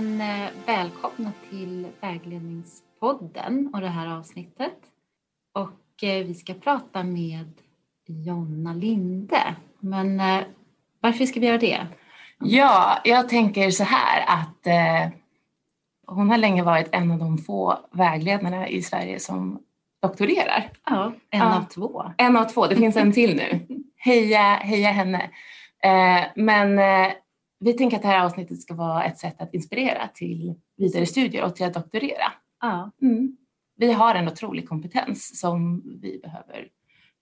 men 0.00 0.20
eh, 0.20 0.48
välkomna 0.66 1.32
till 1.50 1.86
Vägledningspodden 2.00 3.70
och 3.74 3.80
det 3.80 3.88
här 3.88 4.18
avsnittet. 4.18 4.74
Och 5.54 6.04
eh, 6.04 6.26
vi 6.26 6.34
ska 6.34 6.54
prata 6.54 7.02
med 7.02 7.52
Jonna 8.06 8.72
Linde. 8.72 9.54
Men 9.80 10.20
eh, 10.20 10.40
varför 11.00 11.26
ska 11.26 11.40
vi 11.40 11.46
göra 11.46 11.58
det? 11.58 11.86
Ja, 12.38 12.98
jag 13.04 13.28
tänker 13.28 13.70
så 13.70 13.84
här 13.84 14.24
att 14.26 14.66
eh, 14.66 15.12
hon 16.06 16.30
har 16.30 16.38
länge 16.38 16.62
varit 16.62 16.88
en 16.92 17.10
av 17.10 17.18
de 17.18 17.38
få 17.38 17.78
vägledarna 17.92 18.68
i 18.68 18.82
Sverige 18.82 19.20
som 19.20 19.58
doktorerar. 20.02 20.70
Ja, 20.86 21.12
en 21.30 21.40
Ja. 21.40 21.56
av 21.56 21.62
två. 21.64 22.12
En 22.16 22.36
av 22.36 22.44
två, 22.44 22.66
det 22.66 22.76
finns 22.76 22.96
en 22.96 23.12
till 23.12 23.36
nu. 23.36 23.66
Heja, 23.96 24.54
heja 24.62 24.90
henne. 24.90 25.30
Eh, 25.82 26.22
men 26.36 26.78
eh, 26.78 27.12
vi 27.60 27.72
tänker 27.72 27.96
att 27.96 28.02
det 28.02 28.08
här 28.08 28.24
avsnittet 28.24 28.60
ska 28.62 28.74
vara 28.74 29.04
ett 29.04 29.18
sätt 29.18 29.40
att 29.40 29.54
inspirera 29.54 30.08
till 30.08 30.54
vidare 30.76 31.06
studier 31.06 31.44
och 31.44 31.56
till 31.56 31.66
att 31.66 31.74
doktorera. 31.74 32.32
Ja, 32.60 32.90
Mm. 33.02 33.36
Vi 33.76 33.92
har 33.92 34.14
en 34.14 34.28
otrolig 34.28 34.68
kompetens 34.68 35.40
som 35.40 35.82
vi 36.00 36.18
behöver 36.22 36.68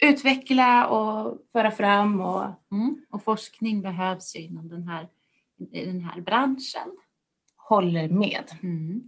utveckla 0.02 0.86
och 0.88 1.38
föra 1.52 1.70
fram. 1.70 2.20
Och, 2.20 2.44
mm. 2.72 2.96
Och 3.10 3.22
forskning 3.24 3.82
behövs 3.82 4.36
ju 4.36 4.40
inom 4.40 4.68
den 4.68 4.88
här, 4.88 5.08
den 5.56 6.00
här 6.00 6.20
branschen. 6.20 6.96
håller 7.56 8.08
med. 8.08 8.44
Mm. 8.62 9.02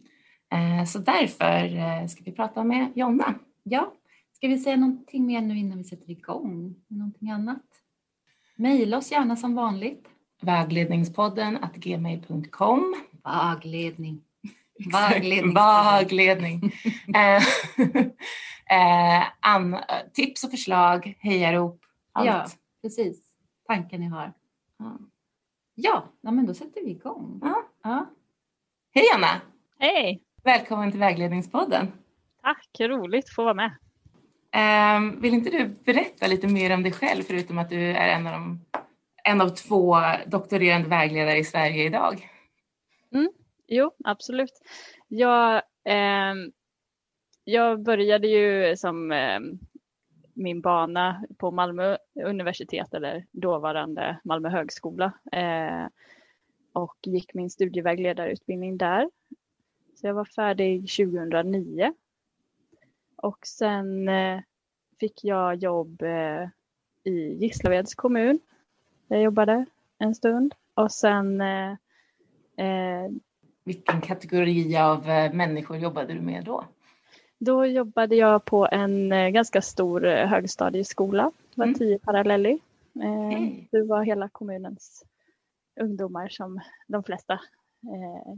Eh, 0.52 0.84
Så 0.86 0.98
därför 0.98 1.76
eh, 1.76 2.06
ska 2.06 2.24
vi 2.24 2.32
prata 2.32 2.64
med 2.64 2.92
Jonna. 2.94 3.34
Ja, 3.62 3.92
ska 4.32 4.48
vi 4.48 4.58
säga 4.58 4.76
någonting 4.76 5.26
mer 5.26 5.40
nu 5.40 5.58
innan 5.58 5.78
vi 5.78 5.84
sätter 5.84 6.10
igång? 6.10 6.74
Någonting 6.88 7.30
annat? 7.30 7.62
Mejla 8.56 8.98
oss 8.98 9.12
gärna 9.12 9.36
som 9.36 9.54
vanligt. 9.54 10.08
Vägledningspodden 10.40 11.56
att 11.64 11.74
gmail.com. 11.74 12.94
Vägledning. 13.24 14.22
Vägledning. 14.92 15.54
Vägledning. 15.54 16.72
Eh, 17.14 17.42
eh, 19.20 19.26
an, 19.40 19.76
tips 20.12 20.44
och 20.44 20.50
förslag, 20.50 21.16
hejarop, 21.20 21.80
allt. 22.12 22.26
Ja, 22.26 22.46
precis. 22.82 23.22
Tankar 23.66 23.98
ni 23.98 24.06
har. 24.06 24.32
Ja. 24.78 24.98
Ja, 25.74 26.04
ja, 26.20 26.30
men 26.30 26.46
då 26.46 26.54
sätter 26.54 26.84
vi 26.84 26.90
igång. 26.90 27.38
Ja. 27.42 27.62
Ja. 27.82 28.06
Hej 28.94 29.04
Anna! 29.14 29.40
Hej! 29.78 30.22
Välkommen 30.42 30.90
till 30.90 31.00
Vägledningspodden. 31.00 31.92
Tack, 32.42 32.68
roligt 32.80 33.24
att 33.24 33.34
få 33.34 33.44
vara 33.44 33.54
med. 33.54 33.76
Eh, 34.52 35.20
vill 35.20 35.34
inte 35.34 35.50
du 35.50 35.68
berätta 35.84 36.26
lite 36.26 36.46
mer 36.46 36.74
om 36.74 36.82
dig 36.82 36.92
själv 36.92 37.22
förutom 37.22 37.58
att 37.58 37.70
du 37.70 37.90
är 37.90 38.08
en 38.08 38.26
av, 38.26 38.32
de, 38.32 38.60
en 39.24 39.40
av 39.40 39.48
två 39.48 39.96
doktorerande 40.26 40.88
vägledare 40.88 41.38
i 41.38 41.44
Sverige 41.44 41.84
idag? 41.84 42.28
Mm. 43.12 43.32
Jo, 43.66 43.90
absolut. 44.04 44.60
Jag, 45.08 45.62
eh, 45.84 46.34
jag 47.44 47.82
började 47.82 48.28
ju 48.28 48.76
som 48.76 49.12
eh, 49.12 49.40
min 50.34 50.60
bana 50.60 51.24
på 51.38 51.50
Malmö 51.50 51.96
universitet 52.24 52.94
eller 52.94 53.26
dåvarande 53.30 54.20
Malmö 54.24 54.48
högskola 54.48 55.12
eh, 55.32 55.86
och 56.72 56.96
gick 57.02 57.34
min 57.34 57.50
studievägledarutbildning 57.50 58.78
där. 58.78 59.10
Så 59.94 60.06
jag 60.06 60.14
var 60.14 60.24
färdig 60.24 60.80
2009. 60.80 61.92
Och 63.16 63.46
sen 63.46 64.08
eh, 64.08 64.40
fick 65.00 65.24
jag 65.24 65.56
jobb 65.56 66.02
eh, 66.02 66.48
i 67.04 67.36
Gislaveds 67.40 67.94
kommun. 67.94 68.40
Jag 69.12 69.22
jobbade 69.22 69.64
en 69.98 70.14
stund 70.14 70.54
och 70.74 70.92
sen 70.92 71.40
eh, 71.40 71.70
eh, 72.56 73.10
Vilken 73.64 74.00
kategori 74.00 74.76
av 74.76 75.08
eh, 75.10 75.32
människor 75.32 75.76
jobbade 75.76 76.14
du 76.14 76.20
med 76.20 76.44
då? 76.44 76.64
Då 77.38 77.66
jobbade 77.66 78.16
jag 78.16 78.44
på 78.44 78.68
en 78.72 79.12
eh, 79.12 79.28
ganska 79.28 79.62
stor 79.62 80.06
eh, 80.06 80.26
högstadieskola. 80.26 81.22
Det 81.54 81.58
var 81.60 81.64
Mm. 81.66 81.78
tio 81.78 81.98
parallelli. 81.98 82.58
Eh, 83.02 83.26
Okej. 83.28 83.68
Det 83.70 83.82
var 83.82 84.02
hela 84.02 84.28
kommunens 84.28 85.04
ungdomar 85.80 86.28
som 86.28 86.60
de 86.86 87.02
flesta 87.02 87.40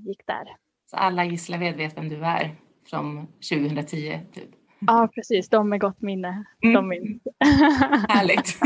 gick 0.07 0.27
där. 0.27 0.57
Så 0.91 0.97
alla 0.97 1.25
i 1.25 1.29
Gislaved 1.29 1.77
vet 1.77 1.97
vem 1.97 2.09
du 2.09 2.25
är 2.25 2.55
från 2.87 3.27
2010 3.51 4.21
typ. 4.33 4.51
Ja, 4.87 5.09
precis. 5.15 5.49
De 5.49 5.69
med 5.69 5.81
gott 5.81 6.01
minne. 6.01 6.45
Mm. 6.63 6.75
De 6.75 6.89
minns. 6.89 7.23
Härligt. 8.09 8.59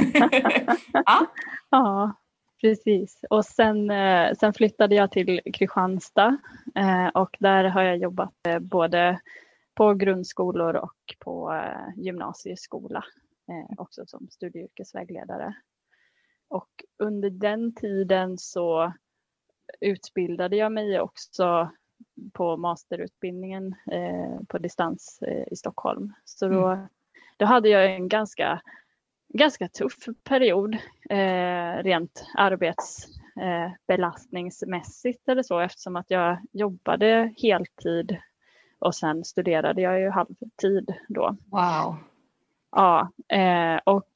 ja. 0.92 1.26
ja, 1.70 2.12
precis. 2.60 3.24
Och 3.30 3.44
sen, 3.44 3.90
eh, 3.90 4.32
sen 4.40 4.52
flyttade 4.52 4.94
jag 4.94 5.10
till 5.10 5.40
Kristianstad 5.54 6.38
eh, 6.74 7.06
och 7.06 7.36
där 7.38 7.64
har 7.64 7.82
jag 7.82 7.96
jobbat 7.96 8.46
eh, 8.48 8.58
både 8.58 9.20
på 9.74 9.94
grundskolor 9.94 10.74
och 10.76 11.16
på 11.18 11.62
gymnasieskola 11.96 13.04
också 13.78 14.06
som 14.06 14.28
studie 14.30 14.58
och 14.58 14.64
yrkesvägledare. 14.64 15.54
Och 16.48 16.70
under 16.98 17.30
den 17.30 17.74
tiden 17.74 18.38
så 18.38 18.92
utbildade 19.80 20.56
jag 20.56 20.72
mig 20.72 21.00
också 21.00 21.70
på 22.32 22.56
masterutbildningen 22.56 23.74
eh, 23.92 24.40
på 24.48 24.58
distans 24.58 25.22
eh, 25.22 25.52
i 25.52 25.56
Stockholm. 25.56 26.12
Så 26.24 26.48
då, 26.48 26.88
då 27.36 27.46
hade 27.46 27.68
jag 27.68 27.94
en 27.94 28.08
ganska, 28.08 28.60
ganska 29.28 29.68
tuff 29.68 30.06
period 30.24 30.74
eh, 31.10 31.82
rent 31.82 32.26
arbetsbelastningsmässigt 32.34 35.28
eller 35.28 35.42
så 35.42 35.60
eftersom 35.60 35.96
att 35.96 36.10
jag 36.10 36.38
jobbade 36.52 37.34
heltid 37.36 38.16
och 38.78 38.94
sen 38.94 39.24
studerade 39.24 39.82
jag 39.82 40.00
ju 40.00 40.10
halvtid 40.10 40.94
då. 41.08 41.36
Wow. 41.50 41.96
Ja, 42.70 43.10
och 43.84 44.08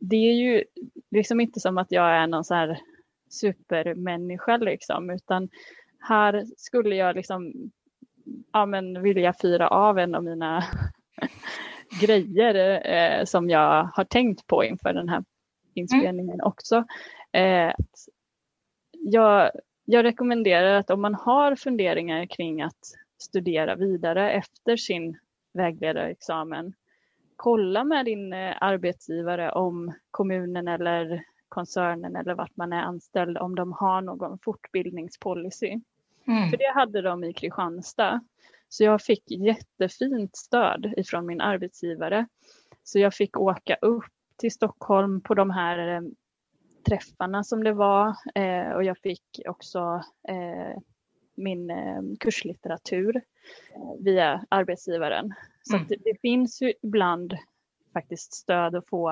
det 0.00 0.16
är 0.16 0.32
ju 0.32 0.64
liksom 1.10 1.40
inte 1.40 1.60
som 1.60 1.78
att 1.78 1.92
jag 1.92 2.16
är 2.16 2.26
någon 2.26 2.44
så 2.44 2.54
här 2.54 2.80
supermänniska 3.30 4.56
liksom, 4.56 5.10
utan 5.10 5.48
här 6.08 6.44
skulle 6.56 6.96
jag 6.96 7.16
liksom 7.16 7.52
ja, 8.52 8.66
men 8.66 9.02
vilja 9.02 9.32
fira 9.32 9.68
av 9.68 9.98
en 9.98 10.14
av 10.14 10.24
mina 10.24 10.64
grejer 12.00 12.86
eh, 12.86 13.24
som 13.24 13.50
jag 13.50 13.90
har 13.94 14.04
tänkt 14.04 14.46
på 14.46 14.64
inför 14.64 14.92
den 14.92 15.08
här 15.08 15.24
inspelningen 15.74 16.40
också. 16.40 16.84
Eh, 17.32 17.72
jag, 18.92 19.50
jag 19.84 20.04
rekommenderar 20.04 20.74
att 20.74 20.90
om 20.90 21.00
man 21.00 21.14
har 21.14 21.56
funderingar 21.56 22.26
kring 22.26 22.62
att 22.62 22.80
studera 23.18 23.74
vidare 23.76 24.30
efter 24.30 24.76
sin 24.76 25.18
vägledarexamen, 25.52 26.72
kolla 27.36 27.84
med 27.84 28.04
din 28.04 28.32
eh, 28.32 28.56
arbetsgivare 28.60 29.52
om 29.52 29.94
kommunen 30.10 30.68
eller 30.68 31.24
koncernen 31.48 32.16
eller 32.16 32.34
vart 32.34 32.56
man 32.56 32.72
är 32.72 32.82
anställd 32.82 33.38
om 33.38 33.54
de 33.54 33.72
har 33.72 34.00
någon 34.00 34.38
fortbildningspolicy. 34.38 35.80
Mm. 36.26 36.50
För 36.50 36.56
det 36.56 36.72
hade 36.74 37.02
de 37.02 37.24
i 37.24 37.32
Kristianstad. 37.32 38.20
Så 38.68 38.84
jag 38.84 39.02
fick 39.02 39.30
jättefint 39.30 40.36
stöd 40.36 40.94
ifrån 40.96 41.26
min 41.26 41.40
arbetsgivare. 41.40 42.26
Så 42.82 42.98
jag 42.98 43.14
fick 43.14 43.36
åka 43.36 43.74
upp 43.74 44.04
till 44.36 44.52
Stockholm 44.52 45.20
på 45.20 45.34
de 45.34 45.50
här 45.50 45.78
eh, 45.96 46.00
träffarna 46.88 47.44
som 47.44 47.64
det 47.64 47.72
var 47.72 48.16
eh, 48.34 48.70
och 48.70 48.84
jag 48.84 48.98
fick 48.98 49.40
också 49.46 50.02
eh, 50.28 50.80
min 51.34 51.70
eh, 51.70 52.00
kurslitteratur 52.20 53.16
eh, 53.16 53.22
via 54.00 54.44
arbetsgivaren. 54.48 55.34
Så 55.62 55.76
Mm. 55.76 55.88
det, 55.88 55.96
det 56.04 56.20
finns 56.20 56.62
ju 56.62 56.72
ibland 56.82 57.34
faktiskt 57.92 58.32
stöd 58.34 58.74
att 58.74 58.88
få 58.88 59.10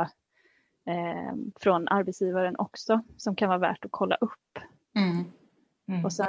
eh, 0.86 1.32
från 1.60 1.88
arbetsgivaren 1.88 2.54
också 2.58 3.00
som 3.16 3.36
kan 3.36 3.48
vara 3.48 3.58
värt 3.58 3.84
att 3.84 3.90
kolla 3.90 4.14
upp. 4.16 4.58
Mm. 4.96 5.24
Mm, 5.88 6.04
Och 6.04 6.12
sen, 6.12 6.26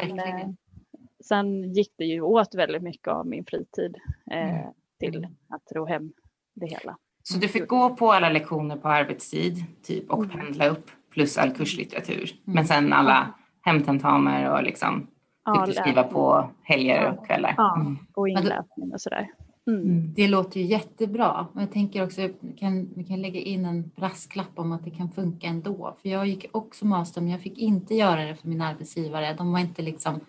sen 1.24 1.74
gick 1.74 1.94
det 1.98 2.06
ju 2.06 2.22
åt 2.22 2.56
väldigt 2.56 2.84
mycket 2.84 3.08
av 3.08 3.28
min 3.28 3.46
fritid 3.46 3.96
eh, 4.32 4.56
Mm. 4.60 4.74
till 5.00 5.28
att 5.50 5.72
ro 5.76 5.86
hem 5.86 6.14
det 6.54 6.66
hela. 6.68 6.98
Så 7.24 7.38
du 7.40 7.48
fick 7.48 7.68
gå 7.68 7.96
på 7.96 8.12
alla 8.12 8.30
lektioner 8.30 8.76
på 8.78 8.88
arbetstid 8.88 9.64
typ, 9.84 10.12
och 10.12 10.24
Mm. 10.24 10.30
pendla 10.38 10.68
upp 10.68 10.92
plus 11.14 11.38
all 11.38 11.52
kurslitteratur. 11.52 12.32
Men 12.44 12.66
sen 12.68 12.94
alla 12.94 13.34
hemtentamer 13.62 14.52
och 14.54 14.64
liksom 14.64 15.08
Ja, 15.46 15.66
fick 15.66 15.76
du 15.76 15.82
skriva 15.82 16.04
på 16.04 16.50
helger 16.64 17.12
och 17.12 17.26
kvällar. 17.28 17.54
Ja, 17.58 17.76
Mm. 17.80 17.98
och 18.14 18.24
Men 18.24 18.38
inläsning 18.44 18.94
och 18.94 19.02
sådär. 19.02 19.28
Mm. 19.68 19.82
Mm. 19.82 20.14
Det 20.16 20.28
låter 20.28 20.60
ju 20.60 20.66
jättebra. 20.66 21.48
Och 21.54 21.62
jag 21.62 21.72
tänker 21.72 22.04
också 22.04 22.22
vi 22.22 22.54
kan 22.58 22.90
vi 22.96 23.04
kan 23.04 23.22
lägga 23.22 23.40
in 23.40 23.66
en 23.66 23.92
brasklapp 23.96 24.52
om 24.56 24.72
att 24.72 24.84
det 24.84 24.92
kan 24.92 25.10
funka 25.12 25.48
ändå. 25.48 25.96
För 26.02 26.10
jag 26.10 26.28
gick 26.28 26.46
också 26.52 26.86
master 26.86 27.22
men 27.22 27.30
jag 27.32 27.42
fick 27.42 27.58
inte 27.58 27.96
göra 27.96 28.26
det 28.26 28.36
för 28.36 28.48
min 28.48 28.62
arbetsgivare. 28.62 29.34
De 29.34 29.52
var 29.52 29.60
inte 29.60 29.82
liksom 29.82 30.20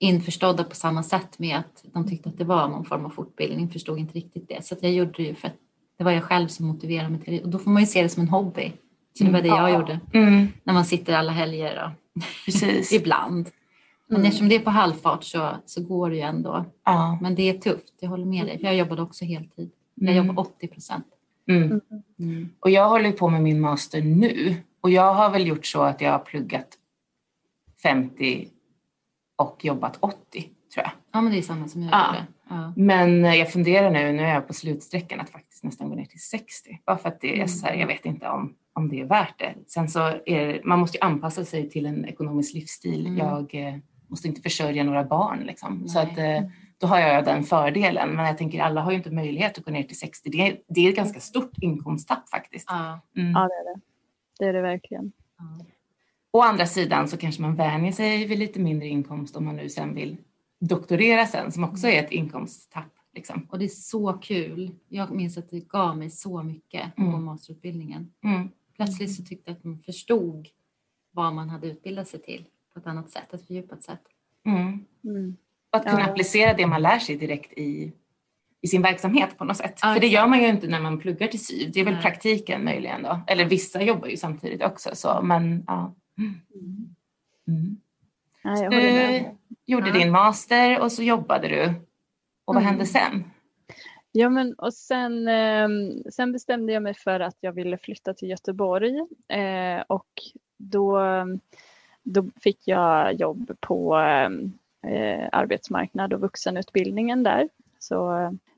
införstådda 0.00 0.64
på 0.64 0.74
samma 0.74 1.02
sätt 1.02 1.38
med 1.38 1.56
att 1.58 1.84
de 1.92 2.08
tyckte 2.08 2.28
att 2.28 2.38
det 2.38 2.44
var 2.44 2.68
någon 2.68 2.84
form 2.84 3.04
av 3.04 3.10
fortbildning. 3.10 3.68
Förstod 3.70 3.98
inte 3.98 4.14
riktigt 4.14 4.48
det. 4.48 4.64
Så 4.66 4.76
jag 4.80 4.92
gjorde 4.92 5.12
det 5.16 5.22
ju 5.22 5.34
för 5.34 5.48
att 5.48 5.54
det 5.98 6.04
var 6.04 6.10
jag 6.10 6.24
själv 6.24 6.48
som 6.48 6.66
motiverade 6.66 7.08
mig 7.10 7.20
till 7.20 7.32
det. 7.32 7.42
Och 7.42 7.48
då 7.48 7.58
får 7.58 7.70
man 7.70 7.82
ju 7.82 7.86
se 7.86 8.02
det 8.02 8.08
som 8.08 8.22
en 8.22 8.28
hobby. 8.28 8.72
Så 9.18 9.24
det 9.24 9.30
var 9.30 9.42
det 9.42 9.48
jag 9.48 9.70
Ja. 9.70 9.78
gjorde 9.78 10.00
Mm. 10.12 10.48
när 10.64 10.74
man 10.74 10.84
sitter 10.84 11.12
alla 11.12 11.32
helger 11.32 11.94
ibland. 12.92 13.50
Men 14.06 14.16
Mm. 14.16 14.26
eftersom 14.26 14.48
det 14.48 14.54
är 14.54 14.60
på 14.60 14.70
halvfart 14.70 15.24
så, 15.24 15.56
så 15.66 15.82
går 15.82 16.10
det 16.10 16.16
ju 16.16 16.22
ändå. 16.22 16.64
Ja. 16.84 17.18
Men 17.22 17.34
det 17.34 17.42
är 17.42 17.54
tufft, 17.58 17.94
jag 18.00 18.08
håller 18.08 18.24
med 18.24 18.46
dig. 18.46 18.58
För 18.58 18.64
jag 18.64 18.76
jobbade 18.76 19.02
också 19.02 19.24
heltid. 19.24 19.70
Jag 19.94 20.10
Mm. 20.14 20.26
jobbar 20.26 20.42
80 20.42 20.66
procent. 20.68 21.06
Mm. 21.48 21.80
Mm. 22.18 22.48
Och 22.60 22.70
jag 22.70 22.88
håller 22.88 23.12
på 23.12 23.28
med 23.28 23.42
min 23.42 23.60
master 23.60 24.02
nu. 24.02 24.56
Och 24.80 24.90
jag 24.90 25.14
har 25.14 25.30
väl 25.30 25.46
gjort 25.46 25.66
så 25.66 25.82
att 25.82 26.00
jag 26.00 26.10
har 26.12 26.18
pluggat 26.18 26.68
50 27.82 28.48
och 29.40 29.64
jobbat 29.64 29.96
80 30.00 30.16
tror 30.74 30.84
jag. 30.84 30.90
Ja, 31.12 31.20
men 31.20 31.32
det 31.32 31.38
är 31.38 31.42
samma 31.42 31.68
som 31.68 31.82
jag 31.82 31.92
Ja. 31.92 32.06
gjorde. 32.06 32.26
Ja. 32.48 32.72
Men 32.76 33.24
jag 33.24 33.52
funderar 33.52 33.90
nu, 33.90 34.12
nu 34.12 34.22
är 34.22 34.34
jag 34.34 34.46
på 34.46 34.54
slutsträckan 34.54 35.20
att 35.20 35.30
faktiskt 35.30 35.64
nästan 35.64 35.88
gå 35.88 35.94
ner 35.94 36.04
till 36.04 36.20
60. 36.22 36.80
Bara 36.86 36.96
för 36.98 37.08
att 37.08 37.20
det 37.20 37.40
är 37.40 37.46
så 37.46 37.66
här, 37.66 37.74
jag 37.74 37.86
vet 37.86 38.04
inte 38.06 38.28
om, 38.28 38.54
om 38.72 38.88
det 38.88 39.00
är 39.00 39.04
värt 39.04 39.38
det. 39.38 39.54
Sen 39.66 39.88
så 39.88 40.00
är 40.26 40.46
det, 40.46 40.64
man 40.64 40.78
måste 40.78 40.98
ju 40.98 41.02
anpassa 41.04 41.44
sig 41.44 41.70
till 41.70 41.86
en 41.86 42.04
ekonomisk 42.04 42.54
livsstil. 42.54 43.06
Mm. 43.06 43.18
Jag 43.18 43.54
eh, 43.54 43.74
måste 44.08 44.28
inte 44.28 44.40
försörja 44.42 44.84
några 44.84 45.04
barn 45.04 45.38
liksom. 45.38 45.88
Så 45.88 46.02
Nej. 46.04 46.12
att 46.12 46.18
eh, 46.44 46.50
då 46.78 46.86
har 46.86 46.98
jag 46.98 47.24
den 47.24 47.44
fördelen. 47.44 48.10
Men 48.10 48.26
jag 48.26 48.38
tänker 48.38 48.60
alla 48.62 48.80
har 48.80 48.90
ju 48.90 48.96
inte 48.96 49.10
möjlighet 49.10 49.58
att 49.58 49.64
gå 49.64 49.70
ner 49.70 49.82
till 49.82 49.98
60. 49.98 50.30
Det 50.30 50.48
är, 50.48 50.56
det 50.68 50.80
är 50.80 50.88
ett 50.90 50.96
ganska 50.96 51.20
stort 51.20 51.52
inkomsttapp 51.60 52.28
faktiskt. 52.28 52.66
Ja. 52.68 53.00
Mm. 53.16 53.30
Ja, 53.32 53.38
det 53.48 53.54
är 53.54 53.74
det. 53.74 53.80
Det 54.38 54.44
är 54.44 54.52
det 54.52 54.62
verkligen. 54.62 55.12
Ja. 55.38 55.64
Å 56.32 56.40
andra 56.42 56.66
sidan 56.66 57.08
så 57.08 57.16
kanske 57.16 57.42
man 57.42 57.54
vänjer 57.56 57.92
sig 57.92 58.26
vid 58.26 58.38
lite 58.38 58.60
mindre 58.60 58.88
inkomst 58.88 59.36
om 59.36 59.44
man 59.44 59.56
nu 59.56 59.68
sen 59.68 59.94
vill 59.94 60.16
doktorera 60.60 61.26
sen 61.26 61.52
som 61.52 61.64
också 61.64 61.86
är 61.88 62.02
ett 62.04 62.12
inkomsttapp. 62.12 62.92
Liksom. 63.14 63.46
Och 63.50 63.58
det 63.58 63.64
är 63.64 63.68
så 63.68 64.12
kul. 64.12 64.70
Jag 64.88 65.10
minns 65.10 65.38
att 65.38 65.50
det 65.50 65.68
gav 65.68 65.98
mig 65.98 66.10
så 66.10 66.42
mycket 66.42 66.96
på 66.96 67.02
Mm. 67.02 67.24
masterutbildningen. 67.24 68.12
Mm. 68.24 68.48
Plötsligt 68.76 69.14
så 69.16 69.22
tyckte 69.24 69.50
jag 69.50 69.56
att 69.56 69.64
man 69.64 69.78
förstod 69.78 70.48
vad 71.12 71.34
man 71.34 71.48
hade 71.48 71.66
utbildat 71.66 72.08
sig 72.08 72.22
till 72.22 72.44
på 72.74 72.80
ett 72.80 72.86
annat 72.86 73.10
sätt, 73.10 73.34
ett 73.34 73.46
fördjupat 73.46 73.82
sätt. 73.82 74.00
Mm. 74.46 74.84
Mm. 75.04 75.36
Att 75.70 75.84
kunna 75.84 76.00
Ja. 76.00 76.06
applicera 76.10 76.54
det 76.54 76.66
man 76.66 76.82
lär 76.82 76.98
sig 76.98 77.16
direkt 77.16 77.52
i, 77.58 77.92
i 78.60 78.66
sin 78.68 78.82
verksamhet 78.82 79.38
på 79.38 79.44
något 79.44 79.56
sätt. 79.56 79.78
Ja, 79.82 79.94
För 79.94 80.00
det 80.00 80.06
gör 80.08 80.26
man 80.26 80.38
ju 80.42 80.48
inte 80.48 80.66
när 80.66 80.80
man 80.80 80.98
pluggar 80.98 81.26
till 81.28 81.44
syv. 81.44 81.70
Det 81.72 81.80
är 81.80 81.84
väl 81.84 81.94
Nej. 81.94 82.02
praktiken 82.02 82.64
möjligen 82.64 83.02
då. 83.02 83.20
Eller 83.26 83.44
vissa 83.44 83.82
jobbar 83.82 84.08
ju 84.08 84.16
samtidigt 84.16 84.62
också. 84.62 84.90
Så, 84.94 85.20
men 85.22 85.64
ja. 85.66 85.94
Mm. 86.20 87.80
Håller 88.44 88.70
med. 88.94 89.36
Du 89.48 89.72
gjorde 89.72 89.86
Ja. 89.88 89.94
din 89.94 90.10
master 90.10 90.80
och 90.82 90.92
så 90.92 91.02
jobbade 91.02 91.48
du. 91.48 91.64
Och 92.44 92.54
vad 92.54 92.62
Mm. 92.62 92.66
hände 92.66 92.86
sen? 92.86 93.24
Ja, 94.12 94.28
men 94.30 94.54
och 94.54 94.74
sen, 94.74 95.28
ehm, 95.28 96.02
sen 96.12 96.32
bestämde 96.32 96.72
jag 96.72 96.82
mig 96.82 96.94
för 96.94 97.20
att 97.20 97.36
jag 97.40 97.52
ville 97.52 97.78
flytta 97.78 98.14
till 98.14 98.28
Göteborg 98.30 98.98
eh, 99.28 99.82
och 99.86 100.08
då, 100.58 101.00
då 102.02 102.24
fick 102.42 102.68
jag 102.68 103.14
jobb 103.14 103.50
på 103.60 103.94
ehm, 103.94 104.52
eh, 104.86 105.28
arbetsmarknad 105.32 106.12
och 106.12 106.20
vuxenutbildningen 106.20 107.22
där. 107.22 107.48
Så 107.78 108.12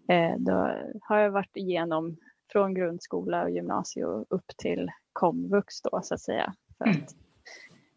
eh, 0.09 0.35
då 0.39 0.77
har 1.03 1.19
jag 1.19 1.31
varit 1.31 1.57
igenom 1.57 2.17
från 2.53 2.75
grundskola 2.75 3.43
och 3.43 3.51
gymnasium 3.51 4.25
upp 4.29 4.47
till 4.57 4.91
komvux 5.13 5.83
då 5.83 6.01
så 6.03 6.15
att 6.15 6.21
säga. 6.21 6.55
För 6.79 6.85
Mm. 6.85 6.97
att 7.03 7.15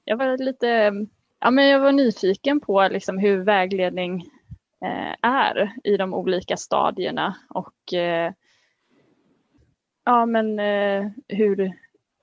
jag 0.05 0.17
var 0.17 0.37
lite, 0.37 0.91
ja 1.39 1.51
men 1.51 1.67
jag 1.67 1.79
var 1.79 1.91
nyfiken 1.91 2.59
på 2.59 2.87
liksom 2.87 3.17
hur 3.17 3.43
vägledning 3.43 4.21
eh, 4.81 5.15
är 5.21 5.73
i 5.83 5.97
de 5.97 6.13
olika 6.13 6.57
stadierna 6.57 7.35
och 7.49 7.93
eh, 7.93 8.33
ja, 10.05 10.25
men 10.25 10.59
eh, 10.59 11.11
hur, 11.27 11.73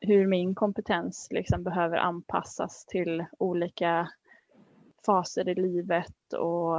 hur 0.01 0.27
min 0.27 0.55
kompetens 0.55 1.29
liksom 1.31 1.63
behöver 1.63 1.97
anpassas 1.97 2.87
till 2.87 3.25
olika 3.39 4.09
faser 5.07 5.49
i 5.49 5.55
livet 5.55 6.33
och 6.33 6.77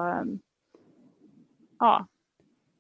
ja, 1.79 2.07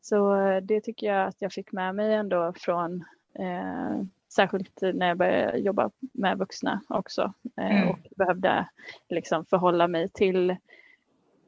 så 0.01 0.35
eh, 0.35 0.61
det 0.61 0.81
tycker 0.81 1.07
jag 1.07 1.27
att 1.27 1.41
jag 1.41 1.53
fick 1.53 1.71
med 1.71 1.95
mig 1.95 2.13
ändå 2.13 2.53
från 2.55 3.05
eh, 3.39 4.01
särskilt 4.35 4.81
när 4.81 5.07
jag 5.07 5.17
började 5.17 5.57
jobba 5.57 5.91
med 6.13 6.37
vuxna 6.37 6.81
också 6.89 7.33
eh, 7.57 7.75
Mm. 7.75 7.89
och 7.89 7.99
behövde 8.15 8.69
liksom 9.09 9.45
förhålla 9.45 9.87
mig 9.87 10.09
till 10.09 10.55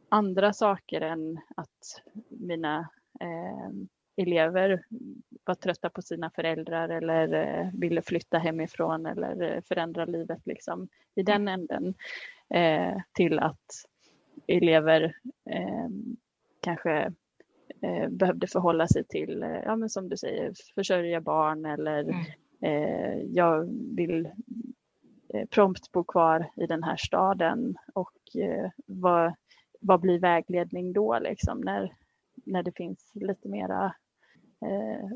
andra 0.10 0.54
saker 0.54 1.02
än 1.02 1.40
att 1.56 2.02
mina 2.30 2.90
eh, 3.20 3.70
elever 4.18 4.84
var 5.46 5.56
trötta 5.56 5.90
på 5.90 6.02
sina 6.02 6.30
föräldrar 6.30 6.90
eller 6.90 7.34
eh, 7.34 7.70
ville 7.74 8.02
flytta 8.02 8.38
hemifrån 8.38 9.06
eller 9.06 9.42
eh, 9.56 9.62
förändra 9.62 10.06
livet 10.06 10.42
liksom 10.46 10.88
i 11.16 11.24
den 11.24 11.48
änden 11.48 11.94
eh, 12.50 12.98
till 13.14 13.40
att 13.40 13.66
elever 14.48 15.04
eh, 15.50 15.88
kanske 16.62 17.14
eh, 17.82 18.10
behövde 18.10 18.48
förhålla 18.48 18.88
sig 18.88 19.04
till, 19.04 19.46
ja 19.66 19.76
men 19.76 19.90
som 19.90 20.10
du 20.10 20.18
säger, 20.18 20.54
försörja 20.76 21.22
barn 21.22 21.66
eller 21.66 22.00
Mm. 22.04 22.16
Eh, 22.66 23.18
jag 23.24 23.66
vill 23.96 24.26
eh, 25.34 25.46
prompt 25.50 25.92
bo 25.92 26.04
kvar 26.04 26.52
i 26.56 26.66
den 26.66 26.84
här 26.84 26.96
staden 26.98 27.76
och 27.94 28.42
eh, 28.42 28.70
vad, 28.86 29.34
vad 29.80 30.02
blir 30.02 30.20
vägledning 30.20 30.94
då 30.94 31.20
liksom 31.20 31.62
när, 31.62 31.94
när 32.46 32.64
det 32.64 32.72
finns 32.72 33.12
lite 33.14 33.48
mera 33.48 33.96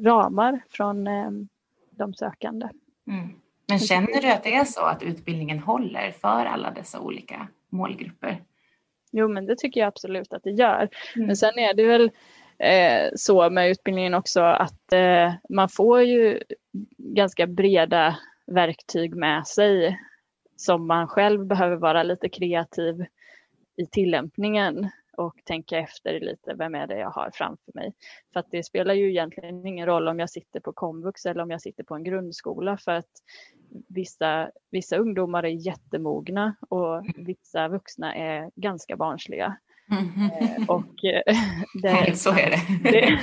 ramar 0.04 0.62
från 0.70 1.08
de 1.92 2.14
sökande. 2.14 2.70
Mm. 3.08 3.30
Men 3.68 3.80
känner 3.80 4.22
du 4.22 4.32
att 4.32 4.44
det 4.44 4.56
är 4.56 4.66
så 4.66 4.82
att 4.82 5.04
utbildningen 5.04 5.60
håller 5.60 6.12
för 6.12 6.46
alla 6.46 6.72
dessa 6.72 7.00
olika 7.00 7.48
målgrupper? 7.70 8.44
Jo 9.12 9.28
men 9.28 9.46
det 9.46 9.56
tycker 9.58 9.80
jag 9.80 9.88
absolut 9.88 10.34
att 10.34 10.44
det 10.44 10.52
gör. 10.52 10.90
Mm. 11.16 11.28
Men 11.28 11.36
sen 11.36 11.60
är 11.60 11.74
det 11.74 11.86
väl 11.88 12.12
eh, 12.60 13.10
så 13.16 13.50
med 13.50 13.70
utbildningen 13.70 14.14
också 14.14 14.42
att 14.42 14.94
eh, 14.94 15.34
man 15.50 15.70
får 15.70 16.02
ju 16.02 16.40
ganska 16.98 17.48
breda 17.48 18.18
verktyg 18.48 19.16
med 19.16 19.48
sig 19.48 20.00
som 20.56 20.88
man 20.88 21.08
själv 21.08 21.46
behöver 21.46 21.76
vara 21.76 22.04
lite 22.04 22.30
kreativ 22.30 23.06
i 23.76 23.86
tillämpningen 23.86 24.90
och 25.20 25.36
tänka 25.46 25.80
efter 25.80 26.20
lite, 26.20 26.54
vem 26.54 26.76
är 26.76 26.88
det 26.88 27.00
jag 27.00 27.10
har 27.10 27.32
framför 27.34 27.72
mig? 27.74 27.94
För 28.34 28.40
att 28.40 28.52
det 28.52 28.64
spelar 28.64 28.94
ju 28.94 29.10
egentligen 29.10 29.66
ingen 29.66 29.86
roll 29.86 30.08
om 30.08 30.20
jag 30.20 30.30
sitter 30.30 30.60
på 30.60 30.74
komvux 30.74 31.26
eller 31.26 31.44
om 31.44 31.52
jag 31.52 31.62
sitter 31.62 31.84
på 31.84 31.96
en 31.96 32.04
grundskola 32.04 32.78
för 32.78 32.92
att 32.92 33.12
vissa, 33.88 34.52
vissa 34.72 34.98
ungdomar 34.98 35.44
är 35.44 35.68
jättemogna 35.68 36.56
och 36.70 37.06
vissa 37.16 37.68
vuxna 37.68 38.16
är 38.16 38.52
ganska 38.56 38.96
barnsliga. 38.96 39.58
Eh, 39.92 40.70
Och 40.70 41.06
eh, 41.06 41.36
det, 41.82 42.18
så 42.18 42.30
är 42.30 42.50
det. 42.50 42.62
det, 42.92 43.20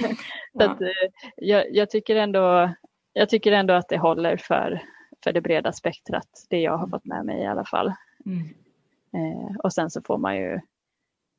så 0.52 0.70
att, 0.70 0.80
eh, 0.80 0.88
jag, 1.36 1.64
jag, 1.74 1.90
tycker 1.90 2.16
ändå, 2.16 2.74
jag 3.12 3.28
tycker 3.28 3.52
ändå 3.52 3.74
att 3.74 3.88
det 3.88 3.98
håller 3.98 4.36
för, 4.36 4.82
för 5.24 5.32
det 5.32 5.40
breda 5.40 5.72
spektrat, 5.72 6.46
det 6.50 6.60
jag 6.60 6.76
har 6.78 6.88
fått 6.88 7.04
med 7.04 7.24
mig 7.26 7.42
i 7.42 7.46
alla 7.46 7.64
fall. 7.64 7.92
Mm. 8.26 8.48
Eh, 9.12 9.56
och 9.56 9.72
sen 9.72 9.90
så 9.90 10.02
får 10.02 10.18
man 10.18 10.36
ju 10.36 10.52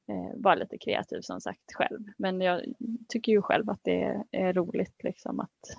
eh, 0.09 0.31
vara 0.35 0.55
lite 0.55 0.77
kreativ 0.77 1.21
som 1.21 1.41
sagt 1.41 1.73
själv. 1.73 1.99
Men 2.17 2.41
jag 2.41 2.61
tycker 3.09 3.31
ju 3.31 3.41
själv 3.41 3.69
att 3.69 3.79
det 3.83 4.03
är, 4.03 4.23
är 4.31 4.53
roligt 4.53 5.03
liksom 5.03 5.39
att 5.39 5.77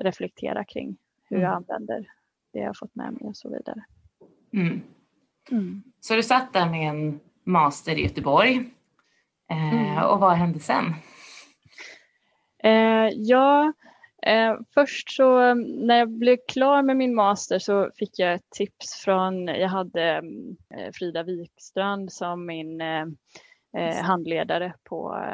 reflektera 0.00 0.64
kring 0.64 0.96
hur 1.28 1.36
jag 1.40 1.50
Mm. 1.52 1.56
använder 1.56 2.06
det 2.52 2.58
jag 2.58 2.66
har 2.66 2.74
fått 2.74 2.94
med 2.94 3.12
mig 3.12 3.22
och 3.22 3.36
så 3.36 3.48
vidare. 3.48 3.84
Mm. 4.52 4.80
Mm. 5.50 5.82
Så 6.00 6.14
du 6.14 6.22
satt 6.22 6.52
där 6.52 6.70
med 6.70 6.88
en 6.90 7.20
master 7.44 7.98
i 7.98 8.02
Göteborg. 8.02 8.70
Eh, 9.50 9.74
Mm. 9.74 10.04
Och 10.04 10.20
vad 10.20 10.32
hände 10.32 10.60
sen? 10.60 10.94
Eh, 12.62 13.08
ja, 13.14 13.72
eh, 14.22 14.56
först 14.74 15.10
så 15.10 15.54
när 15.54 15.98
jag 15.98 16.08
blev 16.08 16.36
klar 16.48 16.82
med 16.82 16.96
min 16.96 17.14
master 17.14 17.58
så 17.58 17.90
fick 17.96 18.18
jag 18.18 18.34
ett 18.34 18.50
tips 18.50 18.94
från, 19.04 19.46
jag 19.46 19.68
hade 19.68 20.22
eh, 20.74 20.92
Frida 20.94 21.22
Wikstrand 21.22 22.12
som 22.12 22.46
min 22.46 22.80
eh, 22.80 23.06
eh, 23.76 24.02
handledare 24.02 24.74
på 24.84 25.24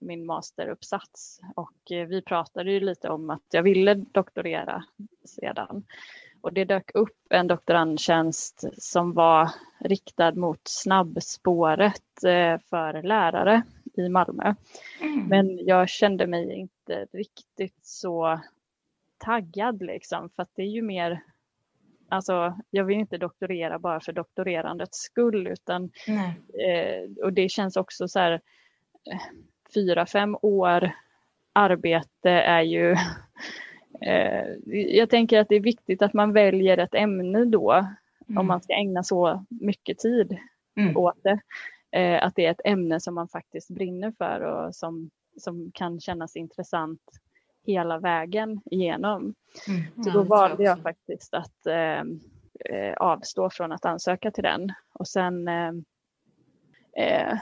min 0.00 0.26
masteruppsats 0.26 1.40
och 1.56 1.76
vi 1.88 2.22
pratade 2.22 2.72
ju 2.72 2.80
lite 2.80 3.08
om 3.08 3.30
att 3.30 3.46
jag 3.50 3.62
ville 3.62 3.94
doktorera 3.94 4.84
sedan. 5.24 5.84
Och 6.40 6.52
det 6.52 6.64
dök 6.64 6.90
upp 6.94 7.16
en 7.30 7.46
doktorandtjänst 7.46 8.64
som 8.78 9.12
var 9.12 9.50
riktad 9.80 10.34
mot 10.34 10.60
snabbspåret 10.64 12.24
eh, 12.26 12.58
för 12.70 13.02
lärare 13.02 13.62
i 13.96 14.08
Malmö. 14.08 14.54
Mm. 15.00 15.26
Men 15.26 15.66
jag 15.66 15.88
kände 15.88 16.26
mig 16.26 16.52
inte 16.54 17.06
riktigt 17.12 17.78
så 17.82 18.40
taggad 19.18 19.82
liksom 19.82 20.30
för 20.36 20.42
att 20.42 20.50
det 20.54 20.62
är 20.62 20.70
ju 20.70 20.82
mer 20.82 21.20
Alltså, 22.10 22.54
jag 22.70 22.84
vill 22.84 22.98
inte 22.98 23.18
doktorera 23.18 23.78
bara 23.78 24.00
för 24.00 24.12
doktorerandets 24.12 24.98
skull 24.98 25.46
utan 25.46 25.90
eh, 26.66 27.24
och 27.24 27.32
det 27.32 27.48
känns 27.48 27.76
också 27.76 28.08
så 28.08 28.18
här 28.18 28.32
eh, 29.12 29.20
fyra, 29.74 30.06
fem 30.06 30.36
år 30.42 30.90
arbete 31.52 32.30
är 32.30 32.62
ju 32.62 32.96
jag 34.70 35.10
tänker 35.10 35.40
att 35.40 35.48
det 35.48 35.56
är 35.56 35.60
viktigt 35.60 36.02
att 36.02 36.12
man 36.14 36.32
väljer 36.32 36.78
ett 36.78 36.94
ämne 36.94 37.44
då 37.44 37.86
Mm. 38.28 38.38
om 38.38 38.46
man 38.46 38.60
ska 38.60 38.72
ägna 38.72 39.02
så 39.02 39.44
mycket 39.48 39.98
tid 39.98 40.38
Mm. 40.76 40.96
åt 40.96 41.22
det. 41.22 41.40
eh, 41.98 42.24
att 42.26 42.34
det 42.36 42.46
är 42.46 42.50
ett 42.50 42.60
ämne 42.64 43.00
som 43.00 43.14
man 43.14 43.28
faktiskt 43.28 43.70
brinner 43.70 44.12
för 44.18 44.40
och 44.40 44.74
som, 44.74 45.10
som 45.36 45.70
kan 45.74 46.00
kännas 46.00 46.36
intressant 46.36 47.00
hela 47.66 47.98
vägen 47.98 48.60
igenom. 48.64 49.34
Mm. 49.68 50.04
Så 50.04 50.10
då 50.10 50.22
valde 50.22 50.62
jag, 50.62 50.82
faktiskt 50.82 51.34
att 51.34 51.66
eh, 51.66 52.00
eh, 52.74 52.94
avstå 52.96 53.50
från 53.50 53.72
att 53.72 53.84
ansöka 53.84 54.30
till 54.30 54.44
den. 54.44 54.72
Och 54.92 55.08
sen 55.08 55.48
eh, 55.48 55.72
eh, 56.96 57.38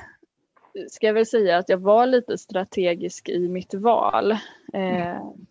ska 0.89 1.07
jag 1.07 1.15
väl 1.15 1.27
säga 1.27 1.57
att 1.59 1.69
jag 1.69 1.79
var 1.79 2.07
lite 2.07 2.39
strategisk 2.39 3.29
i 3.29 3.49
mitt 3.49 3.75
val. 3.75 4.33
Eh, 4.73 5.17
mm. 5.17 5.47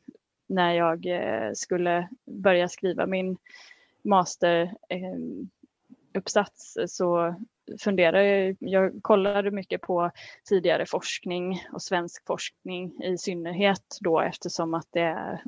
När 0.47 0.73
jag 0.73 1.05
eh, 1.05 1.51
skulle 1.53 2.09
börja 2.25 2.67
skriva 2.67 3.05
min 3.05 3.37
masteruppsats 4.03 6.77
så 6.87 7.35
funderade 7.79 8.25
jag, 8.25 8.55
jag 8.59 8.99
kollade 9.01 9.51
mycket 9.51 9.81
på 9.81 10.11
tidigare 10.49 10.85
forskning 10.85 11.63
och 11.71 11.81
svensk 11.81 12.25
forskning 12.27 13.03
i 13.03 13.17
synnerhet 13.17 13.97
då 14.01 14.19
eftersom 14.19 14.73
att 14.73 14.87
det 14.91 15.39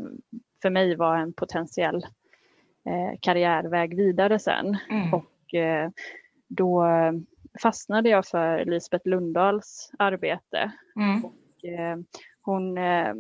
för 0.62 0.70
mig 0.70 0.96
var 0.96 1.18
en 1.18 1.34
potentiell 1.34 2.06
eh, 2.86 3.20
karriärväg 3.22 3.96
vidare 3.96 4.40
sen. 4.40 4.78
Mm. 4.90 5.14
Och 5.14 5.54
eh, 5.54 5.90
då 6.48 6.86
fastnade 7.62 8.10
jag 8.10 8.26
för 8.26 8.66
Lisbeth 8.66 9.08
Lundahls 9.08 9.92
arbete. 10.00 10.72
Mm. 10.96 11.26
Och, 11.26 11.66
eh, 11.66 11.98
hon 12.48 12.78
eh, 12.78 13.14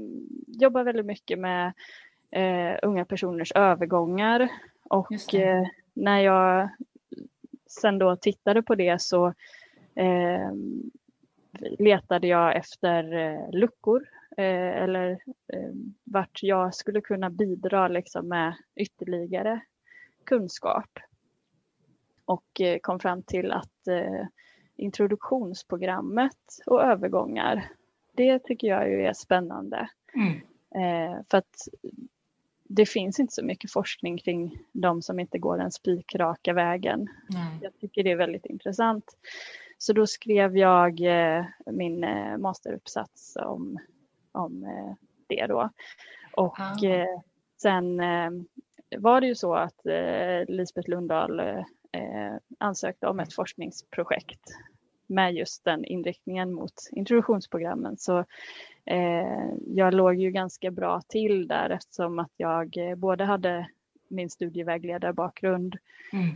jobbar 0.48 0.84
väldigt 0.84 1.06
mycket 1.06 1.40
med 1.40 1.74
eh, 2.32 2.80
unga 2.82 3.06
personers 3.06 3.52
övergångar 3.52 4.50
och 4.90 5.34
eh, 5.34 5.68
när 5.94 6.20
jag 6.20 6.70
sen 7.68 8.00
då 8.00 8.16
tittade 8.16 8.64
på 8.64 8.76
det 8.76 9.02
så 9.02 9.28
eh, 9.96 10.52
letade 11.80 12.28
jag 12.28 12.56
efter 12.56 13.14
eh, 13.14 13.52
luckor 13.52 14.04
eller 14.38 15.12
eh, 15.54 15.72
vart 16.04 16.44
jag 16.44 16.76
skulle 16.76 17.02
kunna 17.02 17.30
bidra 17.30 17.88
liksom, 17.88 18.28
med 18.28 18.56
ytterligare 18.76 19.62
kunskap. 20.24 21.00
Och 22.26 22.62
kom 22.82 23.00
fram 23.00 23.24
till 23.24 23.52
att 23.52 23.88
introduktionsprogrammet 24.76 26.38
och 26.66 26.84
övergångar, 26.84 27.70
det 28.18 28.40
tycker 28.40 28.68
jag 28.68 28.90
ju 28.90 29.06
är 29.06 29.14
spännande. 29.14 29.90
Mm. 30.14 31.24
för 31.30 31.38
att 31.38 31.68
det 32.70 32.86
finns 32.86 33.20
inte 33.20 33.34
så 33.34 33.44
mycket 33.44 33.72
forskning 33.72 34.18
kring 34.18 34.60
de 34.72 35.02
som 35.02 35.20
inte 35.20 35.38
går 35.38 35.58
den 35.58 35.72
spikraka 35.72 36.54
vägen. 36.54 37.08
Nej. 37.30 37.60
Jag 37.62 37.78
tycker 37.80 38.04
det 38.04 38.12
är 38.12 38.16
väldigt 38.16 38.46
intressant. 38.46 39.18
Så 39.78 39.94
då 39.94 40.08
skrev 40.08 40.58
jag 40.58 41.02
eh, 41.02 41.46
min 41.66 42.04
eh, 42.04 42.38
masteruppsats 42.38 43.38
om, 43.42 43.80
om 44.32 44.64
eh, 44.64 44.94
det 45.28 45.48
då. 45.48 45.70
Och 46.34 46.60
ah. 46.60 46.78
sen 47.62 47.98
var 48.98 49.22
det 49.22 49.28
ju 49.28 49.36
så 49.36 49.56
att 49.56 49.82
Lisbeth 50.48 50.90
Lundahl 50.90 51.42
ansökte 52.58 53.08
om 53.08 53.20
ett 53.20 53.34
forskningsprojekt 53.34 54.42
med 55.08 55.34
just 55.34 55.64
den 55.64 55.86
inriktningen 55.86 56.54
mot 56.54 56.74
introduktionsprogrammen. 56.92 57.98
Så 57.98 58.20
eh, 58.86 59.50
jag 59.68 59.94
låg 59.94 60.16
ju 60.16 60.32
ganska 60.32 60.72
bra 60.72 61.02
till 61.08 61.48
där 61.48 61.70
eftersom 61.70 62.20
att 62.20 62.32
jag 62.38 62.78
eh, 62.78 62.96
både 62.96 63.24
hade 63.24 63.70
min 64.08 64.30
studievägledarbakgrund 64.30 65.76
mm. 66.14 66.36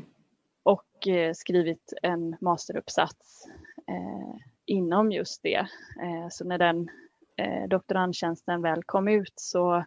och 0.64 1.08
eh, 1.08 1.34
skrivit 1.34 1.94
en 2.02 2.36
masteruppsats 2.42 3.48
eh, 3.88 4.36
inom 4.66 5.12
just 5.12 5.44
det. 5.44 5.68
Eh, 6.04 6.30
så 6.32 6.46
när 6.46 6.58
den 6.58 6.90
eh, 7.38 7.68
doktorandtjänsten 7.68 8.62
väl 8.62 8.84
kom 8.84 9.08
ut 9.08 9.34
så 9.36 9.86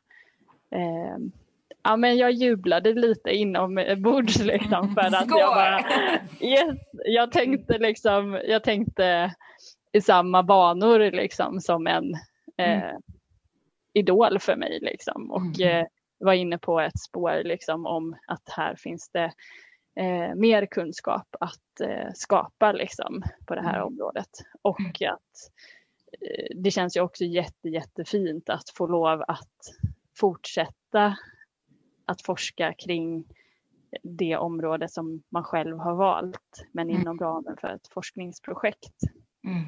ja, 1.82 1.96
men 1.96 2.16
jag 2.16 2.32
jublade 2.32 2.92
lite 2.94 3.30
inombords 3.30 4.38
liksom 4.38 4.94
för 4.94 5.00
att 5.00 5.28
jag 5.28 5.54
bara, 5.54 5.84
yes, 6.40 6.78
jag 7.04 7.32
tänkte 7.32 7.78
liksom, 7.78 8.40
jag 8.46 8.64
tänkte 8.64 9.34
i 9.92 10.00
samma 10.00 10.42
banor 10.42 11.10
liksom 11.10 11.60
som 11.60 11.86
en 11.86 12.14
eh, 12.58 12.82
mm. 12.82 13.02
idol 13.92 14.38
för 14.38 14.56
mig 14.56 14.78
liksom 14.82 15.30
och 15.30 15.60
mm. 15.60 15.80
eh, 15.80 15.86
var 16.18 16.32
inne 16.32 16.58
på 16.58 16.80
ett 16.80 17.00
spår 17.00 17.42
liksom 17.44 17.86
om 17.86 18.16
att 18.26 18.48
här 18.56 18.76
finns 18.76 19.10
det 19.12 19.32
eh, 19.96 20.34
mer 20.34 20.66
kunskap 20.66 21.36
att 21.40 21.80
eh, 21.80 22.10
skapa 22.14 22.72
liksom 22.72 23.22
på 23.46 23.54
det 23.54 23.62
här 23.62 23.76
mm. 23.76 23.86
området 23.86 24.30
och 24.62 24.80
mm. 24.80 25.14
att 25.14 25.50
eh, 26.20 26.56
det 26.56 26.70
känns 26.70 26.96
ju 26.96 27.00
också 27.00 27.24
jätte, 27.24 27.68
jättefint 27.68 28.48
att 28.48 28.70
få 28.70 28.86
lov 28.86 29.24
att 29.28 29.58
fortsätta 30.16 31.16
att 32.06 32.22
forska 32.22 32.74
kring 32.78 33.24
det 34.02 34.36
område 34.36 34.88
som 34.88 35.22
man 35.28 35.44
själv 35.44 35.78
har 35.78 35.94
valt, 35.94 36.66
men 36.72 36.90
mm. 36.90 37.00
inom 37.00 37.18
ramen 37.18 37.56
för 37.60 37.68
ett 37.68 37.88
forskningsprojekt. 37.94 39.00
Mm. 39.46 39.64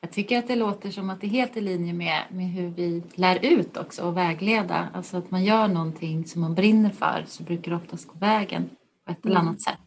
Jag 0.00 0.10
tycker 0.10 0.38
att 0.38 0.48
det 0.48 0.56
låter 0.56 0.90
som 0.90 1.10
att 1.10 1.20
det 1.20 1.26
är 1.26 1.30
helt 1.30 1.56
i 1.56 1.60
linje 1.60 1.92
med, 1.92 2.22
med 2.30 2.46
hur 2.46 2.70
vi 2.70 3.02
lär 3.14 3.38
ut 3.44 3.76
också 3.76 4.02
och 4.02 4.16
vägleda. 4.16 4.88
Alltså 4.94 5.16
att 5.16 5.30
man 5.30 5.44
gör 5.44 5.68
någonting 5.68 6.24
som 6.24 6.40
man 6.40 6.54
brinner 6.54 6.90
för 6.90 7.24
så 7.26 7.42
brukar 7.42 7.70
det 7.70 7.76
oftast 7.76 8.08
gå 8.08 8.18
vägen 8.18 8.70
på 9.04 9.12
ett 9.12 9.26
eller 9.26 9.36
mm. 9.36 9.48
annat 9.48 9.62
sätt. 9.62 9.78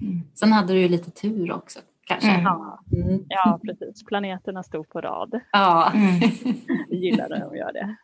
Mm. 0.00 0.22
Sen 0.34 0.52
hade 0.52 0.72
du 0.72 0.80
ju 0.80 0.88
lite 0.88 1.10
tur 1.10 1.52
också 1.52 1.78
kanske. 2.04 2.30
Mm. 2.30 2.42
Ja. 2.44 2.80
Mm. 2.92 3.24
ja, 3.28 3.60
precis. 3.64 4.04
Planeterna 4.04 4.62
stod 4.62 4.88
på 4.88 5.00
rad. 5.00 5.40
Ja. 5.52 5.92
Mm. 5.94 6.20
gillar 6.90 7.28
när 7.28 7.40
de 7.40 7.56
gör 7.56 7.72
det. 7.72 7.96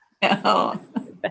Ja. 0.42 0.74
det 1.20 1.30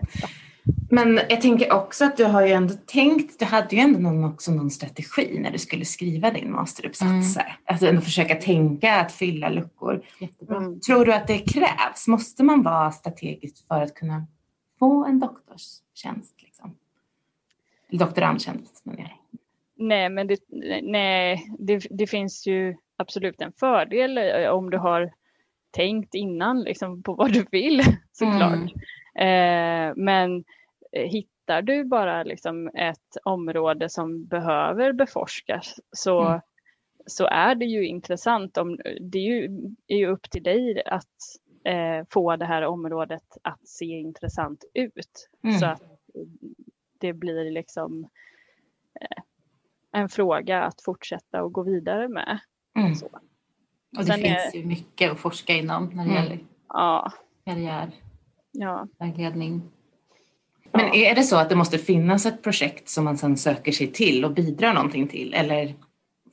men 0.90 1.20
jag 1.28 1.40
tänker 1.40 1.72
också 1.72 2.04
att 2.04 2.16
du 2.16 2.24
har 2.24 2.46
ju 2.46 2.52
ändå 2.52 2.74
tänkt, 2.86 3.38
du 3.38 3.44
hade 3.44 3.76
ju 3.76 3.82
ändå 3.82 3.98
någon, 3.98 4.24
också 4.24 4.52
någon 4.52 4.70
strategi 4.70 5.38
när 5.38 5.50
du 5.50 5.58
skulle 5.58 5.84
skriva 5.84 6.30
din 6.30 6.52
masteruppsats. 6.52 7.36
Mm. 7.36 7.52
Att 7.64 7.82
ändå 7.82 8.00
försöka 8.00 8.34
tänka 8.34 9.00
att 9.00 9.12
fylla 9.12 9.48
luckor. 9.48 10.02
Mm. 10.50 10.80
Tror 10.80 11.04
du 11.04 11.14
att 11.14 11.26
det 11.26 11.38
krävs? 11.38 12.08
Måste 12.08 12.42
man 12.42 12.62
vara 12.62 12.92
strategisk 12.92 13.66
för 13.68 13.82
att 13.82 13.94
kunna 13.94 14.26
få 14.78 15.04
en 15.04 15.20
doktorstjänst? 15.20 16.42
Liksom? 16.42 16.74
Doktorandtjänst 17.90 18.84
menar 18.84 19.00
jag. 19.00 19.40
Nej, 19.76 20.08
men 20.08 20.26
det, 20.26 20.38
nej, 20.82 21.46
det, 21.58 21.86
det, 21.90 22.06
finns 22.06 22.46
ju 22.46 22.76
absolut 22.96 23.40
en 23.40 23.52
fördel 23.52 24.18
om 24.48 24.70
du 24.70 24.78
har 24.78 25.12
tänkt 25.70 26.14
innan 26.14 26.62
liksom, 26.62 27.02
på 27.02 27.14
vad 27.14 27.32
du 27.32 27.46
vill 27.50 27.82
såklart. 28.12 28.54
Mm. 28.54 28.68
Eh, 29.18 29.92
men 29.96 30.44
Eh, 30.94 31.08
hittar 31.08 31.62
du 31.62 31.84
bara 31.84 32.22
liksom 32.22 32.70
ett 32.74 33.16
område 33.24 33.88
som 33.88 34.24
behöver 34.24 34.92
beforskas 34.92 35.80
så, 35.92 36.26
mm. 36.26 36.40
så 37.06 37.26
är 37.26 37.54
det 37.54 37.64
ju 37.64 37.86
intressant. 37.86 38.56
Om, 38.56 38.78
det 39.00 39.18
är 39.18 39.22
ju, 39.22 39.74
är 39.86 39.96
ju 39.96 40.06
upp 40.06 40.30
till 40.30 40.42
dig 40.42 40.82
att 40.86 41.18
eh, 41.64 42.06
få 42.10 42.36
det 42.36 42.44
här 42.44 42.62
området 42.62 43.36
att 43.42 43.68
se 43.68 43.84
intressant 43.84 44.64
ut. 44.74 45.28
Mm. 45.42 45.58
Så 45.58 45.66
att 45.66 45.82
det 46.98 47.12
blir 47.12 47.50
liksom 47.50 48.08
eh, 49.00 49.22
en 49.92 50.08
fråga 50.08 50.62
att 50.62 50.82
fortsätta 50.82 51.42
och 51.42 51.52
gå 51.52 51.62
vidare 51.62 52.08
med. 52.08 52.38
Mm. 52.78 52.94
Så. 52.94 53.06
Och 53.98 54.04
det 54.04 54.14
finns 54.14 54.54
är, 54.54 54.58
ju 54.58 54.66
mycket 54.66 55.12
att 55.12 55.18
forska 55.18 55.52
inom 55.52 55.84
när 55.84 56.04
det 56.04 56.10
mm. 56.10 56.22
gäller 56.22 56.38
ja. 56.68 57.12
karriär, 57.44 57.90
ja. 58.54 58.88
vägledning. 58.98 59.62
Men 60.72 60.94
är 60.94 61.14
det 61.14 61.22
så 61.22 61.36
att 61.36 61.48
det 61.48 61.56
måste 61.56 61.78
finnas 61.78 62.26
ett 62.26 62.42
projekt 62.42 62.88
som 62.88 63.04
man 63.04 63.18
sedan 63.18 63.36
söker 63.36 63.72
sig 63.72 63.86
till 63.86 64.24
och 64.24 64.34
bidrar 64.34 64.74
någonting 64.74 65.08
till? 65.08 65.34
Eller 65.34 65.74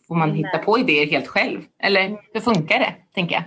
får 0.08 0.16
man 0.16 0.32
hitta 0.32 0.58
på 0.58 0.80
idéer 0.80 1.08
helt 1.08 1.28
själv? 1.28 1.60
Eller 1.84 2.18
hur 2.34 2.42
funkar 2.42 2.80
det, 2.80 2.96
tänker 3.14 3.36
jag? 3.36 3.44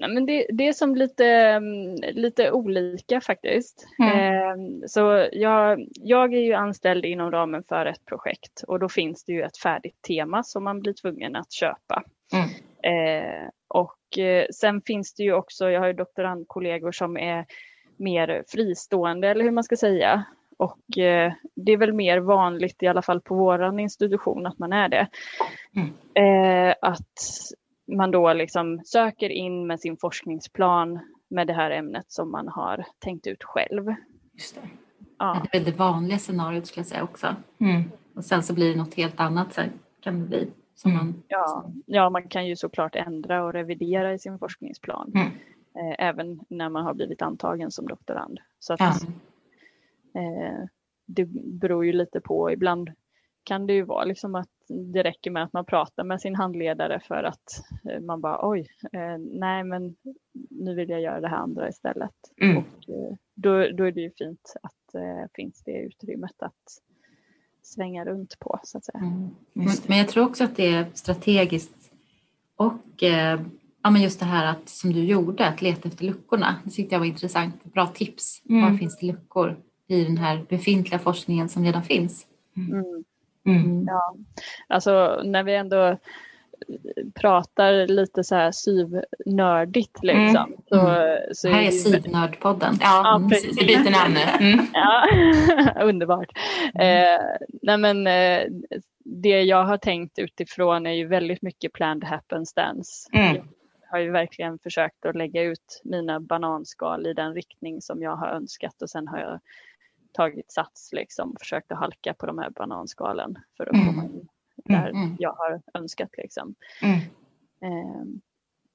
Nej, 0.00 0.10
men 0.10 0.26
det, 0.26 0.46
det 0.52 0.68
är 0.68 0.72
som 0.72 0.94
lite, 0.94 1.26
mm, 1.26 1.96
lite 2.12 2.52
olika 2.52 3.20
faktiskt. 3.20 3.86
Mm. 3.98 4.18
Eh, 4.18 4.86
så 4.86 5.28
jag, 5.32 5.86
jag 5.92 6.34
är 6.34 6.40
ju 6.40 6.52
anställd 6.52 7.04
inom 7.04 7.30
ramen 7.30 7.62
för 7.68 7.86
ett 7.86 8.04
projekt 8.04 8.62
och 8.68 8.78
då 8.78 8.88
finns 8.88 9.24
det 9.24 9.32
ju 9.32 9.42
ett 9.42 9.58
färdigt 9.58 10.02
tema 10.02 10.42
som 10.42 10.64
man 10.64 10.80
blir 10.80 10.92
tvungen 10.92 11.36
att 11.36 11.52
köpa. 11.52 12.02
Mm. 12.32 12.48
Eh, 12.82 13.48
och 13.68 14.18
eh, 14.18 14.46
sen 14.54 14.82
finns 14.82 15.14
det 15.14 15.22
ju 15.22 15.32
också, 15.32 15.70
jag 15.70 15.80
har 15.80 15.86
ju 15.86 15.92
doktorandkollegor 15.92 16.92
som 16.92 17.16
är 17.16 17.46
mer 17.98 18.44
fristående 18.48 19.28
eller 19.28 19.44
hur 19.44 19.50
man 19.50 19.64
ska 19.64 19.76
säga. 19.76 20.24
Och 20.56 20.98
eh, 20.98 21.32
det 21.54 21.72
är 21.72 21.76
väl 21.76 21.92
mer 21.92 22.18
vanligt 22.18 22.82
i 22.82 22.86
alla 22.86 23.02
fall 23.02 23.20
på 23.20 23.34
våran 23.34 23.78
institution 23.80 24.46
att 24.46 24.58
man 24.58 24.72
är 24.72 24.88
det. 24.88 25.08
Mm. 25.76 25.88
Eh, 26.14 26.74
att 26.82 27.18
man 27.96 28.10
då 28.10 28.32
liksom 28.32 28.80
söker 28.84 29.30
in 29.30 29.66
med 29.66 29.80
sin 29.80 29.96
forskningsplan 29.96 30.98
med 31.28 31.46
det 31.46 31.52
här 31.52 31.70
ämnet 31.70 32.04
som 32.08 32.30
man 32.30 32.48
har 32.48 32.84
tänkt 32.98 33.26
ut 33.26 33.44
själv. 33.44 33.94
Just 34.32 34.54
det. 34.54 34.60
Ja. 35.18 35.46
Det 35.52 35.58
är 35.58 35.64
det 35.64 35.78
vanliga 35.78 36.18
scenariot 36.18 36.66
skulle 36.66 36.80
jag 36.80 36.86
säga 36.86 37.02
också. 37.02 37.36
Mm. 37.60 37.82
Och 38.14 38.24
sen 38.24 38.42
så 38.42 38.54
blir 38.54 38.70
det 38.70 38.76
något 38.78 38.94
helt 38.94 39.20
annat. 39.20 39.52
Sen 39.52 39.70
kan 40.00 40.20
det 40.20 40.26
bli 40.26 40.48
Som 40.74 40.90
Mm. 40.90 41.04
man, 41.06 41.22
Ja, 41.28 41.70
ja, 41.86 42.10
man 42.10 42.28
kan 42.28 42.46
ju 42.46 42.56
såklart 42.56 42.96
ändra 42.96 43.44
och 43.44 43.52
revidera 43.52 44.12
i 44.14 44.18
sin 44.18 44.38
forskningsplan. 44.38 45.12
Mm. 45.14 45.28
Eh, 45.78 45.94
även 45.98 46.40
när 46.48 46.68
man 46.68 46.84
har 46.84 46.94
blivit 46.94 47.22
antagen 47.22 47.70
som 47.70 47.86
doktorand. 47.86 48.40
Så 48.58 48.72
att, 48.72 48.80
Ja. 48.80 48.94
eh, 50.20 50.64
det 51.06 51.24
beror 51.60 51.86
ju 51.86 51.92
lite 51.92 52.20
på. 52.20 52.50
Ibland 52.52 52.90
kan 53.42 53.66
det 53.66 53.72
ju 53.72 53.82
vara 53.82 54.04
liksom 54.04 54.34
att 54.34 54.48
det 54.68 55.02
räcker 55.02 55.30
med 55.30 55.42
att 55.42 55.52
man 55.52 55.64
pratar 55.64 56.04
med 56.04 56.20
sin 56.20 56.34
handledare 56.34 57.00
för 57.00 57.22
att 57.24 57.64
eh, 57.90 58.00
man 58.00 58.20
bara 58.20 58.48
oj, 58.50 58.66
eh, 58.92 59.18
nej 59.18 59.64
men 59.64 59.96
nu 60.50 60.74
vill 60.74 60.88
jag 60.90 61.00
göra 61.00 61.20
det 61.20 61.28
här 61.28 61.36
andra 61.36 61.68
istället. 61.68 62.14
Mm. 62.40 62.56
Och 62.56 62.88
eh, 62.88 63.14
då, 63.34 63.50
då 63.76 63.84
är 63.84 63.92
det 63.92 64.00
ju 64.00 64.10
fint 64.10 64.54
att 64.62 64.94
eh, 64.94 65.26
finns 65.34 65.62
det 65.62 65.72
utrymmet 65.72 66.42
att 66.42 66.82
svänga 67.62 68.04
runt 68.04 68.38
på 68.38 68.60
så 68.62 68.78
att 68.78 68.84
säga. 68.84 68.98
mm. 68.98 69.30
men 69.86 69.98
jag 69.98 70.08
tror 70.08 70.24
också 70.26 70.44
att 70.44 70.56
det 70.56 70.66
är 70.66 70.86
strategiskt 70.94 71.90
och 72.56 73.02
eh, 73.02 73.40
ja, 73.88 73.92
men 73.92 74.02
just 74.02 74.20
det 74.20 74.26
här 74.26 74.46
att 74.46 74.68
som 74.68 74.92
du 74.92 75.04
gjorde, 75.04 75.46
att 75.46 75.62
leta 75.62 75.88
efter 75.88 76.04
luckorna. 76.04 76.54
Det 76.64 76.70
tyckte 76.70 76.94
jag 76.94 77.00
var 77.00 77.06
intressant. 77.06 77.64
Bra 77.64 77.86
tips. 77.86 78.42
Mm. 78.48 78.62
Var 78.72 78.78
finns 78.78 78.98
det 78.98 79.06
luckor 79.06 79.56
i 79.88 80.04
den 80.04 80.16
här 80.18 80.44
befintliga 80.48 80.98
forskningen 80.98 81.48
som 81.48 81.64
redan 81.64 81.82
finns? 81.82 82.26
Mm. 82.56 83.04
Mm. 83.46 83.84
Ja, 83.86 84.14
alltså 84.68 85.20
när 85.24 85.42
vi 85.42 85.54
ändå 85.54 85.86
eh, 85.86 85.96
pratar 87.14 87.86
lite 87.86 88.24
så 88.24 88.34
här 88.34 88.52
syvnördigt 88.52 89.98
liksom. 90.02 90.52
Så, 90.68 90.76
så 91.32 91.46
Det 91.48 91.54
här 91.54 91.60
är 91.60 91.64
ju- 91.64 91.70
Sivnördpodden. 91.70 92.74
Ja, 92.80 93.02
Ja, 93.04 93.16
Mm. 93.16 93.28
precis. 93.28 93.62
vi 93.62 93.66
byter 93.66 93.90
namn 93.90 94.14
nu. 94.14 94.46
Mm. 94.52 94.66
Ja, 94.72 95.06
underbart. 95.84 96.28
Eh, 96.74 97.48
nej 97.62 97.78
men, 97.78 98.06
eh, 98.06 98.40
det 99.04 99.42
jag 99.42 99.64
har 99.64 99.76
tänkt 99.78 100.18
utifrån 100.18 100.86
är 100.86 100.92
ju 100.92 101.06
väldigt 101.06 101.42
mycket 101.42 101.72
planned 101.72 102.04
happenstance. 102.04 103.08
Mm. 103.12 103.42
Har 103.90 103.98
ju 103.98 104.10
verkligen 104.10 104.58
försökt 104.58 105.04
att 105.06 105.16
lägga 105.16 105.42
ut 105.42 105.80
mina 105.84 106.20
bananskal 106.20 107.06
i 107.06 107.12
den 107.14 107.34
riktning 107.34 107.80
som 107.82 108.02
jag 108.02 108.16
har 108.16 108.28
önskat 108.28 108.82
och 108.82 108.90
sen 108.90 109.08
har 109.08 109.18
jag 109.18 109.40
tagit 110.12 110.52
sats 110.52 110.92
liksom 110.92 111.30
och 111.30 111.38
försökt 111.40 111.72
att 111.72 111.78
halka 111.78 112.14
på 112.14 112.26
de 112.26 112.38
här 112.38 112.50
bananskalen 112.50 113.38
för 113.56 113.66
att 113.66 113.74
Mm. 113.74 113.86
komma 113.86 114.04
in 114.04 114.28
där 114.64 114.88
Mm. 114.88 115.16
jag 115.18 115.32
har 115.32 115.62
önskat. 115.74 116.10
Liksom. 116.18 116.54
Mm. 116.82 116.98
Eh, 117.60 118.04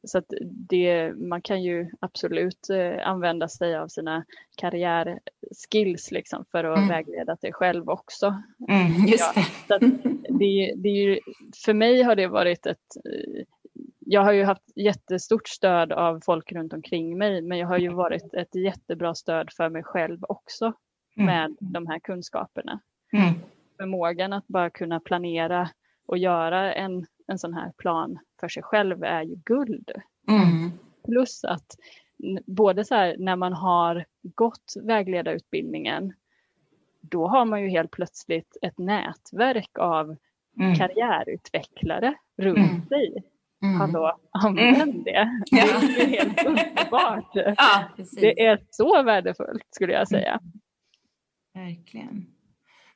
så 0.07 0.17
att 0.17 0.33
det, 0.51 1.13
man 1.17 1.41
kan 1.41 1.63
ju 1.63 1.89
absolut 1.99 2.69
eh, 2.69 3.07
använda 3.07 3.47
sig 3.47 3.75
av 3.77 3.87
sina 3.87 4.25
karriärskills 4.57 6.11
liksom, 6.11 6.45
för 6.51 6.63
att 6.63 6.77
Mm. 6.77 6.89
vägleda 6.89 7.37
sig 7.37 7.53
själv 7.53 7.89
också. 7.89 8.41
Mm. 8.69 9.05
Just 9.07 9.35
det. 9.35 9.45
Så 9.67 9.75
att 9.75 9.81
det, 10.39 10.73
det 10.75 10.89
är 10.89 11.03
ju, 11.05 11.19
för 11.65 11.73
mig 11.73 12.01
har 12.03 12.15
det 12.15 12.27
varit 12.27 12.65
ett... 12.65 12.97
Jag 14.13 14.21
har 14.23 14.31
ju 14.31 14.43
haft 14.43 14.71
jättestort 14.75 15.47
stöd 15.47 15.91
av 15.91 16.19
folk 16.25 16.51
runt 16.51 16.73
omkring 16.73 17.17
mig 17.17 17.41
men 17.41 17.57
jag 17.57 17.67
har 17.67 17.77
ju 17.77 17.89
varit 17.93 18.33
ett 18.33 18.55
jättebra 18.55 19.15
stöd 19.15 19.49
för 19.57 19.69
mig 19.69 19.83
själv 19.83 20.19
också 20.21 20.73
Mm. 21.17 21.25
med 21.25 21.57
de 21.59 21.87
här 21.87 21.99
kunskaperna. 21.99 22.79
Mm. 23.13 23.33
Förmågan 23.77 24.33
att 24.33 24.47
bara 24.47 24.69
kunna 24.69 24.99
planera 24.99 25.69
och 26.05 26.17
göra 26.17 26.73
en, 26.73 27.05
en 27.27 27.39
sån 27.39 27.53
här 27.53 27.71
plan 27.77 28.19
för 28.39 28.47
sig 28.47 28.63
själv 28.63 29.03
är 29.03 29.21
ju 29.21 29.35
guld. 29.35 29.91
Mm. 30.29 30.71
Plus 31.05 31.43
att 31.43 31.75
både 32.45 32.85
så 32.85 32.95
här, 32.95 33.15
när 33.19 33.35
man 33.35 33.53
har 33.53 34.05
gått 34.23 34.73
vägledarutbildningen, 34.83 36.13
då 37.01 37.27
har 37.27 37.45
man 37.45 37.61
ju 37.61 37.69
helt 37.69 37.91
plötsligt 37.91 38.57
ett 38.61 38.77
nätverk 38.77 39.77
av 39.79 40.15
Mm. 40.59 40.75
karriärutvecklare 40.75 42.13
runt 42.37 42.57
Mm. 42.57 42.85
sig. 42.85 43.23
Mm. 43.63 43.75
Hallå, 43.79 44.17
använd 44.31 45.03
det. 45.05 45.41
Det 45.51 45.57
Ja. 45.57 45.63
är 45.63 46.07
helt 46.07 46.45
underbart. 46.45 47.31
Ja. 47.57 47.83
Det 48.21 48.45
är 48.45 48.63
så 48.69 49.03
värdefullt 49.03 49.67
skulle 49.71 49.93
jag 49.93 50.07
säga. 50.07 50.39
verkligen. 51.53 52.25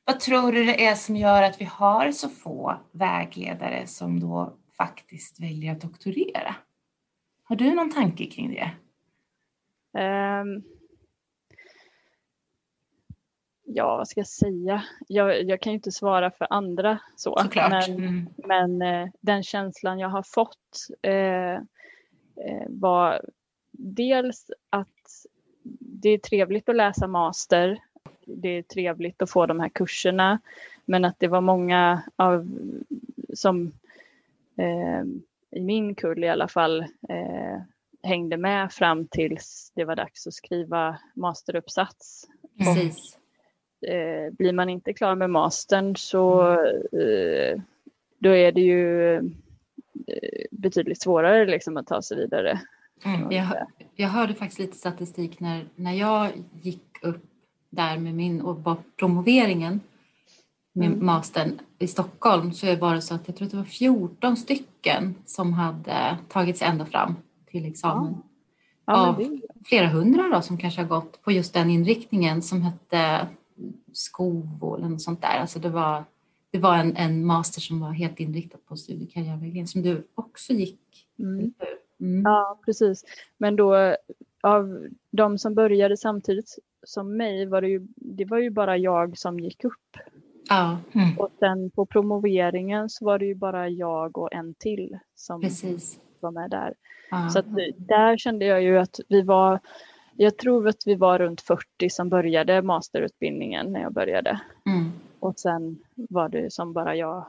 Vad 0.04 0.20
tror 0.20 0.52
du 0.52 0.64
det 0.64 0.86
är 0.86 0.94
som 0.94 1.16
gör 1.16 1.42
att 1.42 1.60
vi 1.60 1.64
har 1.64 2.12
så 2.12 2.28
få 2.28 2.76
vägledare 2.92 3.86
som 3.86 4.20
då 4.20 4.56
faktiskt 4.76 5.40
väljer 5.40 5.72
att 5.72 5.80
doktorera? 5.80 6.54
Har 7.44 7.56
du 7.56 7.74
någon 7.74 7.90
tanke 7.90 8.26
kring 8.26 8.50
det? 8.50 8.70
Ehm, 10.00 10.62
ja, 13.74 13.96
vad 13.96 14.08
ska 14.08 14.20
jag 14.20 14.26
säga? 14.28 14.84
Jag, 15.08 15.42
jag 15.42 15.60
kan 15.60 15.72
ju 15.72 15.74
inte 15.74 15.92
svara 15.92 16.30
för 16.30 16.46
andra 16.50 16.98
så. 17.16 17.38
Såklart. 17.42 17.70
Men, 17.88 17.96
Mm. 17.96 18.26
men 18.36 18.82
eh, 18.82 19.08
den 19.20 19.42
känslan 19.42 19.98
jag 19.98 20.08
har 20.08 20.22
fått 20.22 20.88
eh, 21.02 21.54
eh, 21.54 22.66
var 22.68 23.20
dels 23.72 24.50
att 24.70 25.26
det 25.78 26.08
är 26.08 26.18
trevligt 26.18 26.68
att 26.68 26.76
läsa 26.76 27.06
master. 27.06 27.78
Det 28.26 28.48
är 28.48 28.62
trevligt 28.62 29.22
att 29.22 29.30
få 29.30 29.46
de 29.46 29.60
här 29.60 29.68
kurserna. 29.68 30.38
Men 30.84 31.04
att 31.04 31.20
det 31.20 31.28
var 31.28 31.40
många 31.40 32.02
av, 32.16 32.48
som 33.34 33.72
eh, 34.56 35.02
i 35.50 35.60
min 35.60 35.94
kull 35.94 36.24
i 36.24 36.28
alla 36.28 36.48
fall 36.48 36.80
eh, 37.08 37.60
hängde 38.02 38.36
med 38.36 38.72
fram 38.72 39.06
tills 39.06 39.72
det 39.74 39.84
var 39.84 39.96
dags 39.96 40.26
att 40.26 40.34
skriva 40.34 40.98
masteruppsats. 41.14 42.26
Precis. 42.58 43.17
Eh, 43.86 44.32
blir 44.32 44.52
man 44.52 44.68
inte 44.68 44.92
klar 44.92 45.14
med 45.14 45.30
mastern 45.30 45.96
så 45.96 46.52
eh, 46.92 47.60
då 48.18 48.30
är 48.30 48.52
det 48.52 48.60
ju 48.60 49.14
eh, 49.14 49.22
betydligt 50.50 51.02
svårare 51.02 51.46
liksom 51.46 51.76
att 51.76 51.86
ta 51.86 52.02
sig 52.02 52.16
vidare. 52.16 52.60
Mm. 53.04 53.32
Jag, 53.32 53.46
jag 53.94 54.08
hörde 54.08 54.34
faktiskt 54.34 54.58
lite 54.58 54.76
statistik 54.76 55.40
när, 55.40 55.64
när 55.74 55.92
jag 55.92 56.30
gick 56.62 56.82
upp 57.02 57.24
där 57.70 57.98
med 57.98 58.14
min 58.14 58.40
och 58.40 58.64
var 58.64 58.76
promoveringen 58.96 59.80
med 60.72 60.88
Mm. 60.88 61.06
mastern 61.06 61.58
i 61.78 61.86
Stockholm 61.86 62.52
så 62.52 62.76
var 62.76 62.94
det 62.94 63.02
så 63.02 63.14
att 63.14 63.28
jag 63.28 63.36
tror 63.36 63.46
att 63.46 63.50
det 63.50 63.56
var 63.56 63.64
14 63.64 64.36
stycken 64.36 65.14
som 65.26 65.52
hade 65.52 66.16
tagit 66.28 66.58
sig 66.58 66.68
ända 66.68 66.86
fram 66.86 67.14
till 67.50 67.66
examen. 67.66 68.14
Ja, 68.86 69.06
Av- 69.08 69.18
men 69.18 69.36
det, 69.40 69.46
Flera 69.64 69.86
hundra 69.86 70.22
då 70.28 70.40
som 70.42 70.58
kanske 70.58 70.80
har 70.80 70.88
gått 70.88 71.22
på 71.22 71.32
just 71.32 71.54
den 71.54 71.70
inriktningen 71.70 72.42
som 72.42 72.62
hette 72.62 73.26
SKOVO 73.92 74.76
eller 74.76 74.88
något 74.88 75.02
sånt 75.02 75.22
där. 75.22 75.38
Alltså 75.40 75.58
det 75.58 75.68
var, 75.70 76.04
det 76.50 76.58
var 76.58 76.76
en, 76.76 76.96
en 76.96 77.26
master 77.26 77.60
som 77.60 77.80
var 77.80 77.90
helt 77.90 78.20
inriktad 78.20 78.58
på 78.68 78.76
studiekarriärvägledning 78.76 79.66
som 79.66 79.82
du 79.82 80.06
också 80.14 80.52
gick. 80.52 81.06
mm. 81.18 81.52
Mm. 82.00 82.22
Ja, 82.24 82.60
precis. 82.64 83.04
Men 83.38 83.56
då 83.56 83.96
av 84.42 84.88
de 85.10 85.38
som 85.38 85.54
började 85.54 85.96
samtidigt 85.96 86.58
som 86.86 87.16
mig 87.16 87.46
var 87.46 87.62
det 87.62 87.68
ju, 87.68 87.86
det 87.96 88.24
var 88.24 88.38
ju 88.38 88.50
bara 88.50 88.76
jag 88.76 89.18
som 89.18 89.40
gick 89.40 89.64
upp. 89.64 89.96
ja 90.48 90.78
Mm. 90.94 91.18
Och 91.18 91.30
sen 91.38 91.70
på 91.70 91.86
promoveringen 91.86 92.88
så 92.88 93.04
var 93.04 93.18
det 93.18 93.26
ju 93.26 93.34
bara 93.34 93.68
jag 93.68 94.18
och 94.18 94.32
en 94.32 94.54
till 94.54 94.98
som 95.14 95.40
precis. 95.40 96.00
var 96.20 96.30
med 96.30 96.50
där. 96.50 96.74
Ja. 97.10 97.28
Så 97.28 97.38
att 97.38 97.46
där 97.76 98.16
kände 98.16 98.44
jag 98.44 98.62
ju 98.62 98.78
att 98.78 99.00
vi 99.08 99.22
var, 99.22 99.60
jag 100.20 100.38
tror 100.38 100.68
att 100.68 100.82
vi 100.86 100.94
var 100.94 101.18
runt 101.18 101.40
40 101.40 101.90
som 101.90 102.08
började 102.08 102.62
masterutbildningen 102.62 103.72
när 103.72 103.80
jag 103.80 103.92
började. 103.92 104.40
Mm. 104.66 104.92
Och 105.20 105.38
sen 105.38 105.78
var 105.94 106.28
det 106.28 106.52
som 106.52 106.72
bara 106.72 106.94
jag 106.96 107.26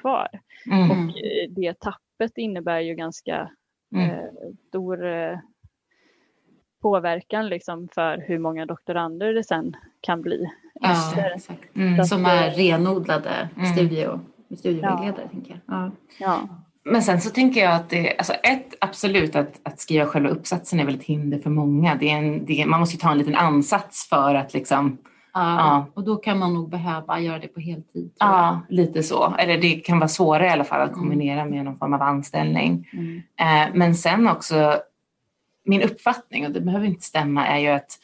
kvar. 0.00 0.28
Mm. 0.66 0.90
Och 0.90 0.96
eh, 0.96 1.50
det 1.50 1.80
tappet 1.80 2.38
innebär 2.38 2.80
ju 2.80 2.94
ganska 2.94 3.50
Mm. 3.94 4.10
eh, 4.10 4.24
stor 4.68 5.06
eh, 5.06 5.38
påverkan 6.82 7.48
liksom 7.48 7.88
för 7.92 8.18
hur 8.18 8.38
många 8.38 8.66
doktorander 8.66 9.34
det 9.34 9.44
sen 9.44 9.76
kan 10.00 10.22
bli. 10.22 10.50
Ja, 10.74 10.90
efter. 10.90 11.58
Mm. 11.74 12.04
Som 12.04 12.24
är 12.24 12.50
renodlade 12.50 13.48
Mm. 13.56 13.66
studie 13.72 14.08
studievägledare. 14.58 15.28
Tänker 15.28 15.60
jag. 15.66 15.76
Ja. 15.76 15.90
Ja. 16.20 16.48
Men 16.90 17.02
sen 17.02 17.20
så 17.20 17.30
tänker 17.30 17.60
jag 17.60 17.72
att 17.74 17.90
det, 17.90 18.16
alltså 18.18 18.32
ett, 18.32 18.74
absolut 18.80 19.36
att, 19.36 19.60
att 19.62 19.80
skriva 19.80 20.06
själva 20.06 20.28
uppsatsen 20.28 20.80
är 20.80 20.84
väl 20.84 20.94
ett 20.94 21.02
hinder 21.02 21.38
för 21.38 21.50
många. 21.50 21.94
Det 21.94 22.10
är 22.10 22.16
en, 22.16 22.44
det 22.46 22.66
man 22.66 22.80
måste 22.80 22.94
ju 22.96 23.00
ta 23.00 23.10
en 23.10 23.18
liten 23.18 23.36
ansats 23.36 24.08
för 24.08 24.34
att 24.34 24.54
liksom, 24.54 24.98
Ja. 25.34 25.40
Ja. 25.58 25.86
Och 25.94 26.04
då 26.04 26.16
kan 26.16 26.38
man 26.38 26.54
nog 26.54 26.70
behöva 26.70 27.20
göra 27.20 27.38
det 27.38 27.48
på 27.48 27.60
heltid. 27.60 28.12
ja, 28.18 28.60
lite 28.68 29.02
så. 29.02 29.34
Eller 29.38 29.58
det 29.58 29.74
kan 29.74 29.98
vara 29.98 30.08
svårare 30.08 30.46
i 30.46 30.50
alla 30.50 30.64
fall 30.64 30.80
att 30.80 30.88
Mm. 30.88 31.00
kombinera 31.00 31.44
med 31.44 31.64
någon 31.64 31.78
form 31.78 31.94
av 31.94 32.02
anställning. 32.02 32.88
Mm. 32.92 33.22
Eh, 33.40 33.74
men 33.74 33.94
sen 33.94 34.28
också, 34.28 34.80
min 35.64 35.82
uppfattning, 35.82 36.46
och 36.46 36.52
det 36.52 36.60
behöver 36.60 36.86
inte 36.86 37.04
stämma, 37.04 37.46
är 37.46 37.58
ju 37.58 37.68
att 37.68 37.98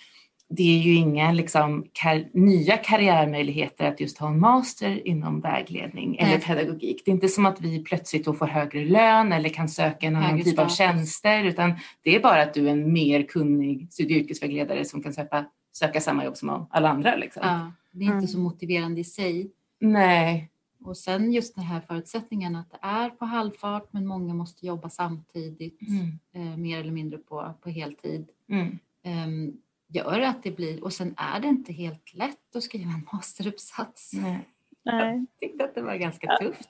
det 0.49 0.63
är 0.79 0.83
ju 0.83 0.95
inga 0.95 1.33
liksom, 1.33 1.85
kar- 1.93 2.31
nya 2.33 2.77
karriärmöjligheter 2.77 3.85
att 3.89 4.01
just 4.01 4.19
ha 4.19 4.29
en 4.29 4.41
master 4.41 5.07
inom 5.09 5.41
vägledning 5.41 6.17
eller 6.17 6.31
Nej. 6.31 6.41
pedagogik. 6.41 7.03
Det 7.05 7.11
är 7.11 7.13
inte 7.13 7.29
som 7.29 7.47
att 7.47 7.61
vi 7.61 7.85
plötsligt 7.85 8.25
då 8.25 8.33
får 8.33 8.47
högre 8.47 8.85
lön 8.85 9.33
eller 9.33 9.49
kan 9.49 9.69
söka 9.69 10.07
en 10.07 10.17
annan 10.17 10.43
typ 10.43 10.59
av 10.59 10.69
tjänster, 10.69 11.45
utan 11.45 11.75
det 12.03 12.17
är 12.17 12.21
bara 12.21 12.43
att 12.43 12.55
du 12.55 12.67
är 12.69 12.73
en 12.73 12.93
mer 12.93 13.23
kunnig 13.23 13.93
studie 13.93 14.15
och 14.15 14.21
yrkesvägledare 14.21 14.85
som 14.85 15.03
kan 15.03 15.13
söka, 15.13 15.47
söka 15.73 16.01
samma 16.01 16.25
jobb 16.25 16.37
som 16.37 16.67
alla 16.71 16.89
andra. 16.89 17.17
Liksom. 17.17 17.43
Ja. 17.45 17.73
Det 17.93 17.99
är 18.01 18.07
inte 18.07 18.13
Mm. 18.17 18.27
så 18.29 18.39
motiverande 18.39 19.01
i 19.01 19.05
sig. 19.05 19.51
Nej. 19.81 20.51
och 20.85 20.97
sen 20.97 21.33
just 21.33 21.55
den 21.55 21.65
här 21.65 21.81
förutsättningen 21.81 22.57
att 22.57 22.71
det 22.71 22.79
är 22.83 23.11
på 23.11 23.25
halvfart 23.25 23.89
men 23.91 24.07
många 24.07 24.35
måste 24.35 24.67
jobba 24.67 24.89
samtidigt, 24.89 25.79
Mm. 25.89 26.19
eh, 26.53 26.57
mer 26.57 26.81
eller 26.81 26.93
mindre 26.93 27.19
på, 27.19 27.55
på 27.63 27.71
heltid. 27.71 28.27
Mm. 28.51 28.67
Eh, 29.05 29.53
gör 29.89 30.21
att 30.21 30.43
det 30.43 30.51
blir, 30.51 30.85
och 30.85 30.93
sen 30.93 31.15
är 31.17 31.41
det 31.41 31.49
inte 31.49 31.73
helt 31.73 32.15
lätt 32.15 32.57
att 32.57 32.63
skriva 32.63 32.91
en 32.91 33.07
masteruppsats. 33.13 34.11
Nej. 34.15 34.45
Jag 34.83 35.27
tyckte 35.41 35.65
att 35.65 35.75
det 35.75 35.83
var 35.83 35.95
ganska 35.97 36.27
Ja. 36.27 36.37
tufft. 36.47 36.69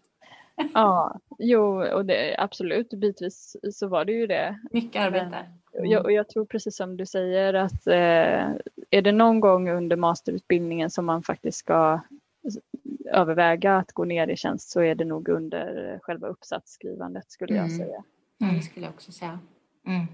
Ja, 0.75 1.21
jo, 1.39 1.83
och 1.83 2.05
det, 2.07 2.37
absolut, 2.39 2.91
bitvis 2.91 3.57
så 3.73 3.89
var 3.89 4.05
det 4.05 4.13
ju 4.13 4.27
det. 4.27 4.61
Mycket 4.71 5.03
arbete. 5.03 5.47
Och 5.73 5.87
Jag, 5.87 6.05
och 6.05 6.13
jag 6.13 6.29
tror 6.29 6.45
precis 6.45 6.77
som 6.77 6.97
du 6.97 7.07
säger 7.07 7.55
att 7.55 7.87
eh, 7.87 8.51
är 8.91 9.03
det 9.03 9.13
någon 9.13 9.41
gång 9.41 9.71
under 9.71 9.97
masterutbildningen 9.97 10.91
som 10.91 11.05
man 11.07 11.23
faktiskt 11.23 11.59
ska 11.59 12.01
överväga 13.13 13.77
att 13.77 13.93
gå 13.93 14.05
ner 14.05 14.29
i 14.29 14.37
tjänst 14.37 14.71
så 14.71 14.81
är 14.81 14.95
det 14.95 15.05
nog 15.05 15.29
under 15.29 15.99
själva 16.03 16.29
uppsatsskrivandet 16.29 17.31
skulle 17.31 17.55
jag 17.57 17.65
Mm. 17.67 17.79
säga. 17.79 18.03
Ja, 18.39 18.47
Mm. 18.47 18.57
det 18.57 18.63
skulle 18.63 18.87
jag 18.87 18.95
också 18.95 19.13
säga. 19.13 19.39
Mm. 19.87 20.07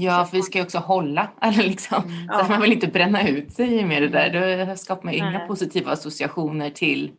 Ja, 0.00 0.24
för 0.24 0.36
vi 0.36 0.42
ska 0.42 0.58
ju 0.58 0.64
också 0.64 0.78
hålla. 0.78 1.30
Eller 1.40 1.62
liksom. 1.62 2.04
Mm. 2.04 2.28
Så 2.44 2.50
man 2.52 2.60
vill 2.62 2.72
inte 2.72 2.86
bränna 2.88 3.28
ut 3.28 3.52
sig 3.52 3.84
med 3.84 4.02
det 4.02 4.08
där. 4.08 4.66
Då 4.66 4.76
skapar 4.76 5.04
man 5.04 5.14
inga 5.14 5.30
Nej. 5.30 5.48
positiva 5.48 5.90
associationer 5.92 6.70
till 6.70 7.12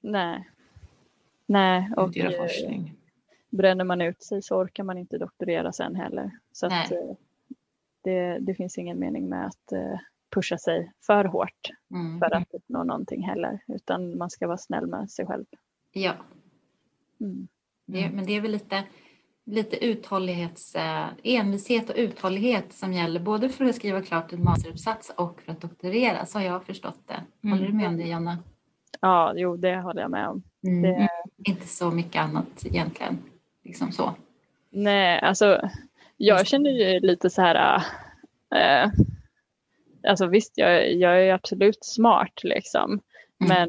Nej. 0.00 0.48
Nej, 1.46 1.90
och 1.96 2.16
göra 2.16 2.32
eh, 2.32 2.38
forskning. 2.42 2.94
bränner 3.50 3.84
man 3.84 4.00
ut 4.00 4.22
sig 4.22 4.42
så 4.42 4.56
orkar 4.56 4.84
man 4.84 4.98
inte 4.98 5.18
doktorera 5.18 5.72
sen 5.72 5.94
heller. 5.96 6.30
Så 6.52 6.66
att, 6.66 6.90
eh, 6.92 6.98
det, 8.04 8.38
det 8.38 8.54
finns 8.54 8.78
ingen 8.78 8.98
mening 8.98 9.28
med 9.28 9.46
att 9.46 9.72
eh, 9.72 9.98
pusha 10.34 10.58
sig 10.58 10.92
för 11.06 11.24
hårt 11.24 11.70
Mm. 11.90 12.18
för 12.18 12.34
att 12.34 12.54
uppnå 12.54 12.84
någonting 12.84 13.22
heller, 13.22 13.58
utan 13.68 14.18
man 14.18 14.30
ska 14.30 14.46
vara 14.46 14.58
snäll 14.58 14.86
med 14.86 15.10
sig 15.10 15.26
själv. 15.26 15.44
Ja, 15.92 16.12
Mm. 17.20 17.48
det, 17.86 18.10
men 18.10 18.26
det 18.26 18.36
är 18.36 18.40
väl 18.40 18.50
lite, 18.50 18.82
lite 19.50 19.84
uthållighets, 19.84 20.74
eh, 20.74 21.06
envishet 21.22 21.90
och 21.90 21.96
uthållighet 21.96 22.72
som 22.72 22.92
gäller 22.92 23.20
både 23.20 23.48
för 23.48 23.64
att 23.64 23.74
skriva 23.74 24.02
klart 24.02 24.32
en 24.32 24.44
masteruppsats 24.44 25.12
och 25.16 25.40
för 25.42 25.52
att 25.52 25.60
doktorera, 25.60 26.26
så 26.26 26.38
har 26.38 26.44
jag 26.44 26.64
förstått 26.64 27.00
det. 27.06 27.48
Håller 27.48 27.66
du 27.66 27.72
med 27.72 27.88
om 27.88 27.96
det, 27.96 28.04
Jonna? 28.04 28.38
Ja, 29.00 29.32
jo, 29.36 29.56
det 29.56 29.76
håller 29.76 30.02
jag 30.02 30.10
med 30.10 30.28
om. 30.28 30.42
Det, 30.82 31.08
Inte 31.44 31.66
så 31.66 31.90
mycket 31.90 32.22
annat 32.22 32.64
egentligen. 32.64 33.18
Liksom 33.64 33.92
så. 33.92 34.14
nej, 34.70 35.20
alltså, 35.20 35.60
jag 36.16 36.46
känner 36.46 36.70
ju 36.70 37.00
lite 37.00 37.30
så 37.30 37.42
här, 37.42 37.82
äh, 38.54 38.90
alltså 40.08 40.26
visst, 40.26 40.52
jag, 40.54 40.92
jag 40.92 41.26
är 41.26 41.32
absolut 41.34 41.84
smart 41.84 42.40
liksom, 42.42 43.00
men 43.38 43.68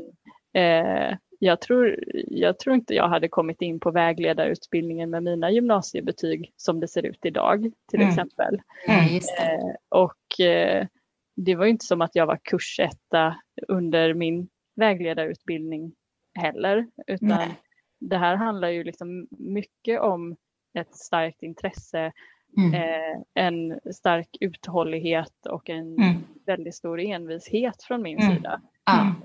eh, 0.53 1.17
jag, 1.43 1.61
tror, 1.61 1.95
jag 2.27 2.59
tror 2.59 2.75
inte 2.75 2.93
jag 2.95 3.07
hade 3.09 3.27
kommit 3.27 3.61
in 3.61 3.79
på 3.79 3.91
vägledarutbildningen 3.91 5.09
med 5.09 5.23
mina 5.23 5.51
gymnasiebetyg 5.51 6.53
som 6.55 6.79
det 6.79 6.87
ser 6.87 7.05
ut 7.05 7.25
idag, 7.25 7.71
till 7.89 7.99
Mm. 8.01 8.09
exempel. 8.09 8.61
Det. 8.87 9.17
Eh, 9.17 9.75
och 9.89 10.39
eh, 10.45 10.87
det 11.35 11.55
var 11.55 11.65
inte 11.65 11.85
som 11.85 12.01
att 12.01 12.15
jag 12.15 12.25
var 12.25 12.37
kursetta 12.43 13.35
under 13.67 14.13
min 14.13 14.47
vägledarutbildning 14.75 15.93
heller, 16.39 16.87
utan 17.07 17.27
Nej. 17.27 17.55
det 17.99 18.17
här 18.17 18.35
handlar 18.35 18.67
ju 18.69 18.83
liksom 18.83 19.27
mycket 19.29 20.01
om 20.01 20.35
ett 20.79 20.95
starkt 20.95 21.43
intresse, 21.43 22.11
Mm. 22.57 22.73
eh, 22.73 23.21
en 23.33 23.79
stark 23.93 24.29
uthållighet 24.39 25.45
och 25.49 25.69
en 25.69 25.95
Mm. 25.97 26.15
väldigt 26.45 26.75
stor 26.75 26.99
envishet 26.99 27.83
från 27.83 28.01
min 28.01 28.17
Mm. 28.21 28.35
sida. 28.35 28.61
Ja. 28.85 29.15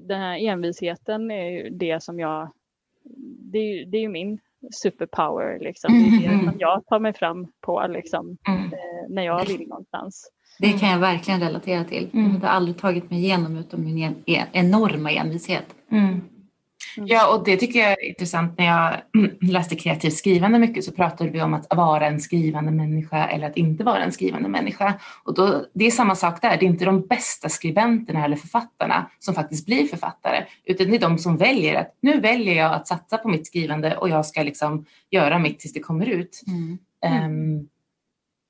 Den 0.00 0.20
här 0.20 0.38
envisheten 0.38 1.30
är 1.30 1.50
ju 1.50 1.70
det 1.70 2.02
som 2.02 2.18
jag, 2.20 2.50
det 3.52 3.58
är, 3.58 3.78
ju- 3.78 3.84
det 3.84 3.96
är 3.98 4.02
ju 4.02 4.08
min 4.08 4.38
superpower 4.72 5.58
liksom. 5.60 5.92
Det 5.92 6.26
är 6.26 6.30
det 6.30 6.38
som 6.50 6.56
jag 6.58 6.86
tar 6.86 6.98
mig 7.00 7.12
fram 7.12 7.52
på 7.60 7.86
liksom, 7.88 8.36
Mm. 8.48 8.64
eh, 8.64 8.70
när 9.08 9.22
jag 9.22 9.46
vill 9.46 9.68
någonstans. 9.68 10.32
Det 10.58 10.72
kan 10.72 10.88
jag 10.90 10.98
verkligen 10.98 11.40
relatera 11.40 11.84
till. 11.84 12.08
Mm. 12.12 12.24
Jag 12.26 12.32
hade 12.32 12.48
aldrig 12.48 12.76
tagit 12.78 13.10
mig 13.10 13.18
igenom 13.18 13.56
utan 13.56 13.84
min 13.84 14.02
en, 14.02 14.14
en, 14.26 14.46
enorma 14.52 15.10
envishet. 15.10 15.64
Mm. 15.90 16.20
Ja, 16.96 17.36
och 17.36 17.44
det 17.44 17.56
tycker 17.56 17.78
jag 17.78 17.92
är 17.92 18.08
intressant. 18.08 18.58
När 18.58 18.66
jag 18.66 19.00
läste 19.50 19.76
kreativt 19.76 20.16
skrivande 20.16 20.58
mycket 20.58 20.84
så 20.84 20.92
pratade 20.92 21.30
vi 21.30 21.42
om 21.42 21.54
att 21.54 21.66
vara 21.70 22.06
en 22.06 22.20
skrivande 22.20 22.70
människa 22.72 23.28
eller 23.28 23.46
att 23.46 23.56
inte 23.56 23.84
vara 23.84 24.04
en 24.04 24.12
skrivande 24.12 24.48
människa. 24.48 24.94
Och 25.24 25.34
då, 25.34 25.64
det 25.74 25.86
är 25.86 25.90
samma 25.90 26.14
sak 26.14 26.42
där. 26.42 26.56
Det 26.56 26.64
är 26.64 26.68
inte 26.68 26.84
de 26.84 27.06
bästa 27.06 27.48
skribenterna 27.48 28.24
eller 28.24 28.36
författarna 28.36 29.10
som 29.18 29.34
faktiskt 29.34 29.66
blir 29.66 29.86
författare, 29.86 30.44
utan 30.64 30.90
det 30.90 30.96
är 30.96 31.00
de 31.00 31.18
som 31.18 31.36
väljer 31.36 31.80
att 31.80 31.98
nu 32.00 32.20
väljer 32.20 32.54
jag 32.54 32.74
att 32.74 32.88
satsa 32.88 33.18
på 33.18 33.28
mitt 33.28 33.46
skrivande 33.46 33.96
och 33.96 34.08
jag 34.08 34.26
ska 34.26 34.42
liksom 34.42 34.84
göra 35.10 35.38
mitt 35.38 35.58
tills 35.58 35.72
det 35.72 35.80
kommer 35.80 36.06
ut. 36.06 36.42
Mm. 36.46 36.78
Ehm, 37.04 37.68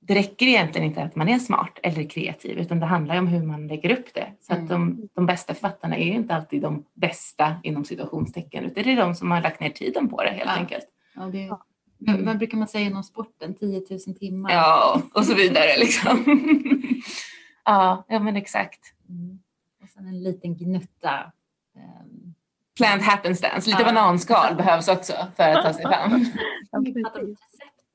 det 0.02 0.14
räcker 0.14 0.46
egentligen 0.46 0.86
inte 0.88 1.02
att 1.02 1.16
man 1.16 1.28
är 1.28 1.38
smart 1.38 1.78
eller 1.82 2.08
kreativ 2.10 2.58
utan 2.58 2.80
det 2.80 2.86
handlar 2.86 3.18
om 3.18 3.26
hur 3.26 3.42
man 3.46 3.66
lägger 3.66 3.98
upp 3.98 4.14
det. 4.14 4.32
Så 4.40 4.52
Mm. 4.52 4.64
att 4.64 4.70
de, 4.70 5.08
de 5.14 5.26
bästa 5.26 5.54
författarna 5.54 5.96
är 5.96 6.04
ju 6.04 6.12
inte 6.12 6.34
alltid 6.34 6.62
de 6.62 6.84
bästa 6.94 7.54
inom 7.62 7.84
situationstecken 7.84 8.64
utan 8.64 8.84
det 8.84 8.92
är 8.92 8.96
de 8.96 9.14
som 9.14 9.30
har 9.30 9.40
lagt 9.40 9.60
ner 9.60 9.70
tiden 9.70 10.08
på 10.08 10.22
det 10.22 10.30
helt 10.30 10.50
Ja. 10.50 10.56
enkelt. 10.56 10.84
Ja, 11.14 11.22
det, 11.22 11.38
Ja. 11.38 11.64
vad, 11.98 12.20
vad 12.24 12.38
brukar 12.38 12.58
man 12.58 12.68
säga 12.68 12.86
inom 12.86 13.02
sporten? 13.02 13.54
10 13.54 13.82
000 14.06 14.16
timmar? 14.18 14.50
Ja, 14.50 15.02
och 15.14 15.24
så 15.24 15.34
vidare 15.34 15.78
liksom. 15.78 16.24
ja, 17.64 18.04
ja, 18.08 18.18
men 18.18 18.36
exakt. 18.36 18.80
Mm. 19.08 19.38
Och 19.82 19.88
sen 19.88 20.06
en 20.06 20.22
liten 20.22 20.56
gnutta. 20.56 21.32
ehm, 21.76 22.34
Plant 22.76 23.02
happenstance, 23.02 23.70
lite 23.70 23.82
Ja. 23.82 23.86
bananskal 23.88 24.54
behövs 24.56 24.88
också 24.88 25.12
för 25.36 25.42
att 25.48 25.64
ta 25.64 25.72
sig 25.72 25.82
fram. 25.82 26.24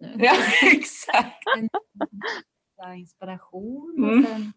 nu. 0.06 0.14
ja, 0.26 0.34
exakt. 0.74 1.44
En, 1.58 1.70
inspiration 2.96 3.96
Mm. 3.98 4.20
och 4.20 4.26
sen 4.28 4.54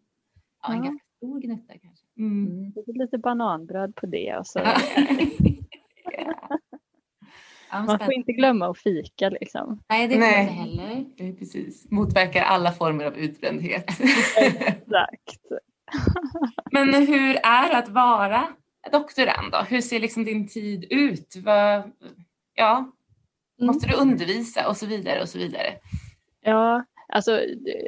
ja, 0.62 0.72
en 0.72 0.76
Ja. 0.76 0.82
ganska 0.84 1.04
stor 1.16 1.40
gnutta 1.40 1.72
kanske. 1.82 2.06
Mm. 2.18 2.46
Mm. 2.46 2.72
Lite 2.86 3.18
bananbröd 3.18 3.94
på 3.94 4.06
det. 4.06 4.36
Och 4.36 4.46
så. 4.46 4.58
Ja, 4.58 4.78
Man 7.86 7.98
får 7.98 8.12
inte 8.12 8.32
glömma 8.32 8.66
att 8.70 8.78
fika 8.78 9.28
liksom. 9.28 9.82
Nej, 9.88 10.08
det 10.08 10.14
får 10.14 10.20
Nej. 10.20 10.40
inte 10.42 10.52
heller. 10.52 11.04
det 11.16 11.28
är 11.28 11.32
precis. 11.32 11.90
Motverkar 11.90 12.42
alla 12.42 12.72
former 12.72 13.04
av 13.04 13.16
utbrändhet. 13.16 13.84
Exakt. 14.36 15.46
Men 16.72 16.94
hur 16.94 17.36
är 17.42 17.68
det 17.68 17.78
att 17.78 17.88
vara 17.88 18.48
doktorand 18.92 19.52
då? 19.52 19.58
Hur 19.58 19.80
ser 19.80 20.00
liksom 20.00 20.24
din 20.24 20.48
tid 20.48 20.84
ut? 20.90 21.36
Vad, 21.44 21.92
ja. 22.54 22.92
Måste 23.58 23.86
du 23.86 23.96
undervisa 23.96 24.68
och 24.68 24.76
så 24.76 24.86
vidare 24.86 25.22
och 25.22 25.28
så 25.28 25.38
vidare? 25.38 25.74
Ja, 26.40 26.84
alltså 27.08 27.40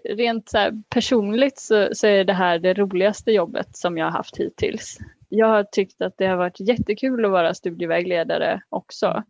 rent 0.04 0.48
så 0.48 0.82
personligt 0.88 1.58
så, 1.58 1.88
så 1.92 2.06
är 2.06 2.24
det 2.24 2.32
här 2.32 2.58
det 2.58 2.74
roligaste 2.74 3.32
jobbet 3.32 3.76
som 3.76 3.98
jag 3.98 4.06
har 4.06 4.12
haft 4.12 4.36
hittills. 4.36 4.98
Jag 5.28 5.46
har 5.46 5.64
tyckt 5.64 6.00
att 6.00 6.14
det 6.18 6.26
har 6.26 6.36
varit 6.36 6.60
jättekul 6.60 7.24
att 7.24 7.30
vara 7.30 7.54
studievägledare 7.54 8.62
också. 8.68 9.22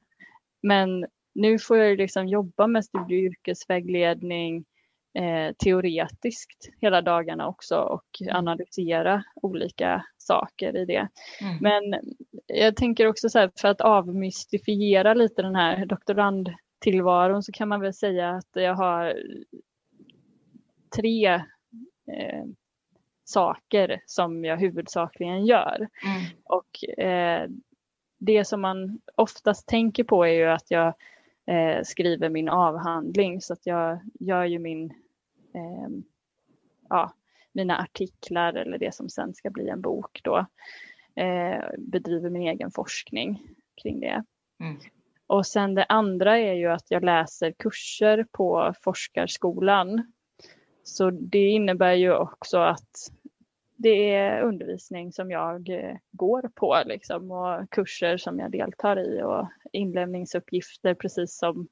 Men 0.62 1.07
nu 1.35 1.59
får 1.59 1.76
jag 1.76 1.98
liksom 1.98 2.29
jobba 2.29 2.66
med 2.66 2.85
studie 2.85 3.16
och 3.16 3.33
yrkesvägledning 3.33 4.64
eh, 5.14 5.54
teoretiskt 5.64 6.70
hela 6.80 7.02
dagarna 7.02 7.48
också 7.48 7.76
och 7.76 8.22
analysera 8.30 9.24
olika 9.34 10.04
saker 10.18 10.76
i 10.76 10.84
det. 10.84 11.08
Mm. 11.40 11.56
Men 11.60 12.00
jag 12.46 12.76
tänker 12.76 13.06
också 13.06 13.28
så 13.28 13.38
här, 13.38 13.50
för 13.60 13.68
att 13.68 13.80
avmystifiera 13.80 15.14
lite 15.14 15.42
den 15.42 15.56
här 15.56 15.86
doktorandtillvaron 15.86 17.42
så 17.42 17.52
kan 17.52 17.68
man 17.68 17.80
väl 17.80 17.94
säga 17.94 18.30
att 18.30 18.48
jag 18.52 18.74
har 18.74 19.16
tre 20.96 21.26
eh, 22.12 22.44
saker 23.24 24.00
som 24.06 24.44
jag 24.44 24.56
huvudsakligen 24.56 25.46
gör. 25.46 25.88
Mm. 26.04 26.22
Och 26.44 26.98
eh, 27.04 27.48
det 28.18 28.44
som 28.44 28.60
man 28.60 29.00
oftast 29.14 29.68
tänker 29.68 30.04
på 30.04 30.24
är 30.24 30.32
ju 30.32 30.46
att 30.46 30.70
jag 30.70 30.94
eh, 31.46 31.82
skriver 31.82 32.28
min 32.28 32.48
avhandling 32.48 33.40
så 33.40 33.52
att 33.52 33.66
jag 33.66 34.00
gör 34.20 34.44
ju 34.44 34.58
min, 34.58 34.92
ja, 36.88 37.12
mina 37.52 37.78
artiklar 37.78 38.54
eller 38.54 38.78
det 38.78 38.94
som 38.94 39.08
sen 39.08 39.34
ska 39.34 39.50
bli 39.50 39.68
en 39.68 39.80
bok 39.80 40.20
då. 40.24 40.46
Eh, 41.14 41.64
bedriver 41.78 42.30
min 42.30 42.42
egen 42.42 42.70
forskning 42.70 43.42
kring 43.82 44.00
det. 44.00 44.24
Mm. 44.60 44.76
Och 45.26 45.46
sen 45.46 45.74
det 45.74 45.84
andra 45.84 46.38
är 46.38 46.54
ju 46.54 46.66
att 46.66 46.86
jag 46.88 47.04
läser 47.04 47.52
kurser 47.52 48.26
på 48.32 48.74
forskarskolan. 48.82 50.12
Så 50.82 51.10
det 51.10 51.48
innebär 51.48 51.92
ju 51.92 52.14
också 52.14 52.58
att 52.58 53.10
det 53.76 54.14
är 54.14 54.42
undervisning 54.42 55.12
som 55.12 55.30
jag 55.30 55.68
eh, 55.68 55.96
går 56.12 56.50
på 56.54 56.82
liksom, 56.86 57.30
och 57.30 57.70
kurser 57.70 58.16
som 58.16 58.38
jag 58.38 58.50
deltar 58.50 58.98
i 58.98 59.22
och 59.22 59.48
inlämningsuppgifter 59.72 60.94
precis 60.94 61.38
som 61.38 61.68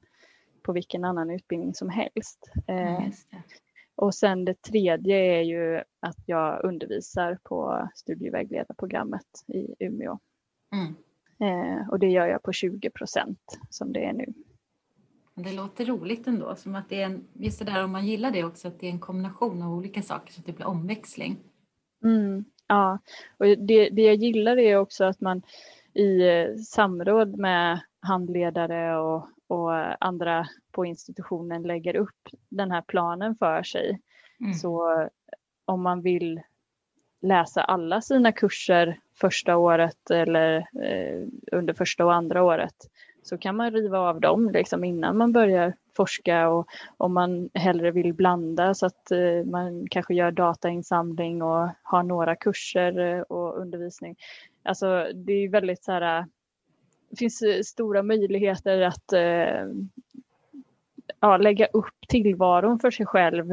på 0.63 0.73
vilken 0.73 1.05
annan 1.05 1.29
utbildning 1.29 1.73
som 1.73 1.89
helst. 1.89 2.51
Och 3.99 4.15
sen 4.15 4.45
det 4.45 4.61
tredje 4.61 5.17
är 5.17 5.41
ju 5.41 5.83
att 5.99 6.17
jag 6.25 6.63
undervisar 6.63 7.37
på 7.43 7.89
studievägledarprogrammet 7.95 9.25
i 9.47 9.75
Umeå. 9.79 10.19
Mm. 10.73 10.95
Eh, 11.39 11.89
och 11.89 11.99
det 11.99 12.07
gör 12.07 12.25
jag 12.25 12.43
på 12.43 12.51
20 12.53 12.89
procent 12.89 13.59
som 13.69 13.93
det 13.93 14.05
är 14.05 14.13
nu. 14.13 14.25
Det 15.35 15.51
låter 15.51 15.85
roligt 15.85 16.27
ändå, 16.27 16.55
som 16.55 16.75
att 16.75 16.89
det 16.89 17.01
är 17.01 17.05
en, 17.05 17.27
just 17.33 17.59
det 17.59 17.65
där 17.65 17.83
om 17.83 17.91
man 17.91 18.07
gillar 18.07 18.31
det 18.31 18.43
också, 18.43 18.67
att 18.67 18.79
det 18.79 18.87
är 18.87 18.91
en 18.91 18.99
kombination 18.99 19.61
av 19.61 19.73
olika 19.73 20.01
saker 20.01 20.33
så 20.33 20.39
att 20.39 20.45
det 20.45 20.53
blir 20.53 20.67
omväxling. 20.67 21.37
Mm, 22.03 22.45
ja, 22.67 22.99
och 23.37 23.45
det, 23.45 23.89
det 23.89 24.01
jag 24.01 24.15
gillar 24.15 24.57
är 24.59 24.77
också 24.77 25.03
att 25.03 25.21
man 25.21 25.41
i 25.93 26.27
eh, 26.27 26.55
samråd 26.55 27.37
med 27.37 27.79
handledare 27.99 28.97
och, 28.97 29.29
och 29.49 30.05
andra 30.05 30.47
på 30.71 30.85
institutionen 30.85 31.63
lägger 31.63 31.95
upp 31.95 32.29
den 32.49 32.71
här 32.71 32.81
planen 32.81 33.35
för 33.35 33.63
sig. 33.63 34.01
Mm. 34.39 34.53
Så 34.53 35.07
om 35.65 35.81
man 35.81 36.01
vill 36.01 36.41
läsa 37.21 37.61
alla 37.61 38.01
sina 38.01 38.31
kurser 38.31 38.99
första 39.15 39.57
året 39.57 40.11
eller 40.11 40.57
eh, 40.83 41.27
under 41.51 41.73
första 41.73 42.05
och 42.05 42.13
andra 42.13 42.43
året 42.43 42.75
så 43.23 43.37
kan 43.37 43.55
man 43.55 43.71
riva 43.71 43.99
av 43.99 44.19
dem 44.21 44.49
liksom 44.49 44.83
innan 44.83 45.17
man 45.17 45.31
börjar 45.31 45.73
forska 45.95 46.49
och 46.49 46.67
om 46.97 47.13
man 47.13 47.49
hellre 47.53 47.91
vill 47.91 48.13
blanda 48.13 48.73
så 48.73 48.85
att 48.85 49.11
eh, 49.11 49.45
man 49.45 49.87
kanske 49.89 50.13
gör 50.13 50.31
datainsamling 50.31 51.41
och 51.41 51.69
har 51.83 52.03
några 52.03 52.35
kurser 52.35 52.99
eh, 52.99 53.21
och 53.21 53.61
undervisning. 53.61 54.15
Alltså 54.63 55.07
det 55.13 55.33
är 55.33 55.49
väldigt 55.49 55.83
så 55.83 55.91
här, 55.91 56.25
finns 57.17 57.43
stora 57.63 58.03
möjligheter 58.03 58.81
att 58.81 59.13
eh, 59.13 59.65
ja, 61.19 61.37
lägga 61.37 61.65
upp 61.65 62.07
tillvaron 62.07 62.79
för 62.79 62.91
sig 62.91 63.05
själv 63.05 63.51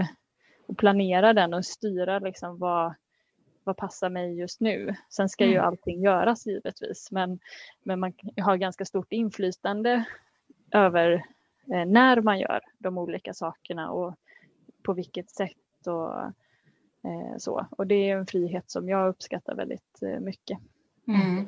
och 0.67 0.79
planera 0.79 1.33
den 1.33 1.55
och 1.55 1.65
styra 1.65 2.19
liksom 2.19 2.59
vad, 2.59 2.95
vad 3.65 3.77
passar 3.77 4.11
mig 4.11 4.39
just 4.39 4.61
nu. 4.61 4.95
Sen 5.09 5.29
ska 5.29 5.45
mm. 5.45 5.55
ju 5.55 5.61
allting 5.61 6.03
göras 6.03 6.47
givetvis, 6.47 7.09
men, 7.11 7.39
men 7.83 8.01
man 8.01 8.13
har 8.37 8.57
ganska 8.57 8.85
stort 8.85 9.13
inflytande 9.13 10.05
över 10.71 11.13
eh, 11.73 11.87
när 11.87 12.21
man 12.21 12.39
gör 12.39 12.61
de 12.79 12.99
olika 12.99 13.35
sakerna 13.35 13.91
och 13.91 14.15
på 14.83 14.93
vilket 14.93 15.31
sätt 15.31 15.87
och 15.87 16.23
eh, 17.11 17.37
så. 17.39 17.67
Och 17.71 17.87
det 17.87 18.11
är 18.11 18.17
en 18.17 18.27
frihet 18.27 18.71
som 18.71 18.89
jag 18.89 19.09
uppskattar 19.09 19.55
väldigt 19.55 20.03
eh, 20.03 20.21
mycket. 20.21 20.59
Mm. 21.09 21.47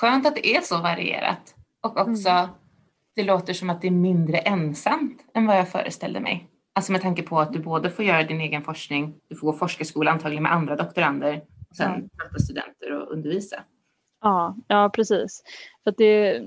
Skönt 0.00 0.26
att 0.26 0.34
det 0.34 0.56
är 0.56 0.60
så 0.60 0.80
varierat 0.80 1.54
och 1.82 1.98
också 1.98 2.28
mm. 2.28 2.48
det 3.16 3.22
låter 3.22 3.52
som 3.52 3.70
att 3.70 3.80
det 3.80 3.86
är 3.86 3.90
mindre 3.90 4.38
ensamt 4.38 5.24
än 5.34 5.46
vad 5.46 5.58
jag 5.58 5.68
föreställde 5.68 6.20
mig. 6.20 6.48
Alltså 6.74 6.92
med 6.92 7.02
tanke 7.02 7.22
på 7.22 7.40
att 7.40 7.52
du 7.52 7.58
både 7.58 7.90
får 7.90 8.04
göra 8.04 8.22
din 8.22 8.40
egen 8.40 8.62
forskning, 8.62 9.14
du 9.28 9.36
får 9.36 9.52
gå 9.52 9.58
forskarskola 9.58 10.10
antagligen 10.10 10.42
med 10.42 10.52
andra 10.52 10.76
doktorander 10.76 11.42
och 11.70 11.76
sen 11.76 11.90
möta 11.90 12.30
ja. 12.32 12.38
studenter 12.38 12.92
och 12.92 13.12
undervisa. 13.12 13.62
Ja, 14.20 14.56
ja 14.68 14.90
precis. 14.94 15.42
För 15.84 15.94
det, 15.96 16.42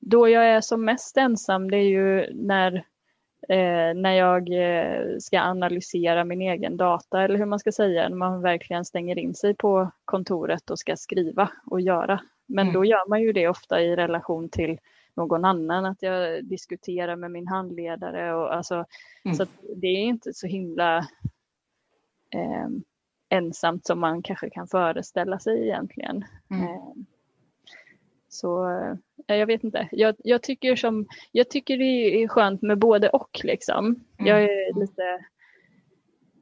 då 0.00 0.28
jag 0.28 0.46
är 0.46 0.60
som 0.60 0.84
mest 0.84 1.16
ensam 1.16 1.70
det 1.70 1.76
är 1.76 1.88
ju 1.88 2.34
när, 2.34 2.84
eh, 3.50 3.94
när 3.94 4.12
jag 4.12 4.48
eh, 4.52 5.18
ska 5.18 5.40
analysera 5.40 6.24
min 6.24 6.42
egen 6.42 6.76
data 6.76 7.22
eller 7.22 7.38
hur 7.38 7.44
man 7.44 7.58
ska 7.58 7.72
säga, 7.72 8.08
när 8.08 8.16
man 8.16 8.42
verkligen 8.42 8.84
stänger 8.84 9.18
in 9.18 9.34
sig 9.34 9.54
på 9.54 9.90
kontoret 10.04 10.70
och 10.70 10.78
ska 10.78 10.96
skriva 10.96 11.50
och 11.66 11.80
göra. 11.80 12.20
Men 12.46 12.66
mm. 12.66 12.74
då 12.74 12.84
gör 12.84 13.08
man 13.08 13.22
ju 13.22 13.32
det 13.32 13.48
ofta 13.48 13.80
i 13.80 13.96
relation 13.96 14.48
till 14.48 14.78
någon 15.14 15.44
annan, 15.44 15.84
att 15.84 16.02
jag 16.02 16.44
diskuterar 16.44 17.16
med 17.16 17.30
min 17.30 17.48
handledare. 17.48 18.34
Och 18.34 18.54
alltså, 18.54 18.84
mm. 19.24 19.34
Så 19.34 19.46
det 19.76 19.86
är 19.86 20.04
inte 20.04 20.32
så 20.32 20.46
himla 20.46 20.98
eh, 22.34 22.68
ensamt 23.28 23.86
som 23.86 24.00
man 24.00 24.22
kanske 24.22 24.50
kan 24.50 24.66
föreställa 24.66 25.38
sig 25.38 25.62
egentligen. 25.62 26.24
Mm. 26.50 26.64
Eh, 26.64 26.92
så 28.28 28.70
eh, 28.70 28.94
jag 29.34 29.46
vet 29.46 29.64
inte. 29.64 29.88
Jag, 29.92 30.14
jag, 30.18 30.42
tycker 30.42 30.76
som, 30.76 31.06
jag 31.32 31.50
tycker 31.50 31.78
det 31.78 32.22
är 32.22 32.28
skönt 32.28 32.62
med 32.62 32.78
både 32.78 33.08
och. 33.08 33.40
Liksom. 33.44 33.86
Mm. 33.86 34.04
Jag 34.18 34.42
är 34.42 34.80
lite 34.80 35.24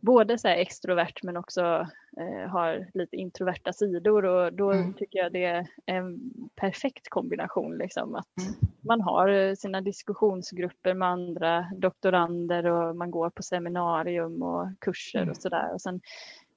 både 0.01 0.39
så 0.39 0.49
extrovert 0.49 1.23
men 1.23 1.37
också 1.37 1.87
eh, 2.21 2.51
har 2.51 2.87
lite 2.95 3.17
introverta 3.17 3.73
sidor 3.73 4.25
och 4.25 4.53
då 4.53 4.73
mm. 4.73 4.95
tycker 4.95 5.19
jag 5.19 5.33
det 5.33 5.45
är 5.45 5.67
en 5.87 6.21
perfekt 6.57 7.09
kombination. 7.09 7.79
Liksom, 7.79 8.15
att 8.15 8.39
mm. 8.41 8.55
Man 8.81 9.01
har 9.01 9.55
sina 9.55 9.81
diskussionsgrupper 9.81 10.95
med 10.95 11.09
andra 11.09 11.67
doktorander 11.77 12.67
och 12.67 12.97
man 12.97 13.11
går 13.11 13.31
på 13.31 13.43
seminarium 13.43 14.43
och 14.43 14.69
kurser 14.79 15.19
mm. 15.19 15.31
och 15.31 15.37
sådär. 15.37 15.75
Och 15.75 15.81
sen 15.81 16.01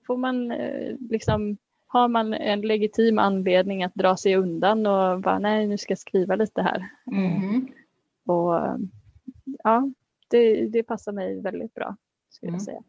får 0.08 0.18
man 0.18 0.52
eh, 0.52 0.96
liksom 1.10 1.58
har 1.92 2.08
man 2.08 2.34
en 2.34 2.62
legitim 2.62 3.20
anledning 3.20 3.84
att 3.84 3.96
dra 3.96 4.18
sig 4.18 4.36
undan 4.36 4.86
och 4.86 5.22
bara 5.22 5.40
nej 5.40 5.68
nu 5.68 5.78
ska 5.78 5.92
jag 5.92 6.00
skriva 6.00 6.36
lite 6.36 6.62
här. 6.62 6.90
Mm. 7.12 7.68
Och 8.26 8.80
ja, 9.64 9.92
det, 10.28 10.68
det 10.68 10.84
passar 10.84 11.12
mig 11.12 11.42
väldigt 11.42 11.74
bra 11.74 11.96
skulle 12.30 12.52
jag 12.52 12.54
mm. 12.54 12.66
säga. 12.66 12.84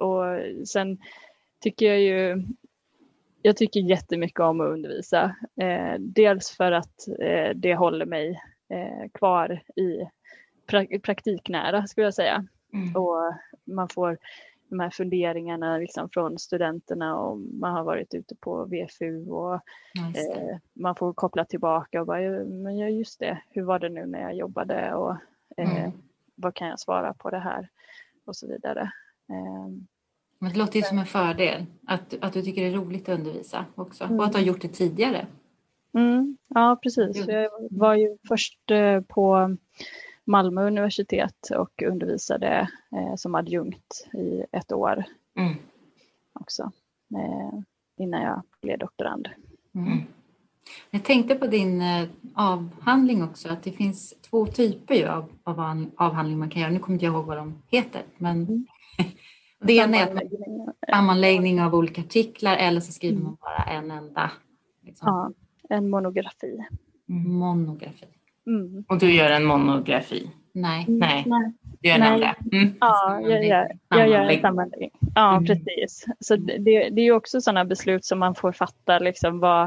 Och 0.00 0.66
sen 0.68 0.98
tycker 1.60 1.86
jag 1.86 2.00
ju, 2.00 2.44
jag 3.42 3.56
tycker 3.56 3.80
jättemycket 3.80 4.40
om 4.40 4.60
att 4.60 4.68
undervisa. 4.68 5.36
Eh, 5.60 5.94
dels 5.98 6.50
för 6.50 6.72
att 6.72 7.08
eh, 7.20 7.50
det 7.54 7.74
håller 7.74 8.06
mig 8.06 8.40
eh, 8.68 9.10
kvar 9.14 9.62
i 9.76 10.08
pra 10.66 10.86
praktiknära 11.02 11.86
skulle 11.86 12.06
jag 12.06 12.14
säga. 12.14 12.46
Mm. 12.72 12.96
Och 12.96 13.34
man 13.64 13.88
får 13.88 14.18
de 14.70 14.80
här 14.80 14.90
funderingarna 14.90 15.78
liksom 15.78 16.08
från 16.10 16.38
studenterna 16.38 17.16
och 17.16 17.38
man 17.38 17.72
har 17.72 17.84
varit 17.84 18.14
ute 18.14 18.34
på 18.34 18.64
VFU 18.64 19.28
och 19.28 19.54
eh, 19.54 20.56
man 20.72 20.94
får 20.94 21.12
koppla 21.12 21.44
tillbaka 21.44 22.00
och 22.00 22.06
bara, 22.06 22.20
men 22.44 22.78
ja, 22.78 22.88
just 22.88 23.20
det, 23.20 23.42
hur 23.48 23.62
var 23.62 23.78
det 23.78 23.88
nu 23.88 24.06
när 24.06 24.20
jag 24.20 24.34
jobbade 24.34 24.94
och 24.94 25.16
eh, 25.56 25.76
mm. 25.76 25.92
vad 26.34 26.54
kan 26.54 26.68
jag 26.68 26.80
svara 26.80 27.14
på 27.14 27.30
det 27.30 27.38
här 27.38 27.68
och 28.24 28.36
så 28.36 28.46
vidare. 28.46 28.92
Ehm, 29.28 29.86
Men 30.38 30.52
det 30.52 30.58
låter 30.58 30.76
ju 30.76 30.82
som 30.82 30.98
en 30.98 31.06
fördel 31.06 31.66
att, 31.86 32.14
att 32.20 32.32
du 32.32 32.42
tycker 32.42 32.62
det 32.62 32.68
är 32.68 32.72
roligt 32.72 33.08
att 33.08 33.18
undervisa 33.18 33.64
också 33.74 34.04
mm. 34.04 34.18
och 34.18 34.24
att 34.24 34.32
du 34.32 34.38
har 34.38 34.44
gjort 34.44 34.62
det 34.62 34.68
tidigare. 34.68 35.26
Mm, 35.94 36.36
ja, 36.48 36.78
precis. 36.82 37.26
Jag 37.26 37.50
var 37.70 37.94
ju 37.94 38.16
först 38.28 38.70
eh, 38.70 39.00
på 39.00 39.56
Malmö 40.26 40.66
universitet 40.66 41.50
och 41.58 41.82
undervisade 41.82 42.70
eh, 42.96 43.14
som 43.16 43.34
adjunkt 43.34 44.08
i 44.14 44.44
ett 44.52 44.72
år 44.72 45.04
mm. 45.38 45.54
också 46.32 46.62
eh, 47.16 47.60
innan 47.96 48.22
jag 48.22 48.42
blev 48.62 48.78
doktorand. 48.78 49.28
Mm. 49.74 49.98
Jag 50.90 51.04
tänkte 51.04 51.34
på 51.34 51.46
din 51.46 51.82
avhandling 52.34 53.22
också, 53.22 53.48
att 53.48 53.62
det 53.62 53.72
finns 53.72 54.14
två 54.30 54.46
typer 54.46 55.06
av, 55.06 55.32
av 55.44 55.86
avhandling 55.96 56.38
man 56.38 56.50
kan 56.50 56.62
göra. 56.62 56.72
Nu 56.72 56.78
kommer 56.78 56.94
inte 56.94 57.04
jag 57.04 57.14
ihåg 57.14 57.24
vad 57.24 57.36
de 57.36 57.62
heter, 57.70 58.02
men 58.16 58.42
mm. 58.42 58.66
Det 59.62 59.72
ena 59.72 59.96
är 59.96 60.28
sammanläggning 60.90 61.62
av 61.62 61.74
olika 61.74 62.00
artiklar 62.00 62.56
eller 62.56 62.80
så 62.80 62.92
skriver 62.92 63.16
man 63.16 63.26
mm. 63.26 63.36
bara 63.40 63.62
en 63.62 63.90
enda. 63.90 64.30
Liksom. 64.82 65.08
Ja, 65.08 65.32
en 65.76 65.90
monografi. 65.90 66.66
Monografi. 67.06 68.06
Mm. 68.46 68.84
Och 68.88 68.98
du 68.98 69.12
gör 69.12 69.30
en 69.30 69.44
monografi? 69.44 70.30
Nej. 70.52 70.84
Nej. 70.88 71.24
Nej. 71.26 71.52
Du 71.80 71.88
gör 71.88 71.96
en 71.96 72.02
andra? 72.02 72.36
Mm. 72.52 72.74
Ja, 72.80 73.20
jag 73.22 73.44
gör, 73.44 73.68
jag 73.88 74.08
gör 74.08 74.20
en 74.20 74.40
sammanläggning. 74.40 74.90
Ja, 75.14 75.36
mm. 75.36 75.46
precis. 75.46 76.04
Så 76.20 76.36
det, 76.36 76.90
det 76.90 77.00
är 77.00 77.12
också 77.12 77.40
sådana 77.40 77.64
beslut 77.64 78.04
som 78.04 78.18
man 78.18 78.34
får 78.34 78.52
fatta. 78.52 78.98
Liksom 78.98 79.40
vad, 79.40 79.62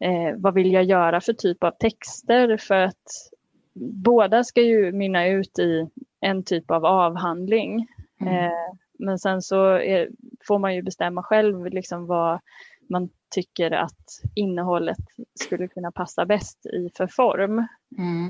eh, 0.00 0.36
vad 0.36 0.54
vill 0.54 0.72
jag 0.72 0.84
göra 0.84 1.20
för 1.20 1.32
typ 1.32 1.64
av 1.64 1.70
texter? 1.70 2.56
För 2.56 2.74
att 2.74 3.32
båda 4.04 4.44
ska 4.44 4.60
ju 4.60 4.92
mynna 4.92 5.26
ut 5.26 5.58
i 5.58 5.88
en 6.20 6.44
typ 6.44 6.70
av 6.70 6.84
avhandling. 6.84 7.86
Mm. 8.20 8.34
Eh, 8.44 8.50
men 8.98 9.18
sen 9.18 9.42
så 9.42 9.64
är, 9.66 10.08
får 10.46 10.58
man 10.58 10.74
ju 10.74 10.82
bestämma 10.82 11.22
själv 11.22 11.66
liksom 11.66 12.06
vad 12.06 12.40
man 12.88 13.08
tycker 13.32 13.70
att 13.70 14.20
innehållet 14.34 14.98
skulle 15.40 15.68
kunna 15.68 15.92
passa 15.92 16.26
bäst 16.26 16.66
i 16.66 16.90
för 16.96 17.06
form. 17.06 17.66
Mm. 17.98 18.26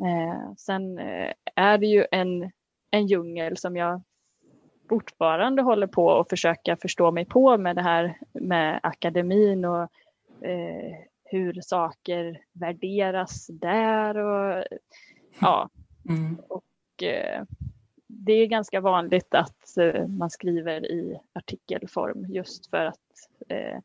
Eh, 0.00 0.54
sen 0.56 0.98
eh, 0.98 1.32
är 1.54 1.78
det 1.78 1.86
ju 1.86 2.06
en, 2.10 2.50
en 2.90 3.06
djungel 3.06 3.56
som 3.56 3.76
jag 3.76 4.02
fortfarande 4.88 5.62
håller 5.62 5.86
på 5.86 6.18
att 6.20 6.30
försöka 6.30 6.76
förstå 6.76 7.10
mig 7.10 7.24
på 7.24 7.58
med 7.58 7.76
det 7.76 7.82
här 7.82 8.18
med 8.32 8.80
akademin 8.82 9.64
och 9.64 9.82
eh, 10.46 10.94
hur 11.24 11.60
saker 11.60 12.40
värderas 12.52 13.46
där 13.46 14.16
och 14.16 14.64
ja. 15.38 15.68
Mm. 16.08 16.36
Och, 16.48 17.02
eh, 17.02 17.42
det 18.06 18.32
är 18.32 18.46
ganska 18.46 18.80
vanligt 18.80 19.34
att 19.34 19.76
eh, 19.78 20.06
man 20.06 20.30
skriver 20.30 20.86
i 20.90 21.20
artikelform 21.32 22.26
just 22.28 22.70
för 22.70 22.84
att 22.84 23.28
eh, 23.48 23.78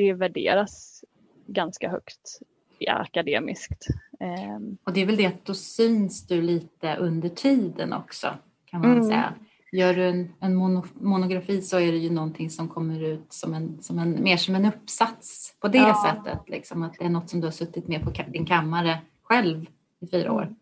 det 0.00 0.12
värderas 0.12 1.04
ganska 1.46 1.90
högt 1.90 2.40
akademiskt. 2.88 3.86
Ehm. 4.20 4.76
Och 4.84 4.92
det 4.92 5.00
är 5.00 5.06
väl 5.06 5.16
det 5.16 5.26
att 5.26 5.44
då 5.44 5.54
syns 5.54 6.26
du 6.26 6.42
lite 6.42 6.96
under 6.96 7.28
tiden 7.28 7.92
också 7.92 8.28
kan 8.64 8.80
man 8.80 8.92
mm. 8.92 9.04
säga. 9.04 9.34
gör 9.72 9.94
du 9.94 10.08
en, 10.08 10.32
en 10.40 10.54
mono, 10.54 10.84
monografi 10.94 11.62
så 11.62 11.78
är 11.80 11.92
det 11.92 11.98
ju 11.98 12.10
någonting 12.10 12.50
som 12.50 12.68
kommer 12.68 13.02
ut 13.02 13.32
som 13.32 13.54
en, 13.54 13.82
som 13.82 13.98
en, 13.98 14.22
mer 14.22 14.36
som 14.36 14.54
en 14.54 14.64
uppsats 14.64 15.56
på 15.60 15.68
det 15.68 15.78
Ja. 15.78 16.22
sättet. 16.24 16.48
Liksom, 16.48 16.82
att 16.82 16.94
det 16.98 17.04
är 17.04 17.08
något 17.10 17.30
som 17.30 17.40
du 17.40 17.46
har 17.46 17.52
suttit 17.52 17.88
med 17.88 18.02
på 18.02 18.10
din 18.28 18.46
kammare 18.46 18.98
själv 19.22 19.66
i 20.00 20.06
fyra 20.06 20.32
år. 20.32 20.54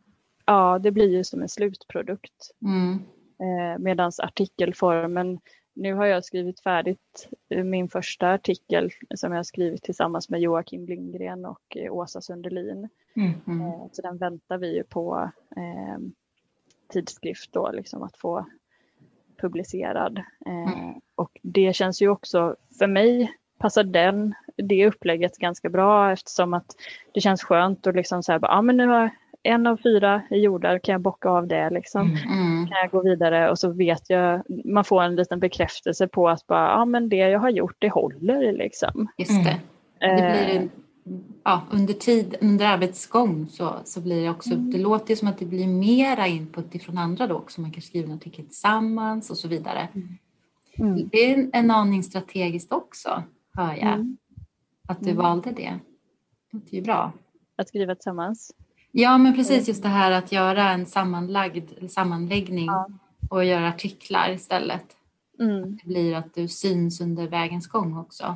Ja, 0.44 0.79
det 0.79 0.90
blir 0.90 1.16
ju 1.16 1.24
som 1.24 1.42
en 1.42 1.48
slutprodukt. 1.48 2.51
Mm. 2.62 2.92
Eh, 3.40 3.79
Medan 3.79 4.12
artikelformen, 4.18 5.40
nu 5.79 5.95
har 5.95 6.07
jag 6.07 6.25
skrivit 6.25 6.61
färdigt 6.61 7.29
eh, 7.49 7.64
min 7.64 7.88
första 7.88 8.33
artikel 8.33 8.91
som 9.14 9.33
jag 9.33 9.38
har 9.38 9.45
skrivit 9.45 9.83
tillsammans 9.83 10.29
med 10.29 10.41
Joakim 10.41 10.87
Lindgren 10.87 11.45
och 11.45 11.77
eh, 11.77 11.93
Åsa 11.93 12.21
Sundelin. 12.21 12.88
Mm. 13.17 13.33
Mm. 13.47 13.61
Eh, 13.61 13.87
Så 13.93 14.03
den 14.03 14.19
väntar 14.19 14.59
vi 14.59 14.77
ju 14.77 14.85
på 14.85 15.31
eh, 15.57 15.99
tidskrift 16.88 17.53
då, 17.53 17.71
liksom 17.73 18.03
att 18.03 18.17
få 18.17 18.47
publicerad. 19.41 20.19
Eh, 20.19 20.73
Mm. 20.73 21.01
Och 21.14 21.38
det 21.43 21.73
känns 21.77 22.03
ju 22.03 22.09
också, 22.09 22.57
för 22.79 22.87
mig 22.87 23.33
passar 23.59 23.85
den, 23.85 24.35
det 24.57 24.87
upplägget 24.87 25.38
ganska 25.38 25.71
bra 25.71 26.12
eftersom 26.12 26.55
att 26.55 26.77
det 27.14 27.21
känns 27.21 27.43
skönt 27.43 27.87
och 27.87 27.95
liksom 27.95 28.23
så 28.23 28.33
här, 28.33 28.41
ja 28.43 28.62
men 28.62 28.77
nu 28.77 28.87
har 28.87 29.11
en 29.42 29.66
av 29.66 29.77
fyra 29.83 30.22
är 30.31 30.37
gjorda, 30.37 30.79
kan 30.79 30.92
jag 30.92 31.01
bocka 31.01 31.29
av 31.29 31.46
det 31.46 31.70
liksom 31.70 32.01
Mm. 32.03 32.16
Mm. 32.33 32.66
kan 32.68 32.77
jag 32.83 32.90
gå 32.90 33.03
vidare 33.03 33.51
och 33.51 33.59
så 33.59 33.72
vet 33.72 34.11
jag, 34.11 34.42
man 34.64 34.85
får 34.85 35.03
en 35.03 35.16
liten 35.16 35.40
bekräftelse 35.40 36.09
på 36.09 36.29
att 36.29 36.46
bara, 36.46 36.68
ja 36.70 36.85
men 36.85 37.09
det 37.09 37.16
jag 37.16 37.40
har 37.40 37.51
gjort 37.51 37.77
det 37.79 37.88
håller 37.88 38.53
liksom. 38.53 39.09
Just 39.18 39.31
Mm. 39.31 39.44
det. 39.44 39.61
det 40.01 40.46
blir 40.48 40.61
Eh, 40.61 40.68
ja, 41.44 41.62
under 41.72 41.94
tid, 41.94 42.35
under 42.40 42.66
arbetsgång 42.66 43.46
så, 43.46 43.74
så 43.85 44.01
blir 44.01 44.22
det 44.22 44.31
också, 44.31 44.51
det 44.55 44.79
låter 44.79 45.14
som 45.14 45.29
att 45.29 45.38
det 45.38 45.44
blir 45.44 45.66
mera 45.66 46.27
input 46.27 46.74
ifrån 46.74 46.98
andra 46.98 47.27
då 47.27 47.35
också. 47.35 47.61
Man 47.61 47.70
kan 47.72 47.83
skriva 47.83 48.09
en 48.09 48.14
artikel 48.16 48.44
tillsammans 48.46 49.31
och 49.31 49.37
så 49.37 49.48
vidare. 49.48 49.88
mm, 50.79 51.09
Det 51.12 51.18
är 51.18 51.35
en, 51.38 51.51
en 51.53 51.70
aning 51.70 52.03
strategiskt 52.03 52.72
också, 52.72 53.22
hör 53.55 53.72
jag, 53.74 53.83
mm, 53.94 54.16
att 54.88 55.01
du 55.01 55.11
Mm. 55.11 55.22
valde 55.22 55.51
det. 55.51 55.79
Det 56.51 56.57
låter 56.59 56.74
ju 56.74 56.83
bra. 56.83 57.12
att 57.57 57.68
skriva 57.68 57.94
tillsammans. 57.94 58.55
Ja, 58.92 59.18
men 59.18 59.35
precis 59.35 59.68
just 59.68 59.83
det 59.83 59.88
här 59.88 60.11
att 60.11 60.33
göra 60.33 60.70
en 60.70 60.87
sammanlagd 60.87 61.90
sammanläggning 61.90 62.66
Ja. 62.66 62.88
och 63.31 63.44
göra 63.44 63.68
artiklar 63.68 64.31
istället. 64.31 64.85
Mm, 65.40 65.77
Det 65.83 65.88
blir 65.88 66.14
att 66.14 66.35
du 66.35 66.48
syns 66.48 67.01
under 67.01 67.27
vägens 67.29 67.66
gång 67.66 67.96
också. 67.98 68.35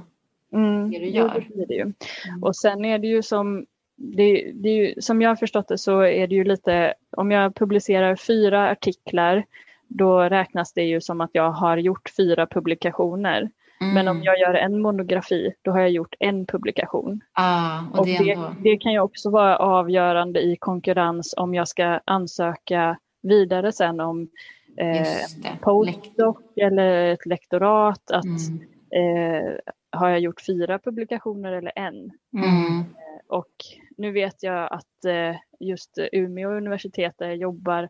mm, 0.52 0.90
Det 0.90 0.98
du 0.98 1.04
jo, 1.06 1.12
gör. 1.14 1.34
det 1.48 1.54
blir 1.54 1.66
det 1.66 1.74
ju. 1.74 1.80
Mm. 1.82 2.42
Och 2.42 2.56
sen 2.56 2.84
är 2.84 2.98
det 2.98 3.06
ju 3.06 3.22
som, 3.22 3.66
det, 3.96 4.52
det 4.54 4.68
ju, 4.70 4.94
som 5.00 5.22
jag 5.22 5.30
har 5.30 5.36
förstått 5.36 5.68
det 5.68 5.78
så 5.78 6.00
är 6.00 6.26
det 6.26 6.34
ju 6.34 6.44
lite, 6.44 6.94
om 7.10 7.30
jag 7.30 7.54
publicerar 7.54 8.16
fyra 8.16 8.70
artiklar 8.70 9.44
då 9.88 10.20
räknas 10.20 10.72
det 10.72 10.82
ju 10.84 11.00
som 11.00 11.20
att 11.20 11.30
jag 11.32 11.50
har 11.50 11.76
gjort 11.76 12.10
fyra 12.16 12.46
publikationer. 12.46 13.50
Men 13.83 14.09
om 14.09 14.16
Mm. 14.16 14.23
jag 14.25 14.38
gör 14.38 14.55
en 14.55 14.81
monografi 14.83 15.55
då 15.62 15.71
har 15.71 15.81
jag 15.81 15.90
gjort 15.90 16.14
en 16.18 16.47
publikation. 16.47 17.21
Ja, 17.37 17.85
och, 17.92 17.99
Och 17.99 18.07
det 18.07 18.31
ändå... 18.31 18.55
det 18.59 18.77
kan 18.77 18.92
ju 18.92 19.01
också 19.01 19.31
vara 19.31 19.57
avgörande 19.57 20.40
i 20.40 20.57
konkurrens 20.57 21.35
om 21.37 21.55
jag 21.55 21.68
ska 21.68 22.01
ansöka 22.05 22.99
vidare 23.23 23.73
sen 23.73 24.01
om 24.01 24.29
eh, 24.77 25.57
postdoc 25.61 26.37
eller 26.57 27.12
ett 27.12 27.27
lektorat. 27.27 28.11
Att, 28.11 28.25
Mm. 28.25 29.45
eh, 29.47 29.53
har 29.90 30.09
jag 30.09 30.21
gjort 30.21 30.40
fyra 30.47 30.79
publikationer 30.79 31.53
eller 31.53 31.73
en? 31.77 32.11
Mm. 32.37 32.85
Och 33.29 33.53
nu 33.97 34.12
vet 34.12 34.42
jag 34.42 34.73
att 34.73 35.05
eh, 35.05 35.37
just 35.61 35.99
Umeå 36.12 36.51
universitet 36.51 37.14
där 37.18 37.27
jag 37.27 37.37
jobbar, 37.37 37.88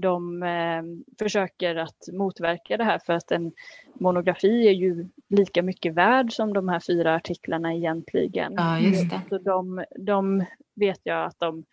de 0.00 0.42
eh, 0.42 0.82
försöker 1.18 1.76
att 1.76 2.08
motverka 2.12 2.76
det 2.76 2.84
här 2.84 2.98
för 2.98 3.12
att 3.12 3.30
en 3.30 3.52
monografi 3.94 4.68
är 4.68 4.72
ju 4.72 5.06
lika 5.28 5.62
mycket 5.62 5.94
värd 5.94 6.32
som 6.32 6.52
de 6.52 6.68
här 6.68 6.80
fyra 6.80 7.14
artiklarna 7.14 7.74
egentligen. 7.74 8.52
Ja, 8.56 8.78
just 8.78 9.10
det. 9.10 9.20
Så 9.28 9.38
de, 9.38 9.84
de 9.98 10.44
vet 10.74 11.00
jag 11.02 11.24
att 11.24 11.38
de 11.38 11.64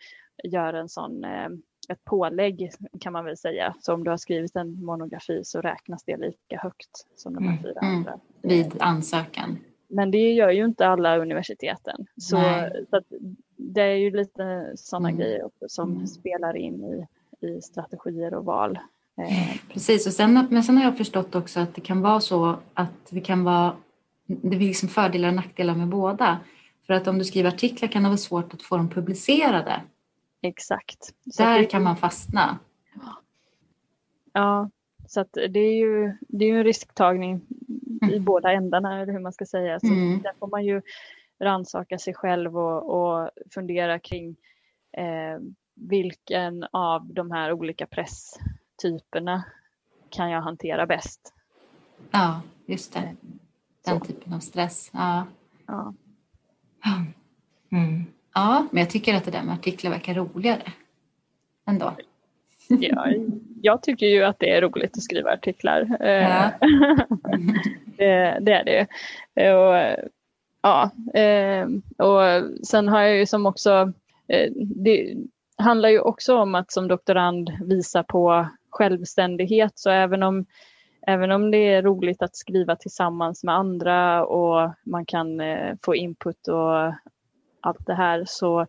gör 0.44 0.72
en 0.74 0.88
sån, 0.88 1.24
eh, 1.24 1.48
ett 1.88 2.04
pålägg 2.04 2.70
kan 3.00 3.12
man 3.12 3.24
väl 3.24 3.36
säga. 3.36 3.74
Så 3.80 3.94
om 3.94 4.04
du 4.04 4.10
har 4.10 4.16
skrivit 4.16 4.56
en 4.56 4.84
monografi 4.84 5.44
så 5.44 5.60
räknas 5.60 6.04
det 6.04 6.16
lika 6.16 6.58
högt 6.58 7.06
som 7.16 7.34
de 7.34 7.44
här 7.44 7.50
Mm, 7.52 7.62
fyra 7.62 7.80
mm. 7.82 7.96
andra. 7.96 8.18
Vid 8.42 8.76
ansökan. 8.80 9.58
Men 9.88 10.10
det 10.10 10.32
gör 10.32 10.50
ju 10.50 10.64
inte 10.64 10.86
alla 10.86 11.18
universiteten. 11.18 12.06
Så, 12.16 12.36
så 12.90 13.00
det 13.56 13.82
är 13.82 13.94
ju 13.96 14.10
lite 14.10 14.72
sådana 14.76 15.08
Mm. 15.08 15.20
grejer 15.20 15.44
också 15.44 15.64
som 15.68 15.92
Mm. 15.92 16.06
spelar 16.06 16.56
in 16.56 16.84
i, 16.84 17.06
i 17.40 17.60
strategier 17.62 18.34
och 18.34 18.44
val. 18.44 18.78
Eh, 19.18 19.60
Precis, 19.72 20.06
och 20.06 20.12
sen, 20.12 20.46
men 20.50 20.62
sen 20.62 20.76
har 20.76 20.84
jag 20.84 20.96
förstått 20.96 21.34
också 21.34 21.60
att 21.60 21.74
det 21.74 21.80
kan 21.80 22.00
vara 22.00 22.20
så 22.20 22.56
att 22.74 23.06
det 23.10 23.20
kan 23.20 23.44
vara 23.44 23.76
det 24.26 24.48
blir 24.56 24.68
liksom 24.68 24.88
fördelar 24.88 25.28
och 25.28 25.34
nackdelar 25.34 25.74
med 25.74 25.88
båda. 25.88 26.38
För 26.86 26.94
att 26.94 27.06
om 27.06 27.18
du 27.18 27.24
skriver 27.24 27.48
artiklar 27.48 27.88
kan 27.88 28.02
det 28.02 28.08
vara 28.08 28.16
svårt 28.16 28.54
att 28.54 28.62
få 28.62 28.76
dem 28.76 28.88
publicerade. 28.88 29.80
exakt. 30.42 31.04
Så 31.32 31.42
Där 31.42 31.58
det, 31.58 31.64
kan 31.64 31.82
man 31.82 31.96
fastna. 31.96 32.58
Ja, 34.32 34.70
så 35.08 35.20
att 35.20 35.32
det 35.32 35.60
är 35.60 35.74
ju, 35.74 36.16
det 36.20 36.44
är 36.44 36.48
ju 36.48 36.58
en 36.58 36.64
risktagning 36.64 37.40
i 38.02 38.12
Mm. 38.12 38.24
båda 38.24 38.52
ändarna, 38.52 39.00
eller 39.02 39.12
hur 39.12 39.20
man 39.20 39.32
ska 39.32 39.46
säga. 39.46 39.80
Så 39.80 39.86
Mm. 39.86 40.22
där 40.22 40.32
får 40.38 40.46
man 40.46 40.64
ju 40.64 40.82
rannsaka 41.40 41.98
sig 41.98 42.14
själv 42.14 42.58
och, 42.58 42.82
och 43.22 43.30
fundera 43.50 43.98
kring 43.98 44.36
eh, 44.92 45.38
vilken 45.76 46.66
av 46.70 47.06
de 47.14 47.30
här 47.30 47.52
olika 47.52 47.86
presstyperna 47.86 49.44
kan 50.10 50.30
jag 50.30 50.40
hantera 50.42 50.86
bäst. 50.86 51.32
Ja, 52.10 52.40
just 52.66 52.92
det. 52.92 53.16
Den 53.84 53.98
Så. 53.98 54.04
typen 54.04 54.32
av 54.32 54.38
stress. 54.40 54.90
Ja. 54.92 55.26
Ja. 55.66 55.94
Mm. 57.72 58.04
ja, 58.34 58.66
men 58.70 58.80
jag 58.80 58.90
tycker 58.90 59.14
att 59.14 59.24
det 59.24 59.30
där 59.30 59.42
med 59.42 59.54
artiklar 59.54 59.90
verkar 59.90 60.14
roligare. 60.14 60.72
Ändå. 61.66 61.96
Ja, 62.68 63.06
jag 63.62 63.82
tycker 63.82 64.06
ju 64.06 64.24
att 64.24 64.38
det 64.38 64.50
är 64.50 64.60
roligt 64.62 64.96
att 64.96 65.02
skriva 65.02 65.32
artiklar. 65.32 65.96
Eh, 66.00 66.10
Ja. 66.10 66.50
det, 67.96 68.38
det 68.40 68.52
är 68.52 68.64
det. 68.64 68.86
Och, 69.54 70.06
ja, 70.62 70.90
eh, 71.20 71.68
och 72.06 72.50
sen 72.66 72.88
har 72.88 73.00
jag 73.00 73.16
ju 73.16 73.26
som 73.26 73.46
också, 73.46 73.92
eh, 74.28 74.52
det 74.56 75.16
handlar 75.58 75.88
ju 75.88 76.00
också 76.00 76.36
om 76.36 76.54
att 76.54 76.72
som 76.72 76.88
doktorand 76.88 77.50
visa 77.60 78.02
på 78.02 78.46
självständighet. 78.70 79.72
Så 79.74 79.90
även 79.90 80.22
om, 80.22 80.46
även 81.06 81.30
om 81.30 81.50
det 81.50 81.58
är 81.58 81.82
roligt 81.82 82.22
att 82.22 82.36
skriva 82.36 82.76
tillsammans 82.76 83.44
med 83.44 83.54
andra 83.54 84.26
och 84.26 84.70
man 84.84 85.06
kan 85.06 85.40
eh, 85.40 85.74
få 85.84 85.94
input 85.94 86.48
och 86.48 86.92
allt 87.60 87.86
det 87.86 87.94
här 87.94 88.24
så 88.26 88.60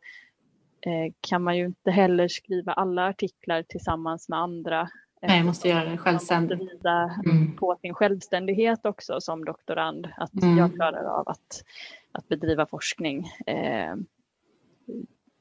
eh, 0.81 1.13
kan 1.21 1.43
man 1.43 1.57
ju 1.57 1.65
inte 1.65 1.91
heller 1.91 2.27
skriva 2.27 2.73
alla 2.73 3.07
artiklar 3.07 3.63
tillsammans 3.63 4.29
med 4.29 4.39
andra. 4.39 4.89
Nej, 5.21 5.43
måste 5.43 5.69
göra 5.69 5.79
det 5.79 5.85
Man 5.85 5.93
måste 5.93 6.03
självständigt. 6.09 6.61
visa 6.61 7.11
Mm. 7.25 7.55
på 7.55 7.75
sin 7.81 7.93
självständighet 7.93 8.85
också 8.85 9.21
som 9.21 9.45
doktorand. 9.45 10.07
Att 10.17 10.43
Mm. 10.43 10.57
jag 10.57 10.73
klarar 10.75 11.03
av 11.03 11.29
att, 11.29 11.63
att 12.11 12.27
bedriva 12.27 12.65
forskning 12.65 13.27
eh, 13.47 13.95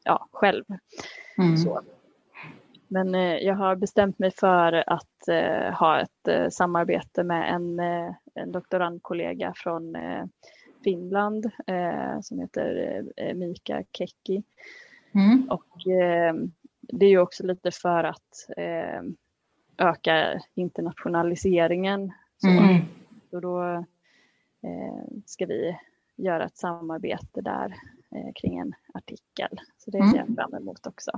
ja, 0.06 0.28
själv. 0.32 0.64
Mm. 1.38 1.56
Så. 1.56 1.80
Men 2.88 3.14
eh, 3.14 3.36
jag 3.36 3.54
har 3.54 3.76
bestämt 3.76 4.18
mig 4.18 4.30
för 4.30 4.84
att 4.86 5.28
eh, 5.28 5.74
ha 5.74 6.00
ett 6.00 6.28
eh, 6.28 6.48
samarbete 6.48 7.24
med 7.24 7.54
en, 7.54 7.80
eh, 7.80 8.14
en 8.34 8.52
doktorandkollega 8.52 9.52
från 9.56 9.96
eh, 9.96 10.24
Finland 10.84 11.50
eh, 11.66 12.20
som 12.20 12.38
heter 12.40 13.02
Mika 13.34 13.82
Kekki. 13.92 14.42
Mm. 15.14 15.50
Och 15.50 15.66
det 16.80 17.06
är 17.06 17.10
ju 17.10 17.18
också 17.18 17.46
lite 17.46 17.70
för 17.70 18.04
att 18.04 18.48
öka 19.78 20.40
internationaliseringen. 20.54 22.12
Så, 22.38 22.48
Mm. 22.48 22.82
så 23.30 23.40
då 23.40 23.84
ska 25.26 25.46
vi 25.46 25.76
göra 26.16 26.44
ett 26.44 26.56
samarbete 26.56 27.40
där 27.40 27.74
eh, 28.14 28.32
kring 28.34 28.58
en 28.58 28.72
artikel. 28.94 29.60
Så 29.78 29.90
det 29.90 29.98
Mm. 29.98 30.10
ser 30.10 30.18
jag 30.18 30.34
fram 30.36 30.54
emot 30.54 30.86
också. 30.86 31.10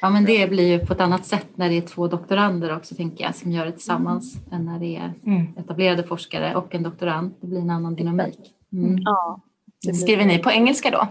Ja, 0.00 0.10
men 0.10 0.24
det 0.24 0.50
blir 0.50 0.72
ju 0.80 0.86
på 0.86 0.92
ett 0.92 1.00
annat 1.00 1.24
sätt 1.26 1.46
när 1.54 1.68
det 1.68 1.74
är 1.76 1.80
två 1.82 2.08
doktorander 2.08 2.76
också, 2.76 2.94
tänker 2.94 3.24
jag, 3.24 3.34
som 3.34 3.52
gör 3.52 3.66
det 3.66 3.72
tillsammans, 3.72 4.36
än 4.52 4.64
när 4.64 4.78
det 4.78 4.96
är 4.96 5.12
Mm. 5.26 5.46
etablerade 5.56 6.02
forskare 6.04 6.54
och 6.54 6.74
en 6.74 6.82
doktorand. 6.82 7.34
Det 7.40 7.46
blir 7.46 7.60
en 7.60 7.70
annan 7.70 7.94
dynamik. 7.94 8.54
Mm. 8.72 8.98
Ja, 9.04 9.40
det 9.82 9.88
blir- 9.88 9.98
Skriver 10.00 10.24
ni 10.24 10.38
på 10.38 10.50
engelska 10.50 10.90
då? 10.90 11.08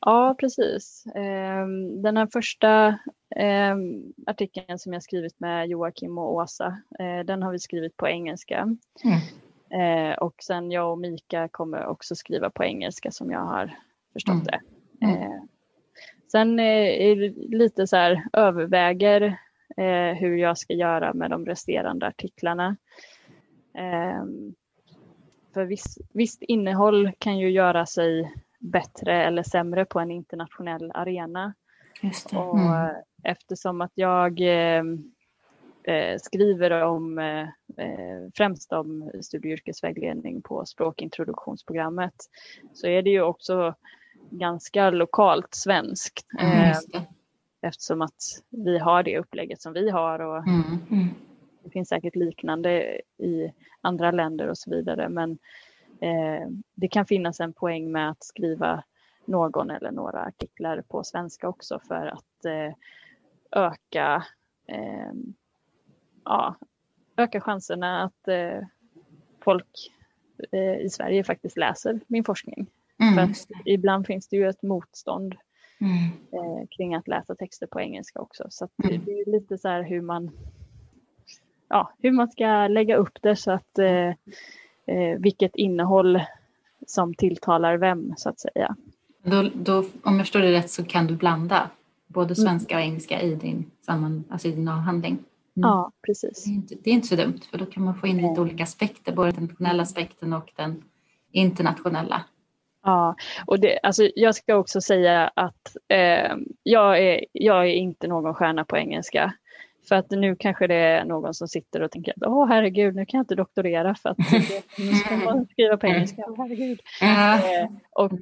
Ja, 0.00 0.36
precis. 0.40 1.04
Ehm, 1.14 2.02
Den 2.02 2.16
här 2.16 2.28
första 2.32 2.98
ehm, 3.36 4.02
artikeln 4.26 4.78
som 4.78 4.92
jag 4.92 5.02
skrivit 5.02 5.40
med 5.40 5.68
Joakim 5.68 6.18
och 6.18 6.34
Åsa, 6.34 6.66
eh, 6.98 7.24
den 7.26 7.42
har 7.42 7.52
vi 7.52 7.58
skrivit 7.58 7.96
på 7.96 8.08
engelska. 8.08 8.76
Eh, 9.70 10.18
Och 10.18 10.34
sen 10.42 10.70
jag 10.70 10.92
och 10.92 10.98
Mika 10.98 11.48
kommer 11.48 11.86
också 11.86 12.14
skriva 12.16 12.50
på 12.50 12.64
engelska 12.64 13.10
som 13.10 13.30
jag 13.30 13.40
har 13.40 13.74
förstått 14.12 14.34
Mm. 14.34 14.46
det. 14.46 14.60
Mm. 15.06 15.22
Eh, 15.22 15.42
Sen 16.32 16.58
eh, 16.58 16.64
är 17.08 17.16
det 17.16 17.56
lite 17.56 17.86
så 17.86 17.96
här 17.96 18.22
överväger 18.32 19.22
eh, 19.76 20.14
hur 20.18 20.36
jag 20.36 20.58
ska 20.58 20.74
göra 20.74 21.14
med 21.14 21.30
de 21.30 21.46
resterande 21.46 22.06
artiklarna. 22.06 22.76
Eh, 23.74 24.24
för 25.54 25.64
viss, 25.64 25.98
visst 26.12 26.42
innehåll 26.42 27.12
kan 27.18 27.38
ju 27.38 27.50
göra 27.50 27.86
sig 27.86 28.34
bättre 28.58 29.24
eller 29.24 29.42
sämre 29.42 29.84
på 29.84 30.00
en 30.00 30.10
internationell 30.10 30.90
arena. 30.94 31.54
Och 32.34 32.58
mm. 32.58 32.94
eftersom 33.24 33.80
att 33.80 33.92
jag 33.94 34.40
eh, 35.90 36.18
skriver 36.18 36.70
om 36.70 37.18
eh, 37.18 37.48
eh, 37.76 38.28
främst 38.34 38.72
om 38.72 39.10
studie 39.22 39.48
och 39.48 39.52
yrkesvägledning 39.52 40.42
på 40.42 40.64
språkintroduktionsprogrammet 40.66 42.14
så 42.72 42.86
är 42.86 43.02
det 43.02 43.10
ju 43.10 43.22
också 43.22 43.74
ganska 44.30 44.90
lokalt 44.90 45.54
svenskt. 45.54 46.26
Mm, 46.40 47.04
eftersom 47.62 48.02
att 48.02 48.22
vi 48.50 48.78
har 48.78 49.02
det 49.02 49.18
upplägget 49.18 49.60
som 49.60 49.72
vi 49.72 49.90
har 49.90 50.18
och 50.18 50.48
mm. 50.48 50.62
mm. 50.90 51.08
det 51.64 51.70
finns 51.70 51.88
säkert 51.88 52.16
liknande 52.16 53.00
i 53.18 53.52
andra 53.80 54.10
länder 54.10 54.48
och 54.48 54.58
så 54.58 54.70
vidare 54.70 55.08
men 55.08 55.30
eh, 56.00 56.48
det 56.74 56.88
kan 56.88 57.06
finnas 57.06 57.40
en 57.40 57.52
poäng 57.52 57.92
med 57.92 58.10
att 58.10 58.24
skriva 58.24 58.84
någon 59.24 59.70
eller 59.70 59.90
några 59.90 60.20
artiklar 60.20 60.82
på 60.88 61.04
svenska 61.04 61.48
också 61.48 61.80
för 61.88 62.06
att 62.06 62.46
öka 63.56 64.24
ja, 66.30 66.54
öka 67.16 67.40
chanserna 67.40 68.02
att 68.02 68.28
eh, 68.28 68.66
folk 69.44 69.90
eh, 70.52 70.80
i 70.80 70.88
Sverige 70.90 71.24
faktiskt 71.24 71.56
läser 71.56 72.00
min 72.06 72.24
forskning. 72.24 72.66
Mm. 73.00 73.14
För 73.14 73.44
ibland 73.64 74.06
finns 74.06 74.28
det 74.28 74.36
ju 74.36 74.48
ett 74.48 74.62
motstånd 74.62 75.34
mm. 75.80 75.94
eh, 76.32 76.68
kring 76.70 76.94
att 76.94 77.08
läsa 77.08 77.34
texter 77.34 77.66
på 77.66 77.80
engelska 77.80 78.20
också. 78.20 78.46
Så 78.50 78.68
mm. 78.84 79.04
det 79.04 79.12
är 79.12 79.30
lite 79.30 79.58
så 79.58 79.68
här 79.68 79.82
hur 79.82 80.00
man, 80.00 80.30
ja, 81.68 81.92
hur 81.98 82.12
man 82.12 82.28
ska 82.28 82.68
lägga 82.68 82.96
upp 82.96 83.18
det 83.22 83.36
så 83.36 83.52
att 83.52 83.78
eh, 83.78 84.08
eh, 84.86 85.18
vilket 85.18 85.56
innehåll 85.56 86.20
som 86.86 87.14
tilltalar 87.14 87.76
vem 87.76 88.14
så 88.16 88.28
att 88.28 88.40
säga. 88.40 88.76
Då, 89.22 89.50
då, 89.54 89.84
om 90.02 90.16
jag 90.16 90.20
förstår 90.20 90.40
det 90.40 90.52
rätt 90.52 90.70
så 90.70 90.84
kan 90.84 91.06
du 91.06 91.16
blanda 91.16 91.70
både 92.06 92.34
mm. 92.34 92.34
svenska 92.34 92.76
och 92.76 92.82
engelska 92.82 93.20
i 93.20 93.34
din, 93.34 93.70
samman, 93.86 94.24
alltså 94.30 94.48
i 94.48 94.52
din 94.52 94.68
avhandling? 94.68 95.18
Mm. 95.56 95.68
Ja, 95.68 95.92
precis. 96.06 96.44
Det 96.44 96.50
är, 96.50 96.54
inte, 96.54 96.74
det 96.74 96.90
är, 96.90 96.94
inte, 96.94 97.06
så 97.06 97.16
dumt 97.16 97.40
för 97.50 97.58
då 97.58 97.66
kan 97.66 97.84
man 97.84 97.94
få 97.94 98.06
in 98.06 98.16
lite 98.16 98.40
olika 98.40 98.62
aspekter, 98.62 99.12
både 99.12 99.32
den 99.32 99.44
nationella 99.44 99.82
aspekten 99.82 100.32
och 100.32 100.52
den 100.56 100.82
internationella. 101.32 102.24
Ja, 102.82 103.16
och 103.46 103.60
det, 103.60 103.78
alltså 103.82 104.10
jag 104.14 104.34
ska 104.34 104.56
också 104.56 104.80
säga 104.80 105.30
att 105.36 105.76
eh, 105.88 106.36
jag, 106.62 107.02
är, 107.02 107.24
jag 107.32 107.64
är 107.64 107.74
inte 107.74 108.08
någon 108.08 108.34
stjärna 108.34 108.64
på 108.64 108.76
engelska. 108.76 109.32
För 109.88 109.96
att 109.96 110.10
nu 110.10 110.36
kanske 110.36 110.66
det 110.66 110.74
är 110.74 111.04
någon 111.04 111.34
som 111.34 111.48
sitter 111.48 111.82
och 111.82 111.90
tänker 111.90 112.14
åh 112.20 112.48
herregud, 112.48 112.94
nu 112.94 113.06
kan 113.06 113.18
jag 113.18 113.22
inte 113.22 113.34
doktorera 113.34 113.94
för 113.94 114.08
att 114.08 114.18
nu 114.78 114.92
ska 114.92 115.16
man 115.16 115.46
skriva 115.46 115.76
på 115.76 115.86
engelska. 115.86 116.22
Oh, 116.22 116.36
herregud. 116.36 116.80
Mm. 117.02 117.64
Eh, 117.64 117.70
och 117.90 118.12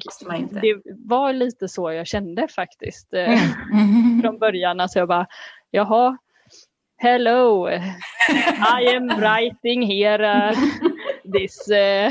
det 0.63 0.83
var 1.07 1.33
lite 1.33 1.69
så 1.69 1.93
jag 1.93 2.07
kände 2.07 2.49
faktiskt 2.49 3.15
eh, 3.15 3.43
mm. 3.73 4.23
från 4.23 4.39
början. 4.39 4.81
Alltså 4.81 4.99
jag 4.99 5.09
bara, 5.09 5.27
jaha, 5.71 6.17
hello, 6.99 7.69
I 8.29 8.83
am 8.89 9.09
writing 9.09 9.83
here 9.83 10.23
uh, 10.23 10.55
this. 11.25 11.71
Uh, 11.71 12.11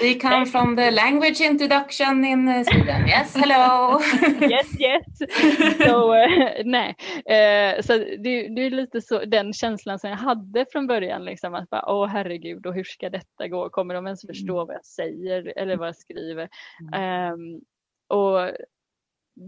We 0.00 0.14
come 0.14 0.46
from 0.46 0.76
the 0.76 0.90
language 0.90 1.40
introduction 1.40 2.24
in 2.24 2.48
uh, 2.48 2.64
Sweden. 2.64 3.06
Yes, 3.06 3.36
hello. 3.36 4.00
yes, 4.40 4.80
yes. 4.80 5.04
So, 5.78 6.14
uh, 6.14 6.62
nej. 6.64 6.96
Uh, 7.30 7.82
så 7.82 7.98
det, 7.98 8.48
det, 8.48 8.62
är 8.62 8.70
lite 8.70 9.00
så, 9.00 9.24
den 9.24 9.52
känslan 9.52 9.98
som 9.98 10.10
jag 10.10 10.16
hade 10.16 10.66
från 10.72 10.86
början. 10.86 11.24
Liksom, 11.24 11.54
att 11.54 11.70
bara, 11.70 11.92
åh 11.92 12.06
herregud, 12.06 12.66
och 12.66 12.74
hur 12.74 12.84
ska 12.84 13.10
detta 13.10 13.48
gå? 13.48 13.70
Kommer 13.70 13.94
de 13.94 14.06
ens 14.06 14.26
förstå 14.26 14.56
mm. 14.56 14.66
vad 14.66 14.76
jag 14.76 14.86
säger 14.86 15.52
eller 15.56 15.76
vad 15.76 15.88
jag 15.88 15.96
skriver? 15.96 16.48
Um, 17.32 17.60
och 18.08 18.50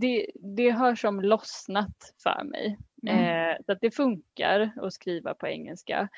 det, 0.01 0.27
det 0.57 0.71
har 0.71 0.95
som 0.95 1.21
lossnat 1.21 2.15
för 2.23 2.45
mig. 2.45 2.79
Mm. 3.07 3.51
Eh, 3.51 3.57
så 3.67 3.73
att 3.73 3.81
det 3.81 3.91
funkar 3.91 4.71
att 4.77 4.93
skriva 4.93 5.35
på 5.35 5.47
engelska. 5.49 6.09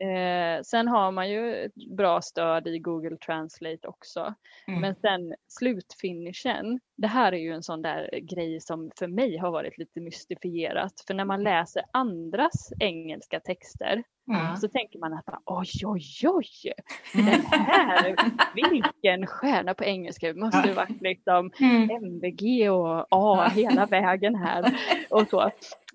Mm. 0.00 0.56
Eh, 0.58 0.62
sen 0.62 0.88
har 0.88 1.12
man 1.12 1.30
ju 1.30 1.64
ett 1.64 1.74
bra 1.96 2.22
stöd 2.22 2.66
i 2.66 2.78
Google 2.78 3.16
Translate 3.16 3.88
också. 3.88 4.34
Mm. 4.68 4.80
Men 4.80 4.94
sen 4.94 5.34
slutfinishen, 5.48 6.80
det 6.96 7.06
här 7.06 7.32
är 7.32 7.38
ju 7.38 7.52
en 7.52 7.62
sån 7.62 7.82
där 7.82 8.10
grej 8.22 8.60
som 8.60 8.90
för 8.98 9.06
mig 9.06 9.36
har 9.36 9.50
varit 9.50 9.78
lite 9.78 10.00
mystifierat. 10.00 11.04
För 11.06 11.14
när 11.14 11.24
man 11.24 11.42
läser 11.42 11.82
andras 11.92 12.72
engelska 12.80 13.40
texter 13.40 14.02
Mm. 14.30 14.56
Så 14.56 14.68
tänker 14.68 14.98
man 14.98 15.12
att 15.12 15.24
oj, 15.44 15.68
oj, 15.84 16.02
oj, 16.24 16.72
den 17.12 17.42
här, 17.50 18.16
vilken 18.54 19.26
stjärna 19.26 19.74
på 19.74 19.84
engelska, 19.84 20.26
det 20.26 20.40
måste 20.40 20.68
ju 20.68 20.74
varit 20.74 21.00
liksom 21.00 21.50
mm. 21.60 21.90
MVG 21.90 22.70
och 22.70 23.06
A 23.10 23.48
hela 23.54 23.86
vägen 23.86 24.34
här 24.34 24.78
och 25.10 25.28
så. 25.28 25.50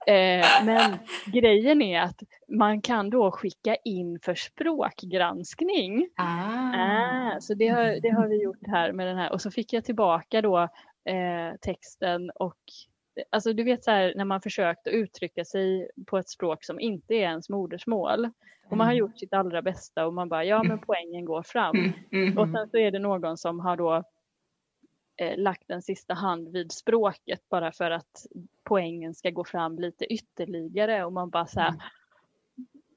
Eh, 0.07 0.65
men 0.65 0.97
grejen 1.25 1.81
är 1.81 2.01
att 2.01 2.23
man 2.47 2.81
kan 2.81 3.09
då 3.09 3.31
skicka 3.31 3.75
in 3.75 4.19
för 4.19 4.35
språkgranskning. 4.35 6.09
Ah. 6.15 6.55
Ah, 6.75 7.39
så 7.39 7.53
det 7.53 7.67
har, 7.67 8.01
det 8.01 8.09
har 8.09 8.27
vi 8.27 8.43
gjort 8.43 8.67
här 8.67 8.91
med 8.91 9.07
den 9.07 9.17
här 9.17 9.31
och 9.31 9.41
så 9.41 9.51
fick 9.51 9.73
jag 9.73 9.85
tillbaka 9.85 10.41
då 10.41 10.59
eh, 11.05 11.57
texten 11.61 12.31
och 12.35 12.57
alltså 13.29 13.53
du 13.53 13.63
vet 13.63 13.83
så 13.83 13.91
här 13.91 14.13
när 14.15 14.25
man 14.25 14.41
försökt 14.41 14.87
att 14.87 14.93
uttrycka 14.93 15.45
sig 15.45 15.89
på 16.07 16.17
ett 16.17 16.29
språk 16.29 16.63
som 16.63 16.79
inte 16.79 17.13
är 17.13 17.21
ens 17.21 17.49
modersmål 17.49 18.29
och 18.69 18.77
man 18.77 18.87
har 18.87 18.93
mm. 18.93 18.99
gjort 18.99 19.19
sitt 19.19 19.33
allra 19.33 19.61
bästa 19.61 20.05
och 20.05 20.13
man 20.13 20.29
bara 20.29 20.45
ja 20.45 20.63
men 20.63 20.79
poängen 20.79 21.25
går 21.25 21.43
fram 21.43 21.75
mm, 21.75 21.93
mm, 22.11 22.37
och 22.37 22.49
sen 22.49 22.69
så 22.69 22.77
är 22.77 22.91
det 22.91 22.99
någon 22.99 23.37
som 23.37 23.59
har 23.59 23.77
då 23.77 24.03
eh, 25.17 25.37
lagt 25.37 25.71
en 25.71 25.81
sista 25.81 26.13
hand 26.13 26.49
vid 26.49 26.71
språket 26.71 27.49
bara 27.49 27.71
för 27.71 27.91
att 27.91 28.25
poängen 28.63 29.13
ska 29.13 29.29
gå 29.29 29.43
fram 29.43 29.79
lite 29.79 30.05
ytterligare 30.05 31.05
och 31.05 31.13
man 31.13 31.29
bara 31.29 31.47
så 31.47 31.59
här 31.59 31.73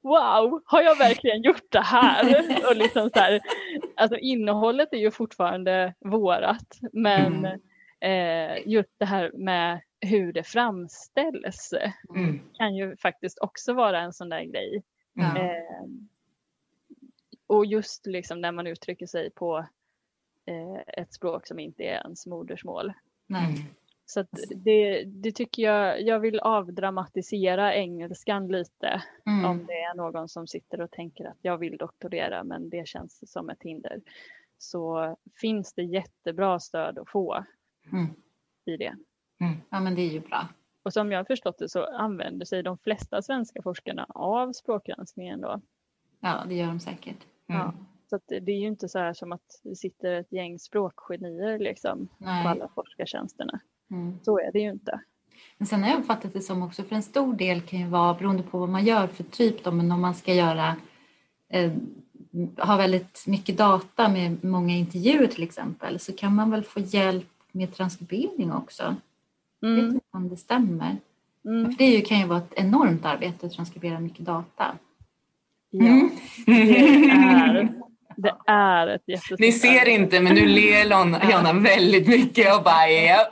Wow, 0.01 0.61
har 0.65 0.81
jag 0.81 0.97
verkligen 0.97 1.41
gjort 1.41 1.71
det 1.71 1.81
här? 1.81 2.45
och 2.69 2.75
liksom 2.75 3.09
så 3.13 3.19
här, 3.19 3.39
alltså 3.95 4.17
innehållet 4.17 4.93
är 4.93 4.97
ju 4.97 5.11
fortfarande 5.11 5.93
vårat 5.99 6.79
men 6.93 7.45
eh, 7.99 8.67
just 8.67 8.93
det 8.97 9.05
här 9.05 9.31
med 9.33 9.81
hur 10.01 10.33
det 10.33 10.43
framställs 10.43 11.73
mm. 12.15 12.39
kan 12.53 12.75
ju 12.75 12.97
faktiskt 12.97 13.39
också 13.39 13.73
vara 13.73 13.99
en 13.99 14.13
sån 14.13 14.29
där 14.29 14.43
grej. 14.43 14.83
Mm. 15.19 15.37
Eh, 15.37 15.85
och 17.47 17.65
just 17.65 18.05
liksom 18.05 18.41
när 18.41 18.51
man 18.51 18.67
uttrycker 18.67 19.05
sig 19.05 19.31
på 19.31 19.65
ett 20.87 21.13
språk 21.13 21.47
som 21.47 21.59
inte 21.59 21.83
är 21.83 22.01
ens 22.03 22.27
modersmål. 22.27 22.93
Mm. 23.29 23.53
Så 24.05 24.25
det, 24.55 25.03
det, 25.03 25.31
tycker 25.31 25.63
jag, 25.63 26.01
jag 26.01 26.19
vill 26.19 26.39
avdramatisera 26.39 27.75
engelskan 27.75 28.47
lite 28.47 29.03
mm. 29.25 29.45
om 29.45 29.65
det 29.65 29.73
är 29.73 29.95
någon 29.95 30.29
som 30.29 30.47
sitter 30.47 30.81
och 30.81 30.91
tänker 30.91 31.25
att 31.25 31.37
jag 31.41 31.57
vill 31.57 31.77
doktorera 31.77 32.43
men 32.43 32.69
det 32.69 32.87
känns 32.87 33.31
som 33.31 33.49
ett 33.49 33.63
hinder. 33.63 34.01
Så 34.57 35.15
finns 35.41 35.73
det 35.73 35.83
jättebra 35.83 36.59
stöd 36.59 36.99
att 36.99 37.09
få 37.09 37.45
mm. 37.91 38.07
i 38.65 38.77
det. 38.77 38.95
Mm. 39.41 39.57
Ja 39.69 39.79
men 39.79 39.95
det 39.95 40.01
är 40.01 40.11
ju 40.11 40.19
bra. 40.19 40.47
Och 40.83 40.93
som 40.93 41.11
jag 41.11 41.19
har 41.19 41.25
förstått 41.25 41.57
det 41.57 41.69
så 41.69 41.85
använder 41.85 42.45
sig 42.45 42.63
de 42.63 42.77
flesta 42.77 43.21
svenska 43.21 43.61
forskarna 43.61 44.05
av 44.09 44.53
språkgranskningen 44.53 45.41
då. 45.41 45.61
Ja 46.19 46.43
det 46.47 46.55
gör 46.55 46.67
de 46.67 46.79
säkert. 46.79 47.25
Mm. 47.47 47.61
Ja, 47.61 47.73
så 48.09 48.19
det 48.27 48.51
är 48.51 48.59
ju 48.59 48.67
inte 48.67 48.89
så 48.89 48.99
här 48.99 49.13
som 49.13 49.31
att 49.31 49.61
det 49.63 49.75
sitter 49.75 50.13
ett 50.13 50.31
gäng 50.31 50.59
språkgenier 50.59 51.59
liksom 51.59 52.07
Nej. 52.17 52.43
på 52.43 52.49
alla 52.49 52.67
forskartjänsterna. 52.75 53.59
Mm. 53.91 54.19
Så 54.23 54.39
är 54.39 54.51
det 54.51 54.59
ju 54.59 54.69
inte. 54.69 55.01
Men 55.57 55.67
sen 55.67 55.83
har 55.83 55.89
jag 55.89 55.99
uppfattat 55.99 56.33
det 56.33 56.41
som 56.41 56.63
också, 56.63 56.83
för 56.83 56.95
en 56.95 57.03
stor 57.03 57.33
del 57.33 57.61
kan 57.61 57.79
ju 57.79 57.87
vara 57.87 58.13
beroende 58.13 58.43
på 58.43 58.57
vad 58.57 58.69
man 58.69 58.85
gör 58.85 59.07
för 59.07 59.23
typ 59.23 59.63
då, 59.63 59.71
men 59.71 59.91
om 59.91 60.01
man 60.01 60.15
ska 60.15 60.33
göra 60.33 60.75
eh, 61.49 61.71
ha 62.57 62.77
väldigt 62.77 63.23
mycket 63.27 63.57
data 63.57 64.09
med 64.09 64.43
många 64.43 64.73
intervjuer 64.73 65.27
till 65.27 65.43
exempel 65.43 65.99
så 65.99 66.13
kan 66.13 66.35
man 66.35 66.51
väl 66.51 66.63
få 66.63 66.79
hjälp 66.79 67.27
med 67.51 67.73
transkribering 67.73 68.53
också. 68.53 68.95
Mm. 69.63 69.77
Jag 69.77 69.85
vet 69.85 69.93
inte 69.93 70.05
om 70.11 70.29
det 70.29 70.37
stämmer. 70.37 70.97
Mm. 71.45 71.65
För 71.65 71.77
det 71.77 72.01
kan 72.01 72.19
ju 72.19 72.25
vara 72.25 72.39
ett 72.39 72.53
enormt 72.55 73.05
arbete 73.05 73.45
att 73.45 73.51
transkribera 73.51 73.99
mycket 73.99 74.25
data. 74.25 74.77
Ja, 75.69 75.85
mm. 75.85 76.09
det 76.45 76.77
är, 77.09 77.78
det 78.15 78.33
är 78.47 78.87
ett 78.87 79.07
jättestort 79.07 79.39
Ni 79.39 79.51
ser 79.51 79.69
arbete. 79.69 79.91
inte 79.91 80.21
men 80.21 80.35
nu 80.35 80.45
ler 80.45 80.85
Jonna 81.31 81.53
väldigt 81.53 82.07
mycket 82.07 82.57
och 82.57 82.63
bara 82.63 82.87
ja. 82.89 83.29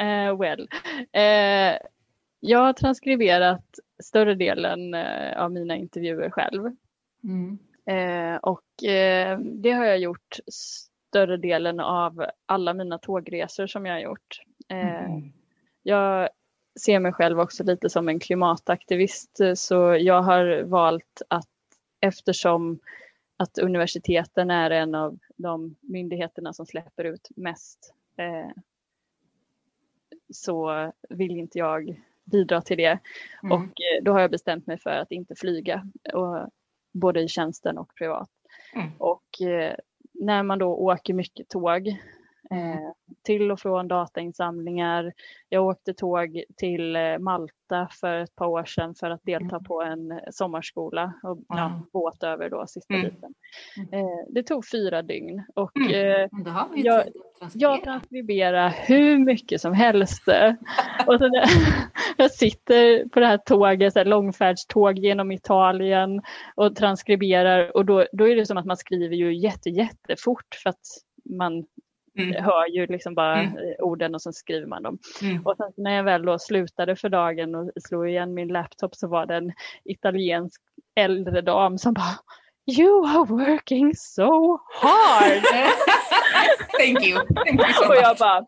uh, 0.00 0.38
well. 0.40 0.68
Uh, 1.16 1.78
jag 2.40 2.58
har 2.58 2.72
transkriberat 2.72 3.64
större 4.02 4.34
delen 4.34 4.94
uh, 4.94 5.42
av 5.42 5.52
mina 5.52 5.76
intervjuer 5.76 6.30
själv. 6.30 6.62
Mm. 7.24 7.58
Uh, 7.90 8.36
och 8.36 8.62
det 9.40 9.72
har 9.72 9.84
jag 9.84 9.98
gjort 9.98 10.38
större 11.14 11.36
delen 11.36 11.80
av 11.80 12.26
alla 12.46 12.74
mina 12.74 12.98
tågresor 12.98 13.66
som 13.66 13.86
jag 13.86 13.94
har 13.94 14.00
gjort. 14.00 14.40
Eh, 14.68 15.04
mm. 15.04 15.32
Jag 15.82 16.28
ser 16.80 16.98
mig 16.98 17.12
själv 17.12 17.40
också 17.40 17.64
lite 17.64 17.90
som 17.90 18.08
en 18.08 18.20
klimataktivist 18.20 19.38
så 19.54 19.96
jag 20.00 20.22
har 20.22 20.62
valt 20.62 21.22
att 21.28 21.48
eftersom 22.04 22.78
att 23.36 23.58
universiteten 23.58 24.50
är 24.50 24.70
en 24.70 24.94
av 24.94 25.18
de 25.36 25.76
myndigheterna 25.80 26.52
som 26.52 26.66
släpper 26.66 27.04
ut 27.04 27.28
mest 27.36 27.94
eh, 28.16 28.50
så 30.32 30.92
vill 31.08 31.36
inte 31.38 31.58
jag 31.58 32.02
bidra 32.24 32.60
till 32.60 32.76
det. 32.76 32.98
Mm. 33.42 33.52
Och 33.52 33.64
eh, 33.64 34.02
då 34.02 34.12
har 34.12 34.20
jag 34.20 34.30
bestämt 34.30 34.66
mig 34.66 34.78
för 34.78 34.90
att 34.90 35.12
inte 35.12 35.34
flyga, 35.34 35.90
och, 36.12 36.50
både 36.92 37.20
i 37.20 37.28
tjänsten 37.28 37.78
och 37.78 37.94
privat. 37.94 38.30
Mm. 38.74 38.90
Och 38.98 39.42
eh, 39.42 39.76
när 40.12 40.42
man 40.42 40.58
då 40.58 40.76
åker 40.76 41.14
mycket 41.14 41.48
tåg. 41.48 41.96
Eh, 42.54 42.92
till 43.22 43.50
och 43.50 43.60
från 43.60 43.88
datainsamlingar. 43.88 45.12
Jag 45.48 45.66
åkte 45.66 45.94
tåg 45.94 46.42
till 46.56 46.96
eh, 46.96 47.18
Malta 47.18 47.88
för 48.00 48.18
ett 48.18 48.36
par 48.36 48.46
år 48.46 48.64
sedan 48.64 48.94
för 48.94 49.10
att 49.10 49.22
delta 49.22 49.56
mm. 49.56 49.64
på 49.64 49.82
en 49.82 50.20
sommarskola 50.32 51.12
och 51.22 51.38
ja, 51.48 51.82
båt 51.92 52.22
över 52.22 52.50
då 52.50 52.66
sista 52.66 52.94
mm. 52.94 53.06
biten. 53.06 53.34
Mm. 53.76 53.94
Eh, 53.94 54.24
det 54.28 54.42
tog 54.42 54.68
fyra 54.68 55.02
dygn 55.02 55.44
och 55.54 55.76
mm. 55.76 55.90
eh, 55.90 56.28
jag, 56.74 57.04
jag 57.52 57.82
transkriberar 57.84 58.68
hur 58.68 59.18
mycket 59.18 59.60
som 59.60 59.72
helst. 59.72 60.28
och 61.06 61.18
där, 61.18 61.44
jag 62.16 62.30
sitter 62.30 63.08
på 63.08 63.20
det 63.20 63.26
här 63.26 63.38
tåget, 63.38 63.92
så 63.92 63.98
här 63.98 64.06
långfärdståg 64.06 64.98
genom 64.98 65.32
Italien 65.32 66.22
och 66.54 66.76
transkriberar 66.76 67.76
och 67.76 67.84
då, 67.84 68.06
då 68.12 68.28
är 68.28 68.36
det 68.36 68.46
som 68.46 68.56
att 68.56 68.66
man 68.66 68.76
skriver 68.76 69.16
ju 69.16 69.34
jätte, 69.34 69.70
jättefort 69.70 70.54
för 70.62 70.70
att 70.70 70.86
man 71.24 71.64
Mm. 72.18 72.44
hör 72.44 72.68
ju 72.68 72.86
liksom 72.86 73.14
bara 73.14 73.40
mm. 73.40 73.56
Eh, 73.56 73.74
orden 73.78 74.14
och 74.14 74.22
så 74.22 74.32
skriver 74.32 74.66
man 74.66 74.82
dem. 74.82 74.98
Mm. 75.22 75.46
Och 75.46 75.56
sen 75.56 75.72
när 75.76 75.96
jag 75.96 76.04
väl 76.04 76.24
då 76.24 76.38
slutade 76.38 76.96
för 76.96 77.08
dagen 77.08 77.54
och 77.54 77.70
slog 77.88 78.08
igen 78.08 78.34
min 78.34 78.48
laptop 78.48 78.94
så 78.94 79.08
var 79.08 79.26
det 79.26 79.34
en 79.34 79.52
italiensk 79.84 80.62
äldre 80.96 81.40
dam 81.40 81.78
som 81.78 81.94
bara 81.94 82.18
You 82.78 83.06
are 83.06 83.24
working 83.24 83.94
so 83.94 84.58
hard! 84.80 85.42
Thank 86.78 87.06
you. 87.06 87.18
Thank 87.34 87.60
you 87.60 87.72
so 87.72 87.88
och 87.88 87.96
jag 87.96 88.16
bara 88.16 88.46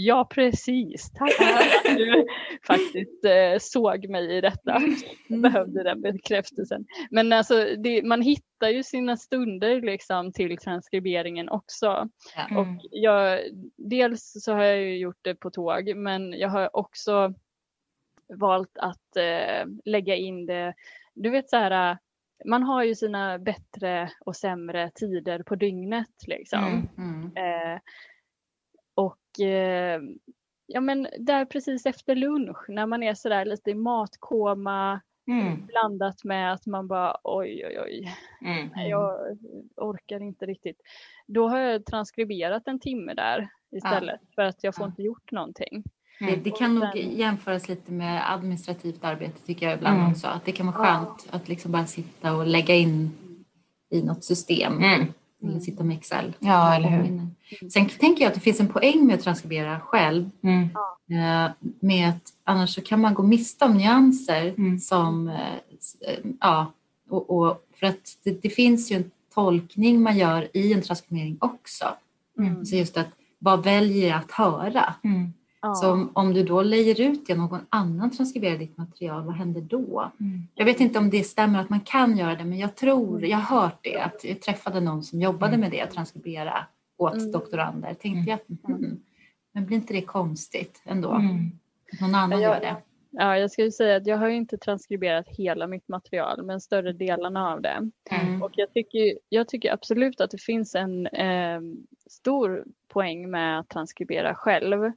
Ja, 0.00 0.28
precis. 0.30 1.12
Tack 1.12 1.32
för 1.32 1.44
att 1.44 1.96
du 1.96 2.26
faktiskt 2.66 3.24
eh, 3.24 3.58
såg 3.58 4.08
mig 4.08 4.36
i 4.36 4.40
detta. 4.40 4.80
Jag 5.28 5.38
mm. 5.38 5.42
behövde 5.42 5.82
den 5.82 6.00
bekräftelsen. 6.00 6.86
Men 7.10 7.32
alltså, 7.32 7.64
det, 7.78 8.02
man 8.02 8.22
hittar 8.22 8.68
ju 8.68 8.82
sina 8.82 9.16
stunder 9.16 9.80
liksom 9.80 10.32
till 10.32 10.58
transkriberingen 10.58 11.48
också. 11.48 12.08
Mm. 12.50 12.56
Och 12.56 12.66
jag, 12.90 13.40
dels 13.76 14.32
så 14.44 14.52
har 14.52 14.64
jag 14.64 14.78
ju 14.78 14.98
gjort 14.98 15.18
det 15.22 15.34
på 15.34 15.50
tåg, 15.50 15.96
men 15.96 16.32
jag 16.32 16.48
har 16.48 16.76
också 16.76 17.34
valt 18.34 18.78
att 18.78 19.16
eh, 19.16 19.66
lägga 19.84 20.16
in 20.16 20.46
det, 20.46 20.74
du 21.14 21.30
vet 21.30 21.50
så 21.50 21.56
här, 21.56 21.98
man 22.44 22.62
har 22.62 22.84
ju 22.84 22.94
sina 22.94 23.38
bättre 23.38 24.10
och 24.20 24.36
sämre 24.36 24.90
tider 24.94 25.42
på 25.42 25.54
dygnet 25.54 26.26
liksom. 26.26 26.88
Mm. 26.98 27.32
Mm. 27.34 27.36
Eh, 27.36 27.80
och 28.98 29.40
eh, 29.40 30.00
ja 30.66 30.80
men 30.80 31.08
där 31.18 31.44
precis 31.44 31.86
efter 31.86 32.14
lunch 32.14 32.68
när 32.68 32.86
man 32.86 33.02
är 33.02 33.14
sådär 33.14 33.44
lite 33.44 33.70
i 33.70 33.74
matkoma 33.74 35.00
mm. 35.28 35.66
blandat 35.66 36.24
med 36.24 36.52
att 36.52 36.66
man 36.66 36.88
bara 36.88 37.16
oj 37.24 37.66
oj 37.66 37.80
oj, 37.80 38.14
mm. 38.44 38.88
jag 38.88 39.38
orkar 39.76 40.22
inte 40.22 40.46
riktigt. 40.46 40.80
Då 41.26 41.48
har 41.48 41.58
jag 41.58 41.86
transkriberat 41.86 42.68
en 42.68 42.80
timme 42.80 43.14
där 43.14 43.48
istället 43.70 44.20
ja. 44.22 44.28
för 44.34 44.42
att 44.42 44.64
jag 44.64 44.74
får 44.74 44.84
ja. 44.84 44.88
inte 44.88 45.02
gjort 45.02 45.32
någonting. 45.32 45.84
Det, 46.20 46.36
det, 46.36 46.50
kan 46.50 46.74
nog 46.74 46.96
jämföras 46.96 47.68
lite 47.68 47.92
med 47.92 48.32
administrativt 48.32 49.04
arbete 49.04 49.46
tycker 49.46 49.66
jag 49.66 49.76
ibland 49.76 49.98
mm. 49.98 50.10
också. 50.10 50.26
Att 50.26 50.44
det 50.44 50.52
kan 50.52 50.66
vara 50.66 50.76
skönt 50.76 51.28
ja. 51.30 51.36
att 51.36 51.48
liksom 51.48 51.72
bara 51.72 51.86
sitta 51.86 52.34
och 52.34 52.46
lägga 52.46 52.74
in 52.74 53.10
i 53.90 54.02
något 54.02 54.24
system. 54.24 54.76
Mm. 54.76 55.12
Eller 55.42 55.50
mm. 55.50 55.60
sitta 55.60 55.84
med 55.84 55.96
Excel. 55.96 56.36
Ja, 56.38 56.74
eller 56.74 56.88
hur. 56.88 57.26
Sen 57.70 57.88
tänker 57.88 58.22
jag 58.22 58.28
att 58.28 58.34
det 58.34 58.40
finns 58.40 58.60
en 58.60 58.68
poäng 58.68 59.06
med 59.06 59.14
att 59.14 59.22
transkribera 59.22 59.80
själv. 59.80 60.30
Mm. 60.42 60.62
Eh, 61.10 61.50
med 61.80 62.08
att 62.08 62.32
annars 62.44 62.74
så 62.74 62.80
kan 62.80 63.00
man 63.00 63.14
gå 63.14 63.22
miste 63.22 63.64
om 63.64 63.76
nyanser 63.76 64.54
mm. 64.58 64.78
som, 64.78 65.28
eh, 65.28 66.18
ja, 66.40 66.72
och, 67.10 67.30
och 67.30 67.64
för 67.74 67.86
att 67.86 68.18
det, 68.24 68.42
det, 68.42 68.50
finns 68.50 68.92
ju 68.92 68.96
en 68.96 69.10
tolkning 69.34 70.02
man 70.02 70.18
gör 70.18 70.48
i 70.56 70.72
en 70.72 70.82
transkribering 70.82 71.36
också. 71.40 71.84
Mm. 72.38 72.64
Så 72.66 72.76
just 72.76 72.96
att 72.96 73.08
vad 73.38 73.64
väljer 73.64 74.08
jag 74.08 74.18
att 74.18 74.30
höra? 74.30 74.94
Mm. 75.04 75.32
Ja. 75.62 75.74
Så 75.74 75.92
om, 75.92 76.10
om, 76.14 76.34
du 76.34 76.42
då 76.42 76.62
lejer 76.62 77.00
ut 77.00 77.26
det 77.26 77.34
någon 77.34 77.60
annan 77.68 78.10
transkriberar 78.10 78.58
ditt 78.58 78.76
material, 78.76 79.24
vad 79.24 79.34
händer 79.34 79.60
då? 79.60 80.12
Mm. 80.20 80.42
Jag 80.54 80.64
vet 80.64 80.80
inte 80.80 80.98
om 80.98 81.10
det 81.10 81.22
stämmer 81.22 81.60
att 81.60 81.70
man 81.70 81.80
kan 81.80 82.18
göra 82.18 82.36
det, 82.36 82.44
men 82.44 82.58
jag 82.58 82.76
tror, 82.76 83.24
jag 83.24 83.38
har 83.38 83.60
hört 83.60 83.78
det, 83.82 83.96
att 83.98 84.24
jag 84.24 84.40
träffade 84.40 84.80
någon 84.80 85.04
som 85.04 85.20
jobbade 85.20 85.54
mm. 85.54 85.60
med 85.60 85.70
det, 85.70 85.80
att 85.80 85.90
transkribera 85.90 86.66
åt 86.98 87.14
mm. 87.14 87.32
doktorander. 87.32 87.94
Tänkte 87.94 88.30
jag, 88.30 88.38
mm. 88.68 88.84
mm, 88.84 89.00
men 89.52 89.66
blir 89.66 89.76
inte 89.76 89.94
det 89.94 90.02
konstigt 90.02 90.82
ändå? 90.84 91.12
Mm. 91.12 91.50
Någon 92.00 92.14
annan 92.14 92.40
jag, 92.40 92.54
gör 92.54 92.60
det. 92.60 92.76
Ja, 93.10 93.38
jag 93.38 93.50
skulle 93.50 93.72
säga 93.72 93.96
att 93.96 94.06
jag 94.06 94.16
har 94.18 94.28
inte 94.28 94.58
transkriberat 94.58 95.28
hela 95.28 95.66
mitt 95.66 95.88
material, 95.88 96.42
men 96.42 96.60
större 96.60 96.92
delarna 96.92 97.52
av 97.52 97.62
det. 97.62 97.90
Mm. 98.10 98.42
Och 98.42 98.50
jag 98.54 98.72
tycker, 98.72 99.18
jag 99.28 99.48
tycker 99.48 99.72
absolut 99.72 100.20
att 100.20 100.30
det 100.30 100.42
finns 100.42 100.74
en 100.74 101.06
eh, 101.06 101.60
stor 102.10 102.64
poäng 102.88 103.30
med 103.30 103.58
att 103.58 103.68
transkribera 103.68 104.34
själv. 104.34 104.92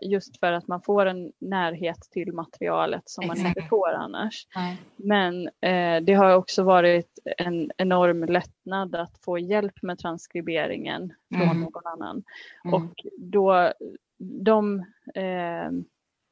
Just 0.00 0.40
för 0.40 0.52
att 0.52 0.68
man 0.68 0.82
får 0.82 1.06
en 1.06 1.32
närhet 1.38 2.00
till 2.10 2.32
materialet 2.32 3.02
som 3.04 3.24
Exakt. 3.24 3.40
man 3.40 3.48
inte 3.48 3.62
får 3.62 3.92
annars. 3.92 4.46
Nej. 4.54 4.82
Men 4.96 5.48
eh, 5.60 6.04
det 6.04 6.14
har 6.14 6.34
också 6.34 6.62
varit 6.62 7.18
en 7.38 7.70
enorm 7.76 8.24
lättnad 8.24 8.94
att 8.94 9.18
få 9.24 9.38
hjälp 9.38 9.82
med 9.82 9.98
transkriberingen 9.98 11.12
från 11.34 11.42
mm. 11.42 11.60
någon 11.60 11.86
annan. 11.86 12.22
Mm. 12.64 12.74
Och 12.74 13.06
då 13.18 13.72
de 14.18 14.78
eh, 15.14 15.70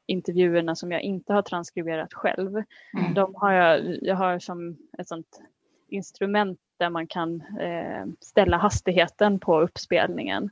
intervjuerna 0.06 0.74
som 0.74 0.92
jag 0.92 1.02
inte 1.02 1.32
har 1.32 1.42
transkriberat 1.42 2.14
själv, 2.14 2.54
mm. 2.98 3.14
de 3.14 3.34
har 3.34 3.52
jag, 3.52 3.98
jag 4.02 4.16
har 4.16 4.38
som 4.38 4.76
ett 4.98 5.08
sånt 5.08 5.40
instrument 5.88 6.58
där 6.84 6.90
man 6.90 7.06
kan 7.06 7.40
eh, 7.60 8.04
ställa 8.20 8.56
hastigheten 8.56 9.38
på 9.40 9.60
uppspelningen. 9.60 10.50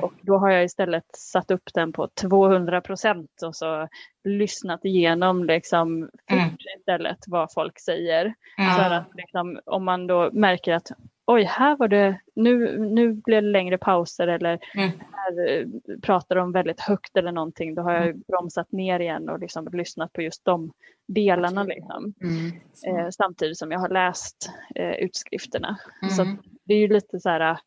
Och 0.00 0.12
då 0.20 0.38
har 0.38 0.50
jag 0.50 0.64
istället 0.64 1.04
satt 1.16 1.50
upp 1.50 1.70
den 1.74 1.92
på 1.92 2.08
200 2.08 2.80
procent 2.80 3.30
och 3.44 3.56
så 3.56 3.88
lyssnat 4.24 4.84
igenom 4.84 5.44
liksom 5.44 6.08
mm. 6.30 6.56
istället 6.78 7.18
vad 7.26 7.52
folk 7.52 7.80
säger. 7.80 8.34
Mm. 8.58 8.74
För 8.74 8.90
att 8.90 9.10
liksom, 9.14 9.60
om 9.64 9.84
man 9.84 10.06
då 10.06 10.30
märker 10.32 10.74
att 10.74 10.90
oj, 11.26 11.42
här 11.42 11.76
var 11.76 11.88
det, 11.88 12.20
nu, 12.34 12.78
nu 12.78 13.12
blev 13.12 13.42
det 13.42 13.48
längre 13.48 13.78
pauser 13.78 14.26
eller 14.26 14.58
mm. 14.74 14.90
här 15.12 15.48
eh, 15.48 15.66
pratar 16.02 16.36
de 16.36 16.52
väldigt 16.52 16.80
högt 16.80 17.16
eller 17.16 17.32
någonting, 17.32 17.74
då 17.74 17.82
har 17.82 17.92
jag 17.92 18.06
mm. 18.06 18.22
bromsat 18.28 18.72
ner 18.72 19.00
igen 19.00 19.28
och 19.28 19.38
liksom 19.38 19.68
lyssnat 19.72 20.12
på 20.12 20.22
just 20.22 20.44
de 20.44 20.72
delarna. 21.06 21.64
Liksom. 21.64 22.14
Mm. 22.20 22.52
Eh, 22.86 23.10
samtidigt 23.10 23.58
som 23.58 23.72
jag 23.72 23.78
har 23.78 23.88
läst 23.88 24.50
eh, 24.74 24.92
utskrifterna. 24.92 25.78
Så 26.10 26.22
mm. 26.22 26.38
det 26.64 26.74
är 26.74 26.78
ju 26.78 26.88
lite 26.88 27.20
så 27.20 27.28
här, 27.28 27.58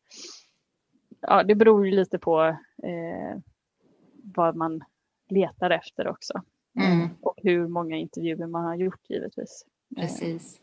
ja 1.20 1.42
det 1.42 1.54
beror 1.54 1.86
ju 1.86 1.92
lite 1.92 2.18
på 2.18 2.42
eh, 2.82 3.38
vad 4.34 4.56
man 4.56 4.84
letar 5.28 5.70
efter 5.70 6.08
också. 6.08 6.42
Mm. 6.78 7.08
Och 7.20 7.34
hur 7.36 7.68
många 7.68 7.96
intervjuer 7.96 8.46
man 8.46 8.64
har 8.64 8.74
gjort 8.74 9.10
givetvis. 9.10 9.66
Precis. 9.96 10.60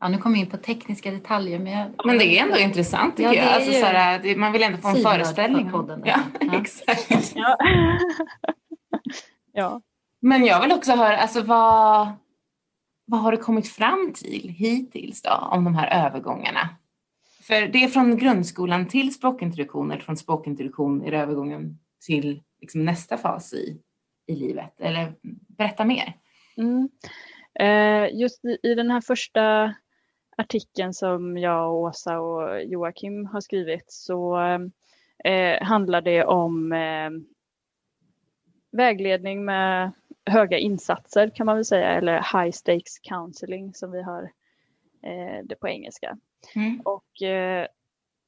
Ja, 0.00 0.08
nu 0.08 0.18
kommer 0.18 0.34
vi 0.34 0.40
in 0.40 0.50
på 0.50 0.56
tekniska 0.56 1.10
detaljer. 1.10 1.58
Men, 1.58 1.72
jag... 1.72 2.06
men 2.06 2.18
det 2.18 2.38
är 2.38 2.42
ändå 2.42 2.58
intressant 2.58 3.16
tycker 3.16 3.32
ja, 3.32 3.42
jag. 3.42 3.52
Alltså, 3.52 3.72
så 3.72 3.86
här, 3.86 4.36
man 4.36 4.52
vill 4.52 4.62
ändå 4.62 4.78
få 4.78 4.88
en 4.88 4.96
föreställning. 4.96 5.70
Podden, 5.70 6.02
ja, 6.04 6.20
ja, 6.40 6.54
exakt. 6.60 7.32
Ja. 7.34 7.56
ja. 9.52 9.80
Men 10.20 10.44
jag 10.44 10.62
vill 10.62 10.72
också 10.72 10.92
höra, 10.92 11.16
alltså, 11.16 11.42
vad, 11.42 12.08
vad 13.04 13.20
har 13.20 13.32
du 13.32 13.38
kommit 13.38 13.68
fram 13.68 14.12
till 14.14 14.48
hittills 14.48 15.22
då, 15.22 15.48
om 15.50 15.64
de 15.64 15.74
här 15.74 16.06
övergångarna? 16.06 16.68
För 17.42 17.68
det 17.68 17.84
är 17.84 17.88
från 17.88 18.16
grundskolan 18.16 18.88
till 18.88 19.14
språkintroduktion 19.14 19.90
eller 19.90 20.02
från 20.02 20.16
språkintroduktion 20.16 21.04
är 21.04 21.10
det 21.10 21.18
övergången 21.18 21.78
till 22.06 22.42
liksom, 22.60 22.84
nästa 22.84 23.16
fas 23.16 23.52
i, 23.52 23.80
i 24.26 24.34
livet? 24.34 24.80
Eller 24.80 25.14
berätta 25.58 25.84
mer. 25.84 26.16
Mm. 26.56 26.88
Eh, 27.60 28.20
just 28.20 28.44
i, 28.44 28.58
i 28.62 28.74
den 28.74 28.90
här 28.90 29.00
första 29.00 29.74
artikeln 30.36 30.94
som 30.94 31.38
jag, 31.38 31.72
och 31.72 31.80
Åsa 31.80 32.20
och 32.20 32.64
Joakim 32.64 33.26
har 33.26 33.40
skrivit 33.40 33.84
så 33.92 34.38
eh, 35.24 35.62
handlar 35.62 36.00
det 36.00 36.24
om 36.24 36.72
eh, 36.72 37.10
vägledning 38.72 39.44
med 39.44 39.92
höga 40.26 40.58
insatser 40.58 41.30
kan 41.34 41.46
man 41.46 41.56
väl 41.56 41.64
säga 41.64 41.88
eller 41.88 42.16
high 42.16 42.52
stakes 42.52 42.98
counseling 42.98 43.74
som 43.74 43.92
vi 43.92 44.02
har 44.02 44.22
eh, 45.02 45.44
det 45.44 45.56
på 45.60 45.68
engelska. 45.68 46.18
Mm. 46.54 46.80
Och 46.80 47.22
eh, 47.22 47.66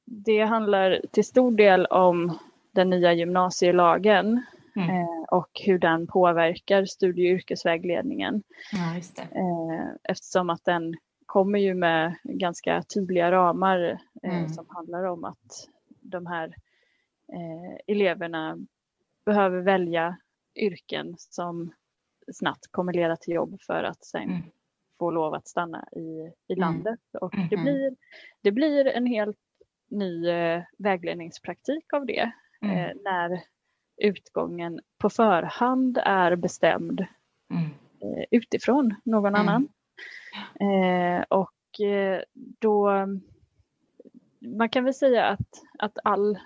det 0.05 0.39
handlar 0.39 1.01
till 1.11 1.25
stor 1.25 1.51
del 1.51 1.85
om 1.85 2.39
den 2.71 2.89
nya 2.89 3.13
gymnasielagen 3.13 4.43
mm. 4.75 4.89
eh, 4.89 5.23
och 5.29 5.49
hur 5.65 5.79
den 5.79 6.07
påverkar 6.07 6.85
studie 6.85 7.31
och 7.31 7.35
yrkesvägledningen. 7.35 8.43
Ja. 8.71 8.95
Eh, 9.21 9.87
eftersom 10.03 10.49
att 10.49 10.65
den 10.65 10.95
kommer 11.27 11.59
ju 11.59 11.73
med 11.73 12.15
ganska 12.23 12.83
tydliga 12.83 13.31
ramar 13.31 13.99
eh, 14.23 14.37
mm. 14.37 14.49
som 14.49 14.65
handlar 14.69 15.03
om 15.03 15.23
att 15.23 15.69
de 16.01 16.25
här 16.25 16.47
eh, 17.33 17.77
eleverna 17.87 18.57
behöver 19.25 19.61
välja 19.61 20.17
yrken 20.55 21.15
som 21.17 21.71
snabbt 22.33 22.67
kommer 22.71 22.93
leda 22.93 23.15
till 23.15 23.33
jobb 23.33 23.61
för 23.61 23.83
att 23.83 24.05
sen 24.05 24.29
mm. 24.29 24.41
få 24.99 25.11
lov 25.11 25.33
att 25.33 25.47
stanna 25.47 25.87
i, 25.91 26.31
i 26.47 26.53
mm. 26.53 26.59
landet. 26.59 26.99
Och 27.21 27.31
det, 27.31 27.37
mm-hmm. 27.37 27.63
blir, 27.63 27.95
det 28.41 28.51
blir 28.51 28.87
en 28.87 29.05
helt 29.05 29.37
ny 29.89 30.29
eh, 30.29 30.63
vägledningspraktik 30.77 31.93
av 31.93 32.05
det 32.05 32.31
mm. 32.61 32.77
eh, 32.77 32.91
när 33.03 33.41
utgången 33.97 34.79
på 34.97 35.09
förhand 35.09 35.99
är 36.03 36.35
bestämd 36.35 37.05
mm. 37.49 37.63
eh, 38.01 38.25
utifrån 38.31 38.95
någon 39.03 39.35
mm. 39.35 39.41
annan. 39.41 39.67
Eh, 40.59 41.25
och 41.29 41.81
eh, 41.85 42.21
då, 42.59 42.91
man 44.39 44.69
kan 44.69 44.83
väl 44.83 44.93
säga 44.93 45.25
att, 45.25 45.63
att 45.79 45.97
all 46.03 46.39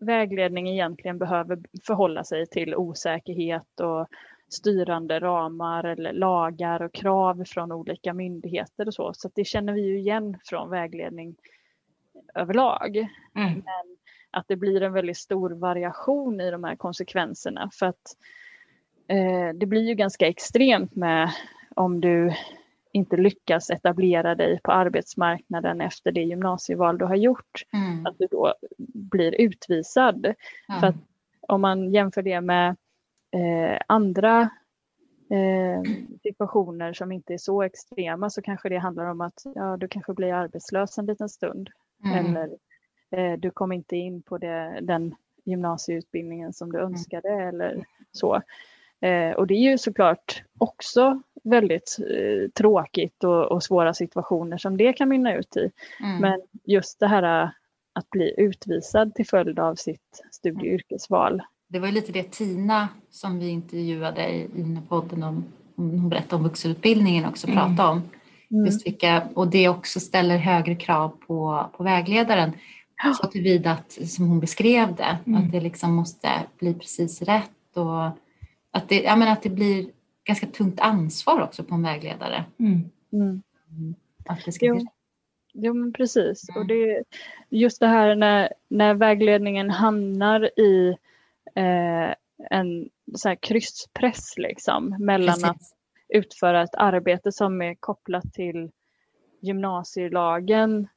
vägledning 0.00 0.68
egentligen 0.68 1.18
behöver 1.18 1.58
förhålla 1.86 2.24
sig 2.24 2.46
till 2.46 2.74
osäkerhet 2.74 3.80
och 3.80 4.08
styrande 4.48 5.20
ramar 5.20 5.84
eller 5.84 6.12
lagar 6.12 6.82
och 6.82 6.94
krav 6.94 7.44
från 7.46 7.72
olika 7.72 8.14
myndigheter 8.14 8.86
och 8.86 8.94
så. 8.94 9.12
Så 9.14 9.30
det 9.34 9.44
känner 9.44 9.72
vi 9.72 9.80
ju 9.80 9.98
igen 9.98 10.38
från 10.44 10.70
vägledning 10.70 11.36
överlag. 12.34 12.96
Mm. 13.34 13.52
Men 13.52 13.96
att 14.30 14.48
det 14.48 14.56
blir 14.56 14.82
en 14.82 14.92
väldigt 14.92 15.16
stor 15.16 15.50
variation 15.50 16.40
i 16.40 16.50
de 16.50 16.64
här 16.64 16.76
konsekvenserna 16.76 17.70
för 17.72 17.86
att 17.86 18.16
eh, 19.08 19.48
det 19.54 19.66
blir 19.66 19.88
ju 19.88 19.94
ganska 19.94 20.28
extremt 20.28 20.96
med 20.96 21.30
om 21.74 22.00
du 22.00 22.34
inte 22.92 23.16
lyckas 23.16 23.70
etablera 23.70 24.34
dig 24.34 24.60
på 24.62 24.72
arbetsmarknaden 24.72 25.80
efter 25.80 26.12
det 26.12 26.22
gymnasieval 26.22 26.98
du 26.98 27.04
har 27.04 27.16
gjort, 27.16 27.62
mm. 27.72 28.06
att 28.06 28.18
du 28.18 28.26
då 28.30 28.54
blir 28.94 29.40
utvisad. 29.40 30.26
Mm. 30.26 30.80
För 30.80 30.94
om 31.40 31.60
man 31.60 31.90
jämför 31.90 32.22
det 32.22 32.40
med 32.40 32.76
eh, 33.30 33.80
andra 33.86 34.40
eh, 35.30 35.82
situationer 36.22 36.92
som 36.92 37.12
inte 37.12 37.34
är 37.34 37.38
så 37.38 37.62
extrema 37.62 38.30
så 38.30 38.42
kanske 38.42 38.68
det 38.68 38.78
handlar 38.78 39.06
om 39.06 39.20
att 39.20 39.42
ja, 39.54 39.76
du 39.76 39.88
kanske 39.88 40.14
blir 40.14 40.32
arbetslös 40.32 40.98
en 40.98 41.06
liten 41.06 41.28
stund. 41.28 41.70
Mm. 42.04 42.26
Eller 42.26 42.50
eh, 43.10 43.38
du 43.38 43.50
kom 43.50 43.72
inte 43.72 43.96
in 43.96 44.22
på 44.22 44.38
det, 44.38 44.78
den 44.82 45.14
gymnasieutbildningen 45.44 46.52
som 46.52 46.72
du 46.72 46.78
mm. 46.78 46.92
önskade 46.92 47.28
eller 47.28 47.84
så. 48.12 48.42
Eh, 49.00 49.32
och 49.32 49.46
det 49.46 49.54
är 49.54 49.70
ju 49.70 49.78
såklart 49.78 50.42
också 50.58 51.22
väldigt 51.44 51.98
eh, 52.00 52.50
tråkigt 52.50 53.24
och, 53.24 53.52
och, 53.52 53.62
svåra 53.62 53.94
situationer 53.94 54.58
som 54.58 54.76
det 54.76 54.92
kan 54.92 55.08
mynna 55.08 55.34
ut 55.34 55.56
i. 55.56 55.70
Mm. 56.00 56.18
Men 56.20 56.40
just 56.64 57.00
det 57.00 57.06
här 57.06 57.52
att 57.92 58.10
bli 58.10 58.34
utvisad 58.38 59.14
till 59.14 59.26
följd 59.26 59.58
av 59.58 59.74
sitt 59.74 60.22
studie 60.30 60.68
och 60.68 60.74
yrkesval. 60.74 61.42
Det 61.68 61.78
var 61.78 61.88
lite 61.88 62.12
det 62.12 62.30
Tina 62.30 62.88
som 63.10 63.38
vi 63.38 63.48
intervjuade 63.48 64.28
i, 64.28 64.78
podden 64.88 65.22
om, 65.22 65.44
om 65.76 65.90
hon 65.90 66.08
berättade 66.08 66.36
om 66.36 66.42
vuxenutbildningen 66.42 67.24
också 67.24 67.46
mm. 67.46 67.58
pratade 67.58 67.88
om. 67.88 68.02
Mm. 68.50 68.66
Just 68.66 68.86
vilka, 68.86 69.28
och 69.34 69.48
det 69.48 69.68
också 69.68 70.00
ställer 70.00 70.36
högre 70.36 70.74
krav 70.74 71.08
på, 71.08 71.66
på 71.76 71.82
vägledaren. 71.82 72.52
Så 73.20 73.26
tillvida 73.26 73.70
att, 73.70 73.92
som 73.92 74.28
hon 74.28 74.40
beskrev 74.40 74.94
det, 74.94 75.18
mm. 75.26 75.42
att 75.42 75.52
det 75.52 75.60
liksom 75.60 75.94
måste 75.94 76.28
bli 76.58 76.74
precis 76.74 77.22
rätt 77.22 77.76
och 77.76 78.06
att 78.70 78.88
det, 78.88 79.02
jag 79.02 79.18
menar, 79.18 79.32
att 79.32 79.42
det 79.42 79.50
blir 79.50 79.86
ganska 80.24 80.46
tungt 80.46 80.80
ansvar 80.80 81.40
också 81.40 81.64
på 81.64 81.74
en 81.74 81.82
vägledare. 81.82 82.44
Mm. 82.58 82.90
Mm. 83.12 83.42
Att 84.24 84.44
det 84.44 84.52
ska 84.52 84.66
jo. 84.66 84.86
jo, 85.52 85.74
men 85.74 85.92
precis. 85.92 86.48
Och 86.56 86.66
det, 86.66 87.04
just 87.48 87.80
det 87.80 87.86
här 87.86 88.14
när, 88.14 88.52
när 88.68 88.94
vägledningen 88.94 89.70
hamnar 89.70 90.60
i 90.60 90.96
eh, 91.54 92.14
en 92.50 92.88
så 93.14 93.28
här 93.28 93.36
krysspress 93.36 94.34
liksom, 94.36 94.96
mellan 94.98 95.34
precis. 95.34 95.44
att 95.44 95.62
utföra 96.08 96.62
ett 96.62 96.74
arbete 96.74 97.32
som 97.32 97.62
är 97.62 97.74
kopplat 97.74 98.32
till 98.32 98.70
gymnasielagen 99.40 100.88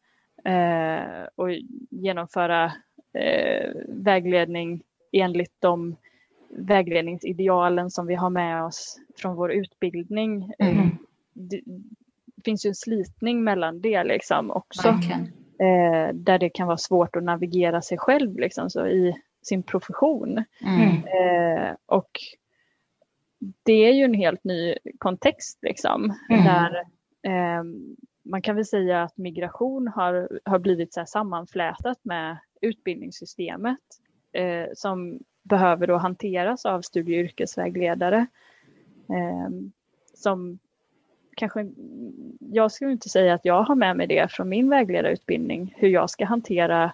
eh, 0.45 1.27
och 1.35 1.51
genomföra 1.89 2.73
eh, 3.13 3.71
vägledning 3.87 4.83
enligt 5.11 5.55
de 5.59 5.95
vägledningsidealen 6.57 7.91
som 7.91 8.07
vi 8.07 8.15
har 8.15 8.29
med 8.29 8.63
oss 8.63 8.99
från 9.17 9.35
vår 9.35 9.51
utbildning. 9.51 10.53
Mm. 10.59 10.89
Det 11.33 11.61
finns 12.45 12.65
ju 12.65 12.67
en 12.67 12.75
slitning 12.75 13.43
mellan 13.43 13.81
det 13.81 14.03
liksom 14.03 14.51
också. 14.51 14.87
Eh, 15.59 16.13
där 16.13 16.39
det 16.39 16.49
kan 16.49 16.67
vara 16.67 16.77
svårt 16.77 17.15
att 17.15 17.23
navigera 17.23 17.81
sig 17.81 17.97
själv 17.97 18.39
liksom, 18.39 18.69
så 18.69 18.87
i 18.87 19.15
sin 19.41 19.63
profession. 19.63 20.43
Mm. 20.61 20.91
Eh, 20.91 21.75
och 21.85 22.11
det 23.63 23.73
är 23.73 23.93
ju 23.93 24.03
en 24.03 24.13
helt 24.13 24.43
ny 24.43 24.75
kontext 24.97 25.59
liksom. 25.61 26.13
Mm. 26.29 26.43
Där 26.45 26.75
eh, 27.23 27.63
man 28.25 28.41
kan 28.41 28.55
väl 28.55 28.65
säga 28.65 29.03
att 29.03 29.17
migration 29.17 29.87
har, 29.87 30.39
har 30.45 30.59
blivit 30.59 30.93
så 30.93 31.05
sammanflätat 31.05 31.99
med 32.03 32.37
utbildningssystemet. 32.61 33.79
Eh, 34.33 34.67
som 34.73 35.19
behöver 35.45 35.87
då 35.87 35.97
hanteras 35.97 36.65
av 36.65 36.81
studie 36.81 37.19
och 37.19 37.25
yrkesvägledare. 37.25 38.25
Eh, 39.09 39.49
som 40.13 40.59
kanske, 41.35 41.71
jag 42.39 42.71
skulle 42.71 42.91
inte 42.91 43.09
säga 43.09 43.33
att 43.33 43.45
jag 43.45 43.63
har 43.63 43.75
med 43.75 43.97
mig 43.97 44.07
det 44.07 44.31
från 44.31 44.49
min 44.49 44.69
vägledarutbildning, 44.69 45.73
hur 45.77 45.89
jag 45.89 46.09
ska 46.09 46.25
hantera 46.25 46.93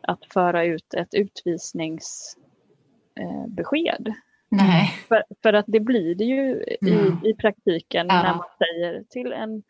att 0.00 0.24
föra 0.24 0.64
ut 0.64 0.94
ett 0.94 1.14
utvisningsbesked. 1.14 4.08
Eh, 4.08 4.14
Nej. 4.48 4.90
För, 5.08 5.24
för, 5.42 5.52
att 5.52 5.64
det 5.68 5.80
blir 5.80 6.14
det 6.14 6.24
ju 6.24 6.64
mm. 6.80 7.20
i, 7.24 7.30
i 7.30 7.34
praktiken 7.34 8.06
ja. 8.08 8.22
när 8.22 8.34
man 8.34 8.44
säger 8.58 9.04
till 9.08 9.32
en, 9.32 9.62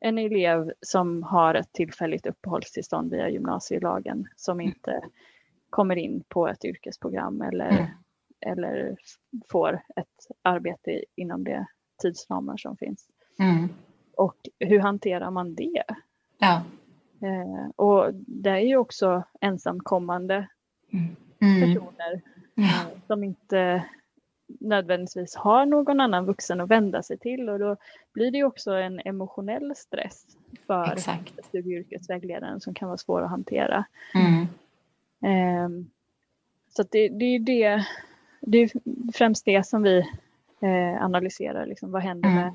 en 0.00 0.18
elev 0.18 0.72
som 0.80 1.22
har 1.22 1.54
ett 1.54 1.72
tillfälligt 1.72 2.26
uppehållstillstånd 2.26 3.10
via 3.10 3.28
gymnasielagen 3.28 4.28
som 4.36 4.60
inte 4.60 5.02
kommer 5.70 5.96
in 5.96 6.24
på 6.28 6.48
ett 6.48 6.64
yrkesprogram 6.64 7.42
eller, 7.42 7.70
mm. 7.70 7.86
eller 8.40 8.96
får 9.48 9.82
ett 9.96 10.26
arbete 10.42 11.04
inom 11.16 11.44
de 11.44 11.64
tidsramar 12.02 12.56
som 12.56 12.76
finns. 12.76 13.08
Mm. 13.38 13.68
Och 14.16 14.36
hur 14.58 14.78
hanterar 14.78 15.30
man 15.30 15.54
det? 15.54 15.82
Ja. 16.38 16.62
Eh, 17.22 17.70
och 17.76 18.14
det 18.14 18.50
är 18.50 18.60
ju 18.60 18.76
också 18.76 19.22
ensamkommande 19.40 20.48
mm. 20.92 21.16
personer 21.38 22.22
eh, 22.56 22.86
som 23.06 23.24
inte 23.24 23.84
nödvändigtvis 24.60 25.34
har 25.34 25.66
någon 25.66 26.00
annan 26.00 26.26
vuxen 26.26 26.60
att 26.60 26.70
vända 26.70 27.02
sig 27.02 27.18
till 27.18 27.48
och 27.48 27.58
då 27.58 27.76
blir 28.12 28.30
det 28.30 28.44
också 28.44 28.72
en 28.72 29.00
emotionell 29.04 29.72
stress 29.76 30.26
för 30.66 30.96
studie 31.42 31.74
och 31.74 31.80
yrkesvägledaren 31.80 32.60
som 32.60 32.74
kan 32.74 32.88
vara 32.88 32.98
svår 32.98 33.22
att 33.22 33.30
hantera. 33.30 33.84
Mm. 34.14 34.46
Um, 35.22 35.90
så 36.76 36.82
det, 36.82 37.08
det, 37.08 37.24
är 37.24 37.38
det, 37.38 37.86
det 38.40 38.58
är 38.58 38.70
främst 39.12 39.44
det 39.44 39.66
som 39.66 39.82
vi 39.82 39.98
eh, 40.60 41.04
analyserar. 41.04 41.66
Liksom, 41.66 41.92
vad 41.92 42.02
händer 42.02 42.28
mm. 42.28 42.42
med 42.42 42.52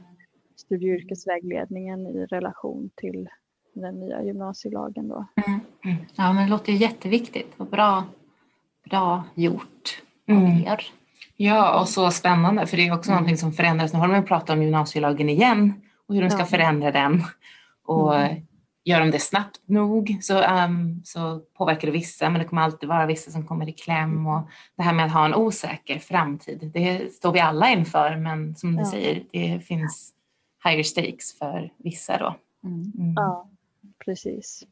studie 0.55 0.91
och 0.91 0.99
yrkesvägledningen 0.99 2.07
i 2.07 2.26
relation 2.26 2.89
till 2.95 3.30
den 3.74 3.99
nya 3.99 4.24
gymnasielagen? 4.24 5.07
Då? 5.07 5.26
Mm. 5.47 5.59
Mm. 5.86 6.05
Ja, 6.16 6.34
men 6.34 6.43
det 6.43 6.49
låter 6.49 6.74
jätteviktigt 6.74 7.53
och 7.57 7.68
bra, 7.68 8.03
bra 8.89 9.24
gjort 9.36 10.03
av 10.30 10.36
mm. 10.36 10.63
er. 10.68 10.82
Ja, 11.38 11.80
och 11.82 11.89
så 11.89 12.11
spännande 12.11 12.68
för 12.68 12.78
det 12.78 12.88
är 12.88 12.93
också 12.93 13.09
mm. 13.09 13.18
någonting 13.18 13.38
som 13.38 13.51
förändras. 13.53 13.93
Nu 13.93 13.99
har 13.99 14.07
de 14.07 14.26
pratat 14.26 14.49
om 14.49 14.63
gymnasielagen 14.63 15.30
igen 15.30 15.82
och 16.07 16.16
hur 16.16 16.22
de 16.22 16.30
ska 16.30 16.39
ja. 16.39 16.45
förändra 16.45 16.91
den. 16.91 17.24
Och 17.86 18.16
mm. 18.20 18.47
Gör 18.88 18.99
de 18.99 19.11
det 19.11 19.19
snabbt 19.19 19.61
nog 19.65 20.17
så, 20.21 20.43
um, 20.65 21.01
så 21.03 21.39
påverkar 21.39 21.88
det 21.88 21.91
vissa, 21.91 22.29
men 22.29 22.41
det 22.41 22.47
kommer 22.47 22.61
alltid 22.61 22.89
vara 22.89 23.05
vissa 23.05 23.31
som 23.31 23.47
kommer 23.47 23.69
i 23.69 23.71
kläm. 23.71 24.27
Och 24.27 24.49
det 24.77 24.83
här 24.83 24.93
med 24.93 25.05
att 25.05 25.11
ha 25.11 25.25
en 25.25 25.36
osäker 25.36 25.99
framtid, 25.99 26.71
det 26.73 27.13
står 27.13 27.31
vi 27.31 27.39
alla 27.39 27.69
inför, 27.69 28.15
men 28.15 28.55
som 28.55 28.75
du 28.75 28.81
ja. 28.81 28.91
säger, 28.91 29.23
det 29.31 29.59
finns 29.59 30.13
higher 30.63 30.83
stakes 30.83 31.38
för 31.38 31.73
vissa 31.77 32.17
då. 32.17 32.36
Mm. 32.63 32.91
Mm. 32.97 33.13
Ja, 33.15 33.49
precis. 34.05 34.63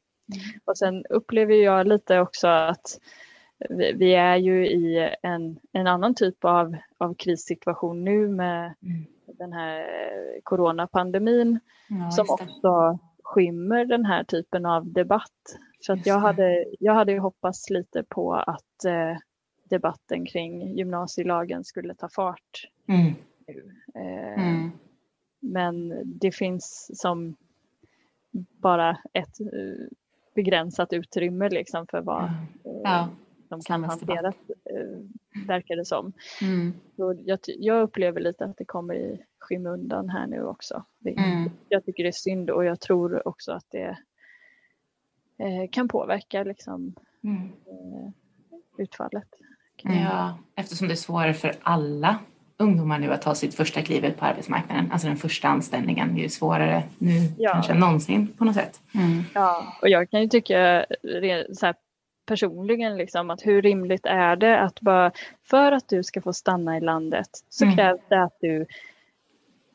Och 0.66 0.78
sen 0.78 1.06
upplever 1.10 1.54
jag 1.54 1.88
lite 1.88 2.20
också 2.20 2.48
att 2.48 3.00
vi, 3.70 3.94
vi 3.94 4.14
är 4.14 4.36
ju 4.36 4.68
i 4.68 5.10
en, 5.24 5.60
en 5.72 5.88
annan 5.88 6.16
typ 6.16 6.46
av, 6.46 6.76
av 6.98 7.14
krissituation 7.14 8.04
nu 8.04 8.28
med 8.28 8.74
mm. 8.82 9.06
den 9.26 9.54
här 9.54 9.86
coronapandemin 10.44 11.60
ja, 11.88 12.12
som 12.12 12.26
också 12.30 13.00
skymmer 13.34 13.86
den 13.86 14.06
här 14.06 14.24
typen 14.24 14.66
av 14.66 14.92
debatt. 14.92 15.58
Så 15.80 15.94
att 15.94 16.06
jag, 16.06 16.20
hade, 16.20 16.66
jag 16.80 16.94
hade 16.94 17.20
hoppats 17.20 17.70
lite 17.70 18.04
på 18.04 18.34
att 18.34 18.86
eh, 18.86 19.18
debatten 19.70 20.26
kring 20.26 20.78
gymnasielagen 20.78 21.64
skulle 21.64 21.96
ta 21.96 22.10
fart 22.10 22.70
Mm. 22.88 23.14
nu. 23.48 23.72
Eh, 23.96 24.44
Mm. 24.44 24.72
Men 25.40 26.02
det 26.06 26.32
finns 26.32 26.92
som 26.94 27.36
bara 28.62 28.98
ett 29.14 29.40
eh, 29.40 29.88
begränsat 30.36 30.94
utrymme 30.94 31.50
liksom 31.50 31.88
för 31.88 32.02
vad 32.02 32.24
eh, 32.24 32.32
Ja. 32.84 33.10
som 33.50 33.62
kan 33.62 33.84
hanteras, 33.84 34.36
verkar 35.48 35.76
det 35.76 35.86
som. 35.86 36.14
Mm. 36.42 36.74
Så 36.96 37.16
jag, 37.26 37.40
jag 37.46 37.82
upplever 37.82 38.22
lite 38.22 38.46
att 38.46 38.58
det 38.58 38.66
kommer 38.66 38.96
i 38.96 39.20
skymundan 39.40 40.10
här 40.10 40.28
nu 40.28 40.44
också. 40.46 40.84
Det, 41.00 41.10
Mm. 41.12 41.50
Jag 41.70 41.86
tycker 41.86 42.04
det 42.04 42.10
är 42.10 42.12
synd 42.12 42.50
och 42.50 42.66
jag 42.66 42.80
tror 42.80 43.28
också 43.28 43.52
att 43.52 43.66
det 43.72 43.98
eh, 45.38 45.70
kan 45.72 45.88
påverka 45.88 46.44
liksom, 46.44 46.96
Mm. 47.24 47.42
eh, 47.44 48.10
utfallet. 48.78 49.28
Ja, 49.84 50.38
eftersom 50.56 50.88
det 50.88 50.94
är 50.94 50.96
svårare 50.96 51.34
för 51.34 51.54
alla 51.62 52.20
ungdomar 52.58 53.00
nu 53.00 53.12
att 53.14 53.22
ta 53.22 53.36
sitt 53.36 53.56
första 53.56 53.82
klivet 53.82 54.18
på 54.18 54.26
arbetsmarknaden, 54.26 54.92
alltså 54.92 55.08
den 55.08 55.18
första 55.18 55.48
anställningen, 55.48 56.18
är 56.18 56.22
ju 56.22 56.30
svårare 56.30 56.84
nu 56.98 57.12
Ja. 57.38 57.52
kanske 57.52 57.72
än 57.74 57.80
någonsin 57.80 58.28
på 58.38 58.46
något 58.46 58.56
sätt. 58.56 58.82
Mm. 58.96 59.24
Ja, 59.34 59.78
och 59.82 59.90
jag 59.90 60.10
kan 60.10 60.22
ju 60.22 60.28
tycka 60.28 60.86
så 61.54 61.66
här, 61.66 61.76
personligen 62.26 62.98
liksom, 62.98 63.30
att 63.30 63.46
hur 63.46 63.62
rimligt 63.62 64.06
är 64.06 64.36
det 64.36 64.60
att 64.60 64.82
bara 64.82 65.12
för 65.50 65.72
att 65.72 65.90
du 65.90 66.04
ska 66.04 66.22
få 66.22 66.34
stanna 66.34 66.78
i 66.78 66.82
landet 66.82 67.28
så 67.50 67.66
Mm. 67.66 67.76
krävs 67.78 68.02
det 68.10 68.24
att 68.24 68.38
du 68.42 68.66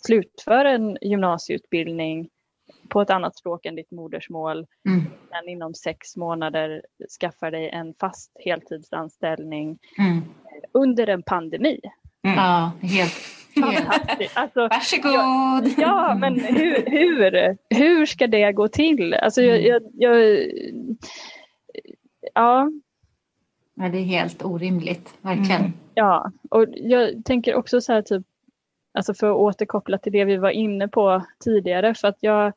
slutför 0.07 0.65
en 0.65 0.99
gymnasieutbildning 1.01 2.29
på 2.89 3.01
ett 3.01 3.11
annat 3.11 3.37
språk 3.37 3.67
än 3.67 3.75
ditt 3.77 3.91
modersmål, 3.91 4.67
Mm. 4.89 5.05
men 5.31 5.49
inom 5.49 5.75
sex 5.75 6.17
månader 6.17 6.83
skaffar 7.21 7.51
dig 7.51 7.69
en 7.71 7.95
fast 8.01 8.33
heltidsanställning 8.45 9.79
Mm. 9.99 10.23
under 10.73 11.07
en 11.07 11.23
pandemi. 11.23 11.81
Mm. 12.25 12.37
Ja, 12.37 12.73
helt, 12.83 13.15
helt. 13.57 13.89
Alltså, 14.35 14.61
Varsågod! 14.69 15.75
Ja, 15.79 16.15
men 16.21 16.41
hur, 16.41 16.85
hur, 16.91 17.57
hur 17.71 18.07
ska 18.07 18.27
det 18.27 18.53
gå 18.53 18.69
till? 18.69 19.15
Alltså, 19.15 19.43
jag, 19.43 19.63
jag, 19.63 19.83
jag, 19.95 20.39
ja, 22.35 22.71
Ja, 23.81 23.89
det 23.89 23.99
är 23.99 24.05
helt 24.05 24.45
orimligt, 24.45 25.19
verkligen. 25.23 25.61
Mm. 25.61 25.73
ja, 25.95 26.33
och 26.51 26.67
jag 26.75 27.25
tänker 27.25 27.55
också 27.55 27.81
så 27.81 27.93
här 27.93 28.03
typ, 28.03 28.27
alltså 28.95 29.15
för 29.15 29.31
att 29.31 29.37
återkoppla 29.37 29.99
till 29.99 30.13
det 30.13 30.25
vi 30.25 30.37
var 30.37 30.51
inne 30.51 30.89
på 30.89 31.25
tidigare, 31.45 31.95
för 31.95 32.09
att 32.09 32.17
jag 32.21 32.53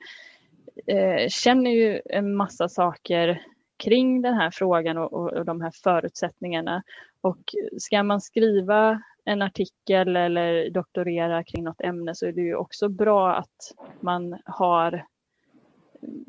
eh, 0.88 1.28
känner 1.30 1.72
ju 1.72 2.01
en 2.05 2.36
massa 2.36 2.69
saker 2.69 3.41
kring 3.84 4.22
den 4.22 4.34
här 4.34 4.51
frågan 4.51 4.97
och, 4.97 5.13
och, 5.13 5.34
och 5.34 5.45
de 5.45 5.61
här 5.61 5.72
förutsättningarna. 5.84 6.84
Och 7.22 7.41
ska 7.78 8.03
man 8.03 8.22
skriva 8.22 9.01
en 9.26 9.41
artikel 9.41 10.15
eller 10.15 10.69
doktorera 10.69 11.43
kring 11.43 11.63
något 11.63 11.82
ämne 11.82 12.15
så 12.15 12.26
är 12.26 12.32
det 12.32 12.41
ju 12.41 12.55
också 12.55 12.89
bra 12.89 13.36
att 13.36 13.74
man 13.99 14.38
har 14.45 15.05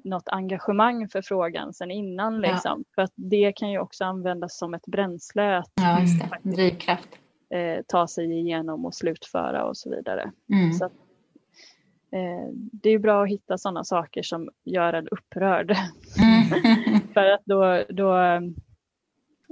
något 0.05 0.29
engagemang 0.29 1.09
för 1.09 1.23
frågan 1.23 1.73
sen 1.75 1.91
innan. 1.91 2.35
Ja. 2.43 2.53
Liksom. 2.53 2.85
För 2.95 3.03
att 3.03 3.13
det 3.15 3.53
kan 3.53 3.71
ju 3.71 3.79
också 3.79 4.05
användas 4.05 4.59
som 4.59 4.75
ett 4.75 4.87
bränsle 4.87 5.57
att 5.59 5.71
Ja, 5.75 5.99
det. 6.01 6.39
En 6.45 6.53
drivkraft. 6.55 7.09
eh, 7.51 7.83
ta 7.89 8.07
sig 8.07 8.33
igenom 8.41 8.85
och 8.87 8.95
slutföra 8.95 9.65
och 9.65 9.77
så 9.77 9.91
vidare. 9.91 10.33
Mm. 10.53 10.73
Så 10.73 10.85
att, 10.85 10.93
eh, 12.11 12.49
det 12.55 12.91
är 12.91 12.99
bra 12.99 13.23
att 13.23 13.29
hitta 13.31 13.59
sådana 13.59 13.85
saker 13.85 14.23
som 14.23 14.51
gör 14.65 14.93
en 14.93 15.09
upprörd. 15.09 15.71
Mm. 15.71 17.01
För 17.15 17.27
att 17.27 17.43
då, 17.45 17.85
då, 17.89 18.17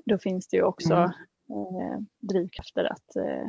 då 0.04 0.18
finns 0.18 0.48
det 0.48 0.56
ju 0.56 0.62
också 0.62 0.94
Mm. 0.94 1.12
eh, 1.92 1.98
drivkrafter 2.20 2.84
att 2.84 3.16
eh, 3.16 3.48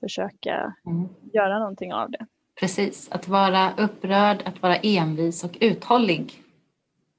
försöka 0.00 0.74
Mm. 0.86 1.08
göra 1.32 1.58
någonting 1.58 1.92
av 1.92 2.10
det. 2.10 2.26
Precis, 2.60 3.08
att 3.10 3.28
vara 3.28 3.74
upprörd, 3.76 4.42
att 4.44 4.62
vara 4.62 4.76
envis 4.76 5.44
och 5.44 5.56
uthållig. 5.60 6.42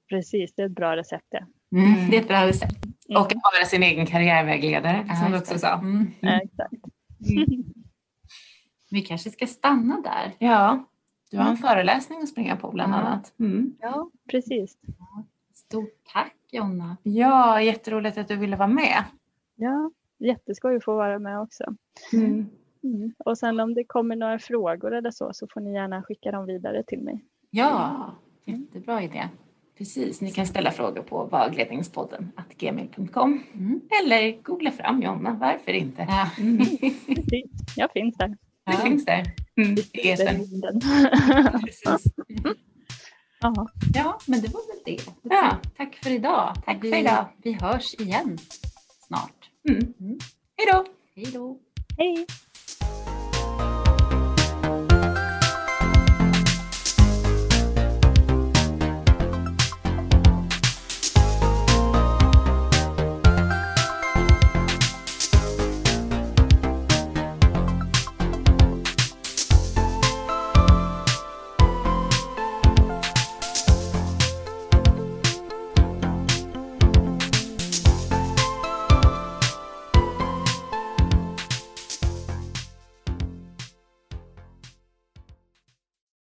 Precis, 0.10 0.54
det 0.56 0.62
är 0.62 0.66
ett 0.66 0.76
bra 0.76 0.96
recept 0.96 1.26
det. 1.30 1.46
Mm. 1.78 2.10
Det 2.10 2.18
är 2.18 2.22
ett 2.22 2.28
bra 2.28 2.48
recept. 2.48 2.86
Mm. 3.10 3.22
Och 3.22 3.28
att 3.28 3.54
vara 3.54 3.66
sin 3.66 3.84
egen 3.84 4.06
karriärvägledare, 4.06 5.06
Ja, 5.10 5.16
som 5.16 5.32
du 5.32 5.38
också 5.38 5.60
sa. 5.60 5.74
Mm. 5.74 6.12
Ja, 6.20 6.42
exakt. 6.42 6.74
Vi 8.92 9.02
kanske 9.02 9.30
ska 9.30 9.48
stanna 9.48 10.02
där. 10.02 10.34
Ja, 10.40 10.86
du 11.32 11.38
har 11.38 11.50
en 11.50 11.58
föreläsning 11.58 12.22
att 12.22 12.30
springa 12.30 12.56
på 12.56 12.72
bland 12.72 12.94
annat. 12.94 13.34
Mm. 13.40 13.76
Ja, 13.80 14.10
precis. 14.32 14.78
Stort 15.54 15.94
tack 16.14 16.36
Jonna. 16.52 16.98
Ja, 17.04 17.62
jätteroligt 17.62 18.18
att 18.18 18.28
du 18.28 18.36
ville 18.36 18.56
vara 18.56 18.68
med. 18.68 19.04
Ja, 19.56 19.92
jätteskoj 20.20 20.76
att 20.76 20.84
få 20.84 20.96
vara 20.96 21.20
med 21.20 21.40
också. 21.40 21.64
Mm. 22.84 22.96
Mm. 22.96 23.14
Och 23.26 23.38
sen 23.38 23.60
om 23.60 23.74
det 23.74 23.84
kommer 23.84 24.16
några 24.16 24.40
frågor 24.40 24.94
eller 24.94 25.12
så 25.12 25.30
så 25.34 25.48
får 25.54 25.62
ni 25.62 25.74
gärna 25.74 26.04
skicka 26.04 26.32
dem 26.32 26.46
vidare 26.46 26.84
till 26.84 27.00
mig. 27.02 27.26
Ja, 27.50 28.12
jättebra 28.46 29.04
idé. 29.04 29.30
Precis, 29.78 30.22
ni 30.22 30.32
kan 30.32 30.46
ställa 30.46 30.72
frågor 30.72 31.02
på 31.02 31.24
vagledningspodden 31.26 32.32
gmail.com 32.58 33.44
Mm. 33.54 33.82
eller 34.04 34.42
googla 34.44 34.72
fram 34.72 35.02
Jonna, 35.02 35.38
varför 35.40 35.72
inte? 35.72 36.06
Ja. 36.10 36.30
Mm. 36.40 36.58
Precis. 36.58 37.46
Jag 37.76 37.92
finns 37.92 38.18
där. 38.18 38.28
Det 38.28 38.38
Ja. 38.66 38.72
finns 38.78 39.06
där. 39.06 39.24
Mm. 39.58 39.76
Ja. 43.42 43.68
ja, 43.94 44.20
men 44.28 44.42
det 44.42 44.54
var 44.54 44.62
väl 44.68 44.82
det. 44.86 45.12
Ja. 45.36 45.58
Tack 45.78 45.96
för 45.96 46.10
idag. 46.10 46.54
Tack 46.66 46.78
vi, 46.84 46.92
för 46.92 46.98
idag. 46.98 47.26
Vi 47.44 47.54
hörs 47.54 47.94
igen 48.00 48.38
snart. 49.08 49.50
Mm. 49.70 49.94
Mm. 50.00 50.18
Hej 50.58 50.68
då! 50.74 50.86
Hej 51.16 51.26
då. 51.34 51.58
Hej! 51.98 52.26